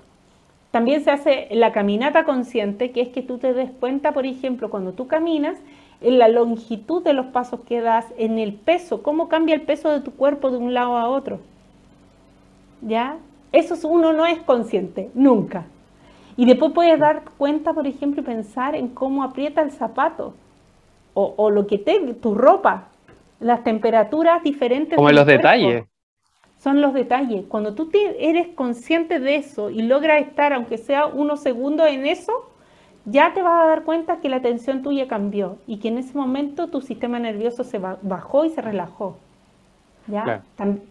También 0.70 1.02
se 1.02 1.10
hace 1.10 1.48
la 1.50 1.72
caminata 1.72 2.24
consciente, 2.24 2.92
que 2.92 3.00
es 3.00 3.08
que 3.08 3.22
tú 3.22 3.38
te 3.38 3.52
des 3.52 3.72
cuenta, 3.72 4.12
por 4.12 4.26
ejemplo, 4.26 4.70
cuando 4.70 4.92
tú 4.92 5.08
caminas, 5.08 5.58
en 6.00 6.18
la 6.18 6.28
longitud 6.28 7.02
de 7.02 7.12
los 7.12 7.26
pasos 7.26 7.62
que 7.62 7.80
das, 7.80 8.06
en 8.16 8.38
el 8.38 8.54
peso, 8.54 9.02
cómo 9.02 9.28
cambia 9.28 9.56
el 9.56 9.62
peso 9.62 9.90
de 9.90 10.02
tu 10.02 10.12
cuerpo 10.12 10.52
de 10.52 10.58
un 10.58 10.72
lado 10.72 10.96
a 10.96 11.08
otro. 11.08 11.40
¿Ya? 12.80 13.16
Eso 13.50 13.74
uno 13.88 14.12
no 14.12 14.24
es 14.24 14.38
consciente, 14.38 15.10
nunca. 15.14 15.66
Y 16.36 16.46
después 16.46 16.72
puedes 16.72 16.98
dar 16.98 17.24
cuenta, 17.36 17.72
por 17.72 17.86
ejemplo, 17.86 18.22
y 18.22 18.24
pensar 18.24 18.74
en 18.74 18.88
cómo 18.88 19.22
aprieta 19.22 19.60
el 19.62 19.70
zapato 19.70 20.34
o, 21.14 21.50
lo 21.50 21.66
que 21.66 21.78
te, 21.78 21.98
tu 22.14 22.34
ropa, 22.34 22.88
las 23.38 23.62
temperaturas 23.64 24.42
diferentes. 24.42 24.96
Como 24.96 25.10
los 25.10 25.26
detalles. 25.26 25.84
Son 26.58 26.80
los 26.80 26.94
detalles. 26.94 27.44
Cuando 27.48 27.74
tú 27.74 27.90
eres 28.18 28.48
consciente 28.54 29.18
de 29.18 29.36
eso 29.36 29.68
y 29.68 29.82
logras 29.82 30.22
estar, 30.22 30.52
aunque 30.52 30.78
sea 30.78 31.06
unos 31.06 31.40
segundos 31.40 31.88
en 31.88 32.06
eso, 32.06 32.48
ya 33.04 33.34
te 33.34 33.42
vas 33.42 33.64
a 33.64 33.66
dar 33.66 33.82
cuenta 33.82 34.20
que 34.20 34.28
la 34.28 34.40
tensión 34.40 34.82
tuya 34.82 35.08
cambió 35.08 35.58
y 35.66 35.78
que 35.78 35.88
en 35.88 35.98
ese 35.98 36.16
momento 36.16 36.68
tu 36.68 36.80
sistema 36.80 37.18
nervioso 37.18 37.64
se 37.64 37.78
bajó 37.78 38.44
y 38.44 38.50
se 38.50 38.62
relajó. 38.62 39.16
¿ya? 40.06 40.42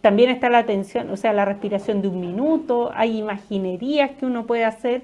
también 0.02 0.30
está 0.30 0.50
la 0.50 0.66
tensión, 0.66 1.10
o 1.10 1.18
sea, 1.18 1.34
la 1.34 1.46
respiración 1.46 2.02
de 2.02 2.08
un 2.08 2.22
minuto, 2.22 2.92
hay 2.94 3.18
imaginerías 3.18 4.12
que 4.12 4.26
uno 4.26 4.46
puede 4.46 4.64
hacer, 4.64 5.04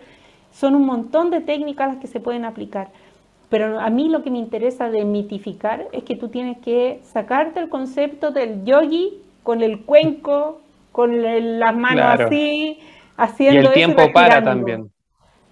son 0.59 0.75
un 0.75 0.85
montón 0.85 1.29
de 1.29 1.41
técnicas 1.41 1.87
las 1.87 1.97
que 1.97 2.07
se 2.07 2.19
pueden 2.19 2.45
aplicar. 2.45 2.89
Pero 3.49 3.79
a 3.79 3.89
mí 3.89 4.09
lo 4.09 4.23
que 4.23 4.31
me 4.31 4.39
interesa 4.39 4.89
de 4.89 5.05
mitificar 5.05 5.87
es 5.91 6.03
que 6.03 6.15
tú 6.15 6.29
tienes 6.29 6.57
que 6.57 6.99
sacarte 7.03 7.59
el 7.59 7.69
concepto 7.69 8.31
del 8.31 8.65
yogi 8.65 9.21
con 9.43 9.61
el 9.61 9.85
cuenco, 9.85 10.61
con 10.91 11.21
las 11.59 11.75
manos 11.75 12.19
así, 12.19 12.79
haciendo 13.15 13.61
y 13.61 13.65
el 13.65 13.73
tiempo 13.73 14.11
para 14.11 14.43
también. 14.43 14.89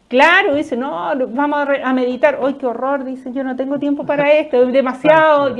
Claro, 0.08 0.56
dice, 0.56 0.76
no, 0.76 0.91
vamos 1.30 1.68
a, 1.84 1.93
meditar. 1.93 2.39
¡Ay, 2.43 2.56
qué 2.56 2.66
horror! 2.66 3.06
Dice, 3.06 3.32
yo 3.32 3.43
no 3.43 3.56
tengo 3.56 3.80
tiempo 3.80 4.06
para 4.06 4.32
esto, 4.39 4.64
es 4.64 4.74
demasiado. 4.74 5.56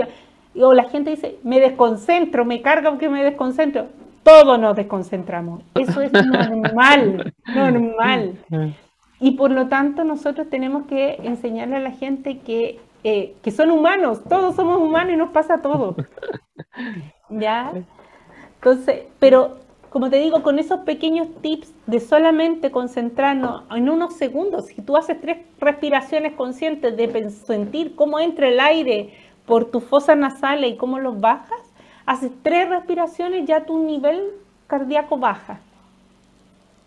O 0.60 0.74
la 0.74 0.86
gente 0.86 1.12
dice, 1.12 1.38
me 1.44 1.60
desconcentro, 1.60 2.46
me 2.46 2.62
carga 2.62 2.90
porque 2.90 3.10
me 3.10 3.24
desconcentro. 3.24 3.88
Todos 4.24 4.60
nos 4.60 4.76
desconcentramos. 4.76 5.62
Eso 5.76 6.02
es 6.02 6.12
normal, 6.14 7.34
normal. 7.54 8.34
Y 9.26 9.32
por 9.32 9.50
lo 9.50 9.70
tanto 9.70 10.04
nosotros 10.04 10.52
tenemos 10.52 10.86
que 10.86 11.16
enseñarle 11.24 11.78
a 11.78 11.80
la 11.80 11.90
gente 11.90 12.38
que, 12.42 12.80
eh, 13.04 13.34
que 13.42 13.50
son 13.50 13.72
humanos, 13.72 14.22
todos 14.30 14.56
somos 14.56 14.80
humanos 14.80 15.14
y 15.14 15.18
nos 15.18 15.32
pasa 15.32 15.64
todo. 15.64 15.96
¿Ya? 17.32 17.74
Entonces, 18.58 19.06
pero 19.18 19.56
como 19.90 20.12
te 20.12 20.18
digo, 20.18 20.44
con 20.44 20.60
esos 20.60 20.82
pequeños 20.82 21.28
tips 21.42 21.74
de 21.88 22.02
solamente 22.02 22.70
concentrarnos 22.70 23.64
en 23.72 23.90
unos 23.90 24.14
segundos, 24.14 24.68
si 24.68 24.84
tú 24.84 24.96
haces 24.96 25.20
tres 25.20 25.40
respiraciones 25.60 26.34
conscientes 26.34 26.96
de 26.96 27.32
sentir 27.32 27.96
cómo 27.96 28.20
entra 28.20 28.48
el 28.48 28.60
aire 28.60 29.12
por 29.48 29.72
tus 29.72 29.84
fosas 29.86 30.18
nasales 30.18 30.74
y 30.74 30.78
cómo 30.78 31.00
los 31.00 31.20
bajas, 31.20 31.74
haces 32.06 32.30
tres 32.44 32.70
respiraciones, 32.70 33.48
ya 33.48 33.66
tu 33.66 33.80
nivel 33.80 34.22
cardíaco 34.68 35.18
baja. 35.18 35.62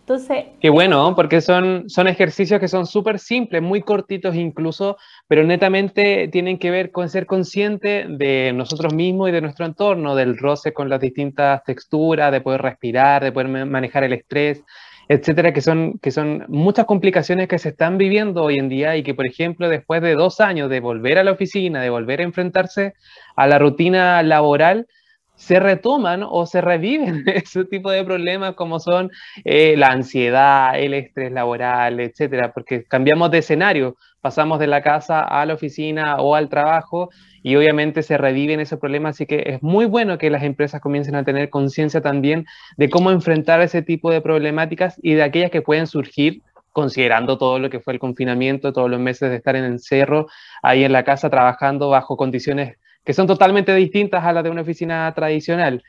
Entonces, 0.09 0.47
Qué 0.59 0.71
bueno, 0.71 1.15
porque 1.15 1.43
son, 1.43 1.91
son 1.91 2.09
ejercicios 2.09 2.59
que 2.59 2.67
son 2.67 2.87
súper 2.87 3.19
simples, 3.19 3.61
muy 3.61 3.83
cortitos 3.83 4.35
incluso, 4.37 4.97
pero 5.29 5.45
netamente 5.45 6.29
tienen 6.29 6.59
que 6.59 6.71
ver 6.71 6.93
con 6.93 7.11
ser 7.11 7.27
consciente 7.27 8.07
de 8.09 8.55
nosotros 8.55 8.95
mismos 8.95 9.29
y 9.29 9.33
de 9.33 9.43
nuestro 9.43 9.67
entorno, 9.67 10.17
del 10.17 10.39
roce 10.39 10.73
con 10.73 10.89
las 10.89 10.99
distintas 11.03 11.63
texturas, 11.63 12.33
de 12.33 12.41
poder 12.41 12.63
respirar, 12.63 13.23
de 13.23 13.33
poder 13.33 13.49
manejar 13.67 14.03
el 14.03 14.15
estrés, 14.15 14.65
etcétera, 15.11 15.53
que 15.53 15.61
son, 15.61 15.99
que 15.99 16.11
son 16.11 16.43
muchas 16.49 16.87
complicaciones 16.87 17.47
que 17.47 17.59
se 17.59 17.69
están 17.69 17.99
viviendo 17.99 18.45
hoy 18.45 18.57
en 18.57 18.71
día 18.71 18.97
y 18.97 19.03
que, 19.03 19.13
por 19.13 19.27
ejemplo, 19.27 19.69
después 19.69 20.01
de 20.01 20.15
dos 20.15 20.41
años 20.41 20.71
de 20.71 20.81
volver 20.81 21.19
a 21.19 21.25
la 21.25 21.33
oficina, 21.33 21.83
de 21.83 21.91
volver 21.91 22.21
a 22.21 22.25
enfrentarse 22.25 22.95
a 23.37 23.47
la 23.47 23.59
rutina 23.59 24.23
laboral, 24.23 24.87
se 25.39 25.61
retoman 25.61 26.25
o 26.29 26.47
se 26.47 26.61
reviven 26.61 27.23
ese 27.27 27.65
tipo 27.65 27.91
de 27.93 28.05
problemas 28.05 28.55
como 28.57 28.81
son 28.81 29.11
eh, 29.45 29.77
la 29.77 29.87
ansiedad, 29.87 30.77
el 30.77 30.95
estrés 30.95 31.31
laboral, 31.31 32.01
etcétera, 32.01 32.53
porque 32.53 32.83
cambiamos 32.85 33.31
de 33.31 33.39
escenario, 33.39 33.97
pasamos 34.21 34.59
de 34.59 34.67
la 34.67 34.83
casa 34.83 35.21
a 35.21 35.47
la 35.47 35.55
oficina 35.55 36.17
o 36.17 36.35
al 36.35 36.49
trabajo 36.49 37.09
y 37.45 37.55
obviamente 37.55 38.03
se 38.03 38.19
reviven 38.19 38.59
esos 38.59 38.81
problemas, 38.81 39.15
así 39.15 39.27
que 39.27 39.45
es 39.47 39.63
muy 39.63 39.87
bueno 39.87 40.19
que 40.19 40.29
las 40.29 40.43
empresas 40.43 40.81
comiencen 40.81 41.15
a 41.15 41.25
tener 41.25 41.51
conciencia 41.51 42.01
también 42.01 42.45
de 42.77 42.91
cómo 42.91 43.13
enfrentar 43.13 43.61
ese 43.61 43.81
tipo 43.81 44.11
de 44.11 44.21
problemáticas 44.21 44.99
y 45.03 45.15
de 45.15 45.23
aquellas 45.23 45.53
que 45.53 45.63
pueden 45.63 45.87
surgir 45.87 46.43
considerando 46.73 47.39
todo 47.39 47.61
lo 47.61 47.71
que 47.71 47.79
fue 47.79 47.93
el 47.93 48.01
confinamiento, 48.01 48.73
todos 48.73 48.91
los 48.91 49.01
meses 49.01 49.31
de 49.31 49.37
estar 49.37 49.55
en 49.55 49.65
el 49.65 49.79
cerro, 49.79 50.27
ahí 50.63 50.83
en 50.83 50.93
la 50.93 51.05
casa 51.05 51.31
trabajando 51.31 51.91
bajo 51.91 52.17
condiciones 52.17 52.77
que 53.09 53.15
son 53.15 53.27
totalmente 53.27 53.75
distintas 53.75 54.23
a 54.23 54.35
las 54.35 54.45
de 54.45 54.51
una 54.51 54.61
oficina 54.61 55.11
tradicional. 55.15 55.83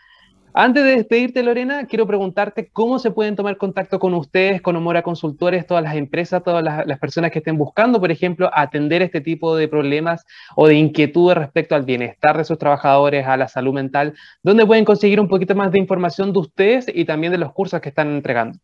Antes 0.54 0.86
de 0.86 0.92
despedirte, 0.92 1.44
Lorena, 1.44 1.86
quiero 1.86 2.08
preguntarte 2.08 2.70
cómo 2.72 2.98
se 2.98 3.12
pueden 3.12 3.36
tomar 3.36 3.58
contacto 3.58 4.00
con 4.00 4.14
ustedes, 4.14 4.62
con 4.62 4.78
Omora 4.78 5.02
Consultores, 5.02 5.68
todas 5.68 5.84
las 5.84 5.96
empresas, 5.96 6.42
todas 6.42 6.64
las, 6.64 6.98
personas 6.98 7.32
que 7.32 7.40
estén 7.40 7.58
buscando, 7.58 8.00
por 8.00 8.10
ejemplo, 8.10 8.50
atender 8.54 9.02
este 9.02 9.20
tipo 9.20 9.58
de 9.58 9.68
problemas 9.68 10.26
o 10.56 10.70
de 10.70 10.76
inquietudes 10.76 11.38
respecto 11.38 11.76
al 11.76 11.84
bienestar 11.84 12.38
de 12.38 12.46
sus 12.46 12.58
trabajadores, 12.58 13.28
a 13.28 13.36
la 13.36 13.50
salud 13.50 13.74
mental, 13.74 14.14
¿dónde 14.42 14.66
pueden 14.66 14.86
conseguir 14.86 15.20
un 15.20 15.28
poquito 15.28 15.56
más 15.56 15.74
de 15.74 15.80
información 15.80 16.32
de 16.32 16.40
ustedes 16.40 16.86
y 16.88 17.04
también 17.04 17.34
de 17.34 17.40
los 17.40 17.52
cursos 17.52 17.82
que 17.82 17.90
están 17.90 18.16
entregando. 18.16 18.58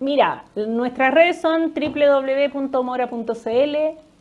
Mira, 0.00 0.42
nuestras 0.56 1.14
redes 1.14 1.40
son 1.40 1.72
www.omora.cl, 1.72 2.76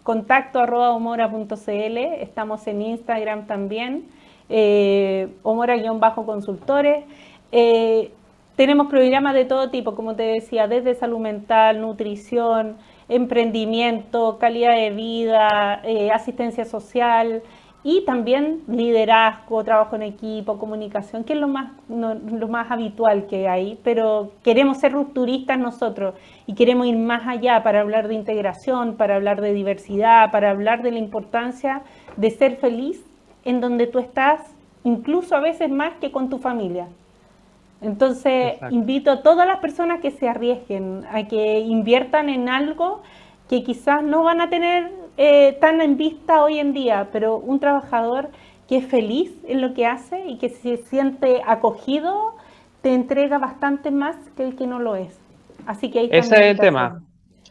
contacto 0.06 0.60
arroba 0.60 0.92
omora.cl, 0.92 1.98
estamos 2.22 2.68
en 2.68 2.84
Instagram 2.84 3.48
también, 3.48 4.06
eh, 4.50 5.30
omora-consultores. 5.42 7.06
Eh, 7.52 8.12
tenemos 8.56 8.86
programas 8.86 9.34
de 9.34 9.46
todo 9.46 9.72
tipo, 9.72 9.96
como 9.96 10.16
te 10.16 10.22
decía, 10.22 10.68
desde 10.68 10.94
salud 10.94 11.18
mental, 11.18 11.82
nutrición, 11.82 12.78
emprendimiento, 13.10 14.38
calidad 14.38 14.76
de 14.76 14.92
vida, 14.92 15.82
eh, 15.84 16.12
asistencia 16.12 16.66
social 16.66 17.42
y 17.84 18.06
también 18.06 18.62
liderazgo, 18.68 19.64
trabajo 19.64 19.96
en 19.96 20.04
equipo, 20.04 20.60
comunicación, 20.60 21.24
que 21.24 21.34
es 21.34 21.40
lo 21.40 21.48
más, 21.48 21.72
lo 21.90 22.48
más 22.48 22.70
habitual 22.70 23.26
que 23.26 23.48
hay, 23.48 23.80
pero 23.84 24.34
queremos 24.44 24.78
ser 24.78 24.92
rupturistas 24.92 25.58
nosotros 25.58 26.14
y 26.48 26.54
queremos 26.54 26.88
ir 26.88 26.98
más 26.98 27.28
allá 27.28 27.64
para 27.64 27.82
hablar 27.82 28.08
de 28.08 28.14
integración, 28.14 28.98
para 28.98 29.16
hablar 29.16 29.42
de 29.42 29.54
diversidad, 29.54 30.32
para 30.32 30.52
hablar 30.52 30.84
de 30.84 30.92
la 30.92 31.00
importancia 31.00 31.82
de 32.18 32.30
ser 32.30 32.58
feliz 32.58 33.04
en 33.44 33.62
donde 33.62 33.88
tú 33.88 34.00
estás, 34.00 34.42
incluso 34.84 35.36
a 35.36 35.40
veces 35.40 35.70
más 35.70 35.94
que 35.96 36.12
con 36.12 36.30
tu 36.30 36.38
familia. 36.38 36.88
Entonces, 37.82 38.56
invito 38.72 39.12
a 39.12 39.22
todas 39.22 39.48
las 39.48 39.60
personas 39.60 40.00
que 40.02 40.12
se 40.12 40.28
arriesguen, 40.28 41.06
a 41.12 41.28
que 41.28 41.60
inviertan 41.60 42.30
en 42.30 42.50
algo 42.50 43.02
que 43.50 43.64
quizás 43.64 44.02
no 44.02 44.24
van 44.24 44.42
a 44.42 44.50
tener 44.50 44.92
eh, 45.18 45.58
tan 45.62 45.82
en 45.82 45.98
vista 45.98 46.44
hoy 46.44 46.60
en 46.60 46.74
día, 46.74 47.10
pero 47.12 47.38
un 47.38 47.60
trabajador 47.60 48.30
que 48.68 48.78
es 48.78 48.86
feliz 48.86 49.32
en 49.48 49.62
lo 49.62 49.74
que 49.74 49.86
hace 49.86 50.26
y 50.26 50.38
que 50.38 50.50
se 50.50 50.78
siente 50.78 51.42
acogido, 51.46 52.34
te 52.82 52.94
entrega 52.94 53.38
bastante 53.38 53.92
más 53.92 54.16
que 54.36 54.44
el 54.44 54.56
que 54.56 54.68
no 54.68 54.80
lo 54.80 54.96
es. 54.96 55.25
Así 55.66 55.90
que 55.90 56.00
ahí 56.00 56.10
Ese 56.12 56.36
es 56.36 56.42
el 56.42 56.60
tema. 56.60 57.02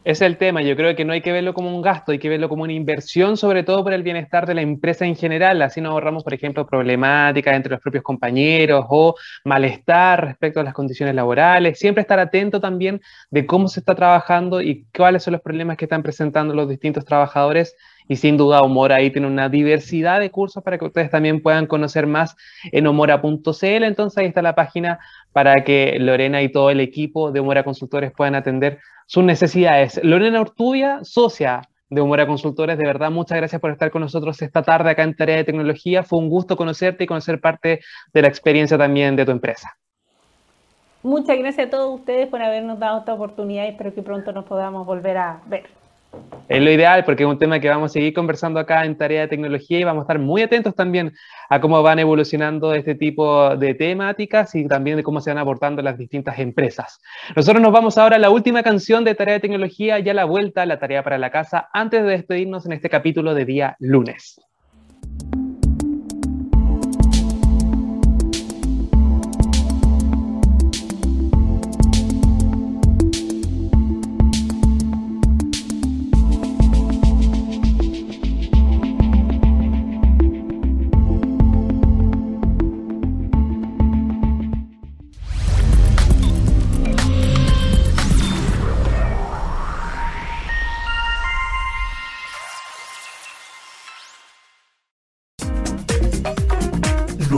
Es 0.04 0.20
el 0.20 0.36
tema. 0.36 0.60
Yo 0.60 0.76
creo 0.76 0.94
que 0.94 1.04
no 1.06 1.14
hay 1.14 1.22
que 1.22 1.32
verlo 1.32 1.54
como 1.54 1.74
un 1.74 1.80
gasto, 1.80 2.12
hay 2.12 2.18
que 2.18 2.28
verlo 2.28 2.50
como 2.50 2.64
una 2.64 2.74
inversión, 2.74 3.38
sobre 3.38 3.62
todo 3.62 3.82
por 3.82 3.94
el 3.94 4.02
bienestar 4.02 4.46
de 4.46 4.52
la 4.52 4.60
empresa 4.60 5.06
en 5.06 5.16
general. 5.16 5.62
Así 5.62 5.80
nos 5.80 5.92
ahorramos, 5.92 6.22
por 6.22 6.34
ejemplo, 6.34 6.66
problemáticas 6.66 7.56
entre 7.56 7.72
los 7.72 7.80
propios 7.80 8.04
compañeros 8.04 8.84
o 8.90 9.14
malestar 9.44 10.26
respecto 10.26 10.60
a 10.60 10.62
las 10.62 10.74
condiciones 10.74 11.14
laborales. 11.14 11.78
Siempre 11.78 12.02
estar 12.02 12.18
atento 12.18 12.60
también 12.60 13.00
de 13.30 13.46
cómo 13.46 13.66
se 13.66 13.80
está 13.80 13.94
trabajando 13.94 14.60
y 14.60 14.84
cuáles 14.94 15.22
son 15.22 15.32
los 15.32 15.40
problemas 15.40 15.78
que 15.78 15.86
están 15.86 16.02
presentando 16.02 16.52
los 16.52 16.68
distintos 16.68 17.06
trabajadores 17.06 17.74
y 18.08 18.16
sin 18.16 18.36
duda 18.36 18.62
Humor 18.62 18.92
ahí 18.92 19.10
tiene 19.10 19.26
una 19.26 19.48
diversidad 19.48 20.20
de 20.20 20.30
cursos 20.30 20.62
para 20.62 20.78
que 20.78 20.84
ustedes 20.84 21.10
también 21.10 21.40
puedan 21.40 21.66
conocer 21.66 22.06
más 22.06 22.36
en 22.64 22.86
humora.cl. 22.86 23.84
Entonces 23.84 24.18
ahí 24.18 24.26
está 24.26 24.42
la 24.42 24.54
página 24.54 24.98
para 25.32 25.64
que 25.64 25.96
Lorena 25.98 26.42
y 26.42 26.50
todo 26.50 26.70
el 26.70 26.80
equipo 26.80 27.32
de 27.32 27.40
Humora 27.40 27.64
Consultores 27.64 28.12
puedan 28.12 28.34
atender 28.34 28.78
sus 29.06 29.24
necesidades. 29.24 30.00
Lorena 30.02 30.40
Ortubia, 30.40 31.00
socia 31.02 31.62
de 31.90 32.00
Humora 32.00 32.26
Consultores, 32.26 32.78
de 32.78 32.86
verdad, 32.86 33.10
muchas 33.10 33.38
gracias 33.38 33.60
por 33.60 33.70
estar 33.70 33.90
con 33.90 34.02
nosotros 34.02 34.40
esta 34.42 34.62
tarde 34.62 34.90
acá 34.90 35.02
en 35.02 35.14
Tarea 35.14 35.36
de 35.36 35.44
Tecnología. 35.44 36.02
Fue 36.02 36.18
un 36.18 36.28
gusto 36.28 36.56
conocerte 36.56 37.04
y 37.04 37.06
conocer 37.06 37.40
parte 37.40 37.80
de 38.12 38.22
la 38.22 38.28
experiencia 38.28 38.76
también 38.76 39.16
de 39.16 39.24
tu 39.24 39.30
empresa. 39.30 39.76
Muchas 41.02 41.38
gracias 41.38 41.66
a 41.66 41.70
todos 41.70 42.00
ustedes 42.00 42.28
por 42.28 42.40
habernos 42.40 42.78
dado 42.78 43.00
esta 43.00 43.12
oportunidad 43.12 43.64
y 43.64 43.68
espero 43.68 43.94
que 43.94 44.02
pronto 44.02 44.32
nos 44.32 44.46
podamos 44.46 44.86
volver 44.86 45.18
a 45.18 45.40
ver. 45.46 45.83
Es 46.48 46.62
lo 46.62 46.70
ideal 46.70 47.04
porque 47.04 47.22
es 47.22 47.28
un 47.28 47.38
tema 47.38 47.58
que 47.58 47.68
vamos 47.68 47.90
a 47.90 47.94
seguir 47.94 48.12
conversando 48.12 48.60
acá 48.60 48.84
en 48.84 48.98
Tarea 48.98 49.22
de 49.22 49.28
Tecnología 49.28 49.78
y 49.78 49.84
vamos 49.84 50.02
a 50.02 50.04
estar 50.04 50.18
muy 50.18 50.42
atentos 50.42 50.74
también 50.74 51.14
a 51.48 51.60
cómo 51.60 51.82
van 51.82 51.98
evolucionando 51.98 52.74
este 52.74 52.94
tipo 52.94 53.56
de 53.56 53.74
temáticas 53.74 54.54
y 54.54 54.68
también 54.68 54.98
de 54.98 55.02
cómo 55.02 55.22
se 55.22 55.30
van 55.30 55.38
abordando 55.38 55.80
las 55.80 55.96
distintas 55.96 56.38
empresas. 56.38 57.00
Nosotros 57.34 57.62
nos 57.62 57.72
vamos 57.72 57.96
ahora 57.96 58.16
a 58.16 58.18
la 58.18 58.28
última 58.28 58.62
canción 58.62 59.04
de 59.04 59.14
Tarea 59.14 59.34
de 59.34 59.40
Tecnología, 59.40 59.98
ya 60.00 60.12
la 60.12 60.26
vuelta, 60.26 60.66
la 60.66 60.78
tarea 60.78 61.02
para 61.02 61.16
la 61.16 61.30
casa, 61.30 61.70
antes 61.72 62.02
de 62.02 62.10
despedirnos 62.10 62.66
en 62.66 62.72
este 62.72 62.90
capítulo 62.90 63.34
de 63.34 63.44
día 63.46 63.76
lunes. 63.78 64.38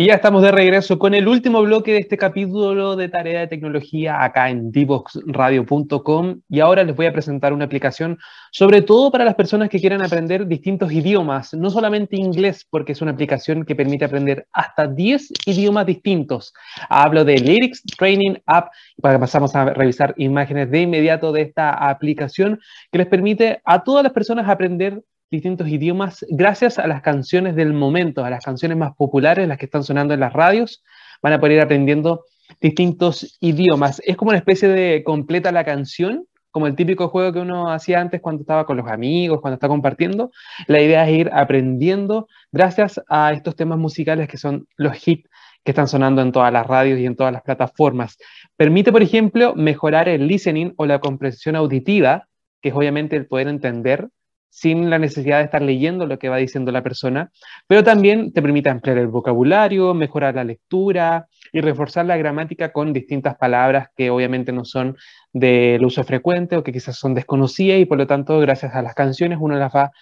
Y 0.00 0.06
ya 0.06 0.14
estamos 0.14 0.40
de 0.40 0.50
regreso 0.50 0.98
con 0.98 1.12
el 1.12 1.28
último 1.28 1.60
bloque 1.60 1.92
de 1.92 1.98
este 1.98 2.16
capítulo 2.16 2.96
de 2.96 3.10
tarea 3.10 3.40
de 3.40 3.48
tecnología 3.48 4.24
acá 4.24 4.48
en 4.48 4.72
divoxradio.com 4.72 6.40
y 6.48 6.60
ahora 6.60 6.84
les 6.84 6.96
voy 6.96 7.04
a 7.04 7.12
presentar 7.12 7.52
una 7.52 7.66
aplicación 7.66 8.18
sobre 8.50 8.80
todo 8.80 9.10
para 9.10 9.26
las 9.26 9.34
personas 9.34 9.68
que 9.68 9.78
quieran 9.78 10.00
aprender 10.02 10.46
distintos 10.46 10.90
idiomas, 10.90 11.52
no 11.52 11.68
solamente 11.68 12.16
inglés, 12.16 12.66
porque 12.70 12.92
es 12.92 13.02
una 13.02 13.10
aplicación 13.10 13.66
que 13.66 13.76
permite 13.76 14.06
aprender 14.06 14.46
hasta 14.54 14.86
10 14.86 15.32
idiomas 15.44 15.84
distintos. 15.84 16.54
Hablo 16.88 17.22
de 17.26 17.36
Lyrics 17.36 17.82
Training 17.98 18.36
App, 18.46 18.70
para 19.02 19.20
pasamos 19.20 19.54
a 19.54 19.66
revisar 19.66 20.14
imágenes 20.16 20.70
de 20.70 20.80
inmediato 20.80 21.30
de 21.30 21.42
esta 21.42 21.72
aplicación 21.72 22.58
que 22.90 22.96
les 22.96 23.06
permite 23.06 23.60
a 23.66 23.84
todas 23.84 24.02
las 24.02 24.14
personas 24.14 24.48
aprender 24.48 25.02
distintos 25.30 25.68
idiomas 25.68 26.24
gracias 26.28 26.78
a 26.78 26.86
las 26.86 27.02
canciones 27.02 27.54
del 27.54 27.72
momento, 27.72 28.24
a 28.24 28.30
las 28.30 28.44
canciones 28.44 28.76
más 28.76 28.94
populares, 28.96 29.46
las 29.46 29.58
que 29.58 29.66
están 29.66 29.84
sonando 29.84 30.14
en 30.14 30.20
las 30.20 30.32
radios. 30.32 30.82
Van 31.22 31.32
a 31.32 31.38
poder 31.38 31.56
ir 31.56 31.60
aprendiendo 31.60 32.24
distintos 32.60 33.36
idiomas. 33.40 34.02
Es 34.04 34.16
como 34.16 34.30
una 34.30 34.38
especie 34.38 34.68
de 34.68 35.04
completa 35.04 35.52
la 35.52 35.64
canción, 35.64 36.26
como 36.50 36.66
el 36.66 36.74
típico 36.74 37.08
juego 37.08 37.32
que 37.32 37.38
uno 37.38 37.70
hacía 37.70 38.00
antes 38.00 38.20
cuando 38.20 38.40
estaba 38.42 38.66
con 38.66 38.76
los 38.76 38.88
amigos, 38.88 39.40
cuando 39.40 39.54
está 39.54 39.68
compartiendo. 39.68 40.32
La 40.66 40.80
idea 40.80 41.08
es 41.08 41.16
ir 41.16 41.30
aprendiendo 41.32 42.26
gracias 42.50 43.00
a 43.08 43.32
estos 43.32 43.54
temas 43.54 43.78
musicales 43.78 44.28
que 44.28 44.36
son 44.36 44.66
los 44.76 45.06
hits 45.06 45.28
que 45.62 45.72
están 45.72 45.88
sonando 45.88 46.22
en 46.22 46.32
todas 46.32 46.52
las 46.52 46.66
radios 46.66 46.98
y 46.98 47.06
en 47.06 47.14
todas 47.14 47.32
las 47.32 47.42
plataformas. 47.42 48.16
Permite, 48.56 48.90
por 48.90 49.02
ejemplo, 49.02 49.54
mejorar 49.54 50.08
el 50.08 50.26
listening 50.26 50.72
o 50.76 50.86
la 50.86 50.98
comprensión 51.00 51.54
auditiva, 51.54 52.26
que 52.62 52.70
es 52.70 52.74
obviamente 52.74 53.14
el 53.14 53.26
poder 53.26 53.48
entender 53.48 54.08
sin 54.50 54.90
la 54.90 54.98
necesidad 54.98 55.38
de 55.38 55.44
estar 55.44 55.62
leyendo 55.62 56.06
lo 56.06 56.18
que 56.18 56.28
va 56.28 56.36
diciendo 56.36 56.72
la 56.72 56.82
persona, 56.82 57.30
pero 57.66 57.84
también 57.84 58.32
te 58.32 58.42
permite 58.42 58.68
ampliar 58.68 58.98
el 58.98 59.06
vocabulario, 59.06 59.94
mejorar 59.94 60.34
la 60.34 60.44
lectura 60.44 61.28
y 61.52 61.60
reforzar 61.60 62.04
la 62.06 62.16
gramática 62.16 62.72
con 62.72 62.92
distintas 62.92 63.36
palabras 63.36 63.88
que 63.96 64.10
obviamente 64.10 64.52
no 64.52 64.64
son 64.64 64.96
del 65.32 65.84
uso 65.84 66.04
frecuente 66.04 66.56
o 66.56 66.64
que 66.64 66.72
quizás 66.72 66.96
son 66.96 67.14
desconocidas 67.14 67.80
y 67.80 67.84
por 67.84 67.96
lo 67.96 68.06
tanto 68.06 68.38
gracias 68.40 68.74
a 68.74 68.82
las 68.82 68.94
canciones 68.94 69.38
uno 69.40 69.56
las 69.56 69.74
va 69.74 69.92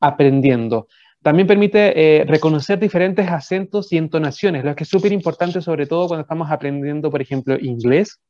aprendiendo. 0.00 0.86
También 1.22 1.48
permite 1.48 2.20
eh, 2.20 2.24
reconocer 2.24 2.78
diferentes 2.78 3.28
acentos 3.28 3.92
y 3.92 3.96
entonaciones, 3.96 4.64
lo 4.64 4.76
que 4.76 4.84
es 4.84 4.88
súper 4.88 5.10
importante 5.10 5.60
sobre 5.60 5.86
todo 5.86 6.06
cuando 6.06 6.22
estamos 6.22 6.50
aprendiendo, 6.50 7.10
por 7.10 7.20
ejemplo, 7.20 7.56
inglés 7.60 8.20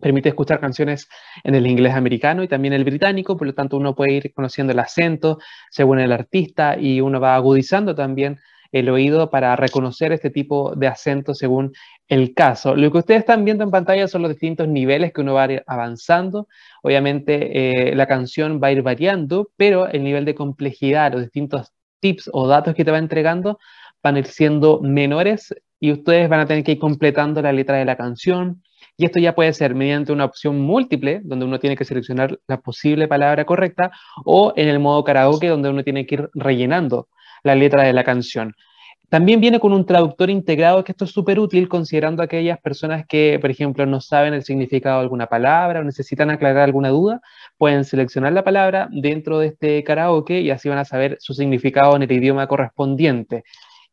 permite 0.00 0.28
escuchar 0.28 0.60
canciones 0.60 1.08
en 1.44 1.54
el 1.54 1.66
inglés 1.66 1.94
americano 1.94 2.42
y 2.42 2.48
también 2.48 2.74
el 2.74 2.84
británico, 2.84 3.36
por 3.36 3.46
lo 3.46 3.54
tanto 3.54 3.76
uno 3.76 3.94
puede 3.94 4.12
ir 4.12 4.32
conociendo 4.32 4.72
el 4.72 4.78
acento 4.78 5.38
según 5.70 5.98
el 6.00 6.12
artista 6.12 6.78
y 6.78 7.00
uno 7.00 7.20
va 7.20 7.34
agudizando 7.34 7.94
también 7.94 8.38
el 8.72 8.88
oído 8.90 9.30
para 9.30 9.56
reconocer 9.56 10.12
este 10.12 10.30
tipo 10.30 10.74
de 10.76 10.86
acento 10.88 11.34
según 11.34 11.72
el 12.06 12.34
caso. 12.34 12.74
Lo 12.74 12.90
que 12.92 12.98
ustedes 12.98 13.20
están 13.20 13.44
viendo 13.44 13.64
en 13.64 13.70
pantalla 13.70 14.08
son 14.08 14.22
los 14.22 14.30
distintos 14.30 14.68
niveles 14.68 15.12
que 15.12 15.20
uno 15.22 15.34
va 15.34 15.48
avanzando. 15.66 16.48
Obviamente 16.82 17.90
eh, 17.90 17.94
la 17.94 18.06
canción 18.06 18.60
va 18.62 18.68
a 18.68 18.72
ir 18.72 18.82
variando, 18.82 19.50
pero 19.56 19.88
el 19.88 20.04
nivel 20.04 20.24
de 20.24 20.34
complejidad, 20.34 21.12
los 21.12 21.22
distintos 21.22 21.72
tips 22.00 22.30
o 22.32 22.46
datos 22.46 22.74
que 22.74 22.84
te 22.84 22.90
va 22.90 22.98
entregando 22.98 23.58
van 24.02 24.16
a 24.16 24.18
ir 24.20 24.26
siendo 24.26 24.80
menores 24.80 25.54
y 25.80 25.92
ustedes 25.92 26.28
van 26.28 26.40
a 26.40 26.46
tener 26.46 26.64
que 26.64 26.72
ir 26.72 26.78
completando 26.78 27.40
la 27.42 27.52
letra 27.52 27.76
de 27.76 27.84
la 27.84 27.96
canción, 27.96 28.62
y 28.96 29.04
esto 29.04 29.20
ya 29.20 29.34
puede 29.34 29.52
ser 29.52 29.76
mediante 29.76 30.12
una 30.12 30.24
opción 30.24 30.60
múltiple, 30.60 31.20
donde 31.22 31.44
uno 31.44 31.60
tiene 31.60 31.76
que 31.76 31.84
seleccionar 31.84 32.38
la 32.48 32.60
posible 32.60 33.06
palabra 33.06 33.44
correcta, 33.44 33.92
o 34.24 34.52
en 34.56 34.68
el 34.68 34.80
modo 34.80 35.04
karaoke, 35.04 35.46
donde 35.48 35.68
uno 35.68 35.84
tiene 35.84 36.04
que 36.04 36.16
ir 36.16 36.30
rellenando 36.34 37.08
la 37.44 37.54
letra 37.54 37.84
de 37.84 37.92
la 37.92 38.02
canción. 38.02 38.54
También 39.08 39.40
viene 39.40 39.58
con 39.58 39.72
un 39.72 39.86
traductor 39.86 40.28
integrado, 40.28 40.84
que 40.84 40.92
esto 40.92 41.06
es 41.06 41.12
súper 41.12 41.38
útil 41.38 41.68
considerando 41.68 42.22
aquellas 42.22 42.58
personas 42.60 43.06
que, 43.06 43.38
por 43.40 43.50
ejemplo, 43.50 43.86
no 43.86 44.00
saben 44.02 44.34
el 44.34 44.42
significado 44.42 44.96
de 44.96 45.04
alguna 45.04 45.28
palabra 45.28 45.80
o 45.80 45.84
necesitan 45.84 46.28
aclarar 46.30 46.64
alguna 46.64 46.90
duda, 46.90 47.22
pueden 47.56 47.84
seleccionar 47.84 48.34
la 48.34 48.44
palabra 48.44 48.88
dentro 48.90 49.38
de 49.38 49.46
este 49.46 49.82
karaoke 49.82 50.40
y 50.40 50.50
así 50.50 50.68
van 50.68 50.78
a 50.78 50.84
saber 50.84 51.16
su 51.20 51.32
significado 51.32 51.96
en 51.96 52.02
el 52.02 52.12
idioma 52.12 52.46
correspondiente. 52.48 53.44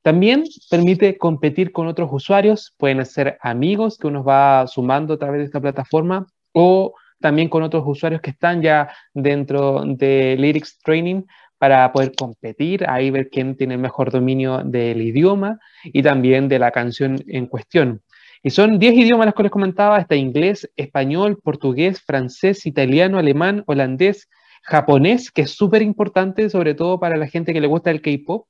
También 0.06 0.43
permite 0.70 1.18
competir 1.18 1.72
con 1.72 1.88
otros 1.88 2.10
usuarios, 2.12 2.76
pueden 2.78 3.03
ser 3.08 3.39
amigos 3.41 3.97
que 3.97 4.06
uno 4.06 4.24
va 4.24 4.68
sumando 4.68 5.16
a 5.16 5.18
través 5.18 5.39
de 5.39 5.45
esta 5.45 5.60
plataforma 5.60 6.28
o 6.51 6.93
también 7.20 7.49
con 7.49 7.64
otros 7.64 7.84
usuarios 7.88 8.22
que 8.22 8.30
están 8.30 8.62
ya 8.62 8.88
dentro 9.16 9.82
de 9.84 10.36
Lyrics 10.38 10.78
Training 10.84 11.24
para 11.58 11.91
poder 11.91 12.12
competir, 12.16 12.88
ahí 12.88 13.10
ver 13.10 13.32
quién 13.32 13.58
tiene 13.58 13.74
el 13.74 13.80
mejor 13.80 14.12
dominio 14.12 14.62
del 14.64 15.01
idioma 15.01 15.58
y 15.86 16.03
también 16.03 16.49
de 16.49 16.60
la 16.60 16.70
canción 16.70 17.18
en 17.26 17.47
cuestión. 17.47 18.03
Y 18.43 18.51
son 18.51 18.78
10 18.78 18.93
idiomas 18.93 19.26
los 19.26 19.34
que 19.34 19.41
les 19.41 19.51
comentaba, 19.51 19.97
está 19.97 20.16
inglés, 20.16 20.70
español, 20.76 21.39
portugués, 21.43 21.99
francés, 21.99 22.68
italiano, 22.68 23.18
alemán, 23.18 23.64
holandés, 23.66 24.30
japonés, 24.62 25.32
que 25.32 25.41
es 25.41 25.56
súper 25.56 25.82
importante, 25.82 26.51
sobre 26.51 26.76
todo 26.76 26.99
para 26.99 27.18
la 27.18 27.26
gente 27.26 27.53
que 27.53 27.62
le 27.62 27.66
gusta 27.66 27.89
el 27.89 28.03
K-pop. 28.03 28.45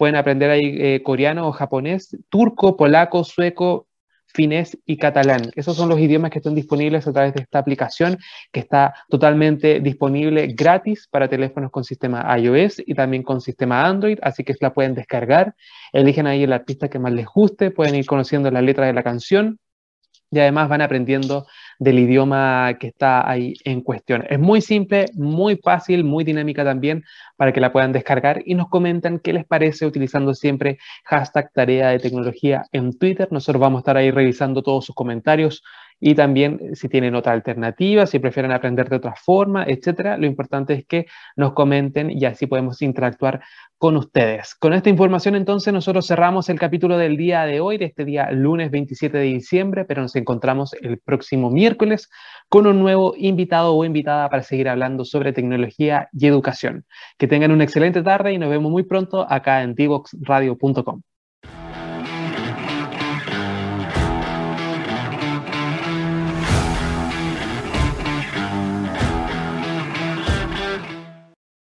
Pueden 0.00 0.16
aprender 0.16 0.48
ahí 0.48 0.78
eh, 0.78 1.02
coreano 1.02 1.46
o 1.46 1.52
japonés, 1.52 2.16
turco, 2.30 2.74
polaco, 2.74 3.22
sueco, 3.22 3.86
finés 4.24 4.78
y 4.86 4.96
catalán. 4.96 5.50
Esos 5.56 5.76
son 5.76 5.90
los 5.90 5.98
idiomas 6.00 6.30
que 6.30 6.38
están 6.38 6.54
disponibles 6.54 7.06
a 7.06 7.12
través 7.12 7.34
de 7.34 7.42
esta 7.42 7.58
aplicación 7.58 8.16
que 8.50 8.60
está 8.60 8.94
totalmente 9.10 9.78
disponible 9.80 10.46
gratis 10.56 11.06
para 11.10 11.28
teléfonos 11.28 11.70
con 11.70 11.84
sistema 11.84 12.24
iOS 12.38 12.82
y 12.86 12.94
también 12.94 13.22
con 13.22 13.42
sistema 13.42 13.84
Android, 13.84 14.18
así 14.22 14.42
que 14.42 14.54
la 14.62 14.72
pueden 14.72 14.94
descargar, 14.94 15.54
eligen 15.92 16.26
ahí 16.26 16.44
el 16.44 16.54
artista 16.54 16.88
que 16.88 16.98
más 16.98 17.12
les 17.12 17.26
guste, 17.26 17.70
pueden 17.70 17.94
ir 17.94 18.06
conociendo 18.06 18.50
la 18.50 18.62
letra 18.62 18.86
de 18.86 18.94
la 18.94 19.02
canción 19.02 19.58
y 20.30 20.38
además 20.38 20.70
van 20.70 20.80
aprendiendo 20.80 21.46
del 21.80 21.98
idioma 21.98 22.76
que 22.78 22.88
está 22.88 23.28
ahí 23.28 23.54
en 23.64 23.80
cuestión. 23.80 24.24
Es 24.28 24.38
muy 24.38 24.60
simple, 24.60 25.06
muy 25.14 25.56
fácil, 25.56 26.04
muy 26.04 26.24
dinámica 26.24 26.62
también 26.62 27.04
para 27.36 27.54
que 27.54 27.60
la 27.60 27.72
puedan 27.72 27.92
descargar 27.92 28.42
y 28.44 28.54
nos 28.54 28.68
comentan 28.68 29.18
qué 29.18 29.32
les 29.32 29.46
parece 29.46 29.86
utilizando 29.86 30.34
siempre 30.34 30.78
hashtag 31.04 31.50
tarea 31.54 31.88
de 31.88 31.98
tecnología 31.98 32.66
en 32.72 32.96
Twitter. 32.98 33.28
Nosotros 33.30 33.60
vamos 33.62 33.78
a 33.78 33.80
estar 33.80 33.96
ahí 33.96 34.10
revisando 34.10 34.62
todos 34.62 34.84
sus 34.84 34.94
comentarios 34.94 35.62
y 36.00 36.14
también 36.14 36.58
eh, 36.60 36.76
si 36.76 36.88
tienen 36.88 37.14
otra 37.14 37.32
alternativa, 37.32 38.06
si 38.06 38.18
prefieren 38.18 38.52
aprender 38.52 38.88
de 38.88 38.96
otra 38.96 39.14
forma, 39.14 39.64
etcétera. 39.64 40.16
Lo 40.16 40.26
importante 40.26 40.74
es 40.74 40.86
que 40.86 41.06
nos 41.36 41.52
comenten 41.52 42.10
y 42.10 42.24
así 42.24 42.46
podemos 42.46 42.80
interactuar 42.82 43.42
con 43.78 43.96
ustedes. 43.96 44.54
Con 44.54 44.72
esta 44.72 44.90
información 44.90 45.36
entonces 45.36 45.72
nosotros 45.72 46.06
cerramos 46.06 46.48
el 46.48 46.58
capítulo 46.58 46.98
del 46.98 47.16
día 47.16 47.44
de 47.44 47.60
hoy, 47.60 47.78
de 47.78 47.86
este 47.86 48.04
día 48.04 48.30
lunes 48.30 48.70
27 48.70 49.16
de 49.18 49.24
diciembre, 49.24 49.84
pero 49.84 50.02
nos 50.02 50.16
encontramos 50.16 50.74
el 50.74 50.98
próximo 50.98 51.50
miércoles 51.50 52.08
con 52.48 52.66
un 52.66 52.80
nuevo 52.80 53.14
invitado 53.16 53.74
o 53.74 53.84
invitada 53.84 54.28
para 54.28 54.42
seguir 54.42 54.68
hablando 54.68 55.04
sobre 55.04 55.32
tecnología 55.32 56.08
y 56.12 56.26
educación. 56.26 56.84
Que 57.18 57.28
tengan 57.28 57.52
una 57.52 57.64
excelente 57.64 58.02
tarde 58.02 58.32
y 58.32 58.38
nos 58.38 58.50
vemos 58.50 58.70
muy 58.70 58.82
pronto 58.84 59.26
acá 59.30 59.62
en 59.62 59.74
divoxradio.com. 59.74 61.02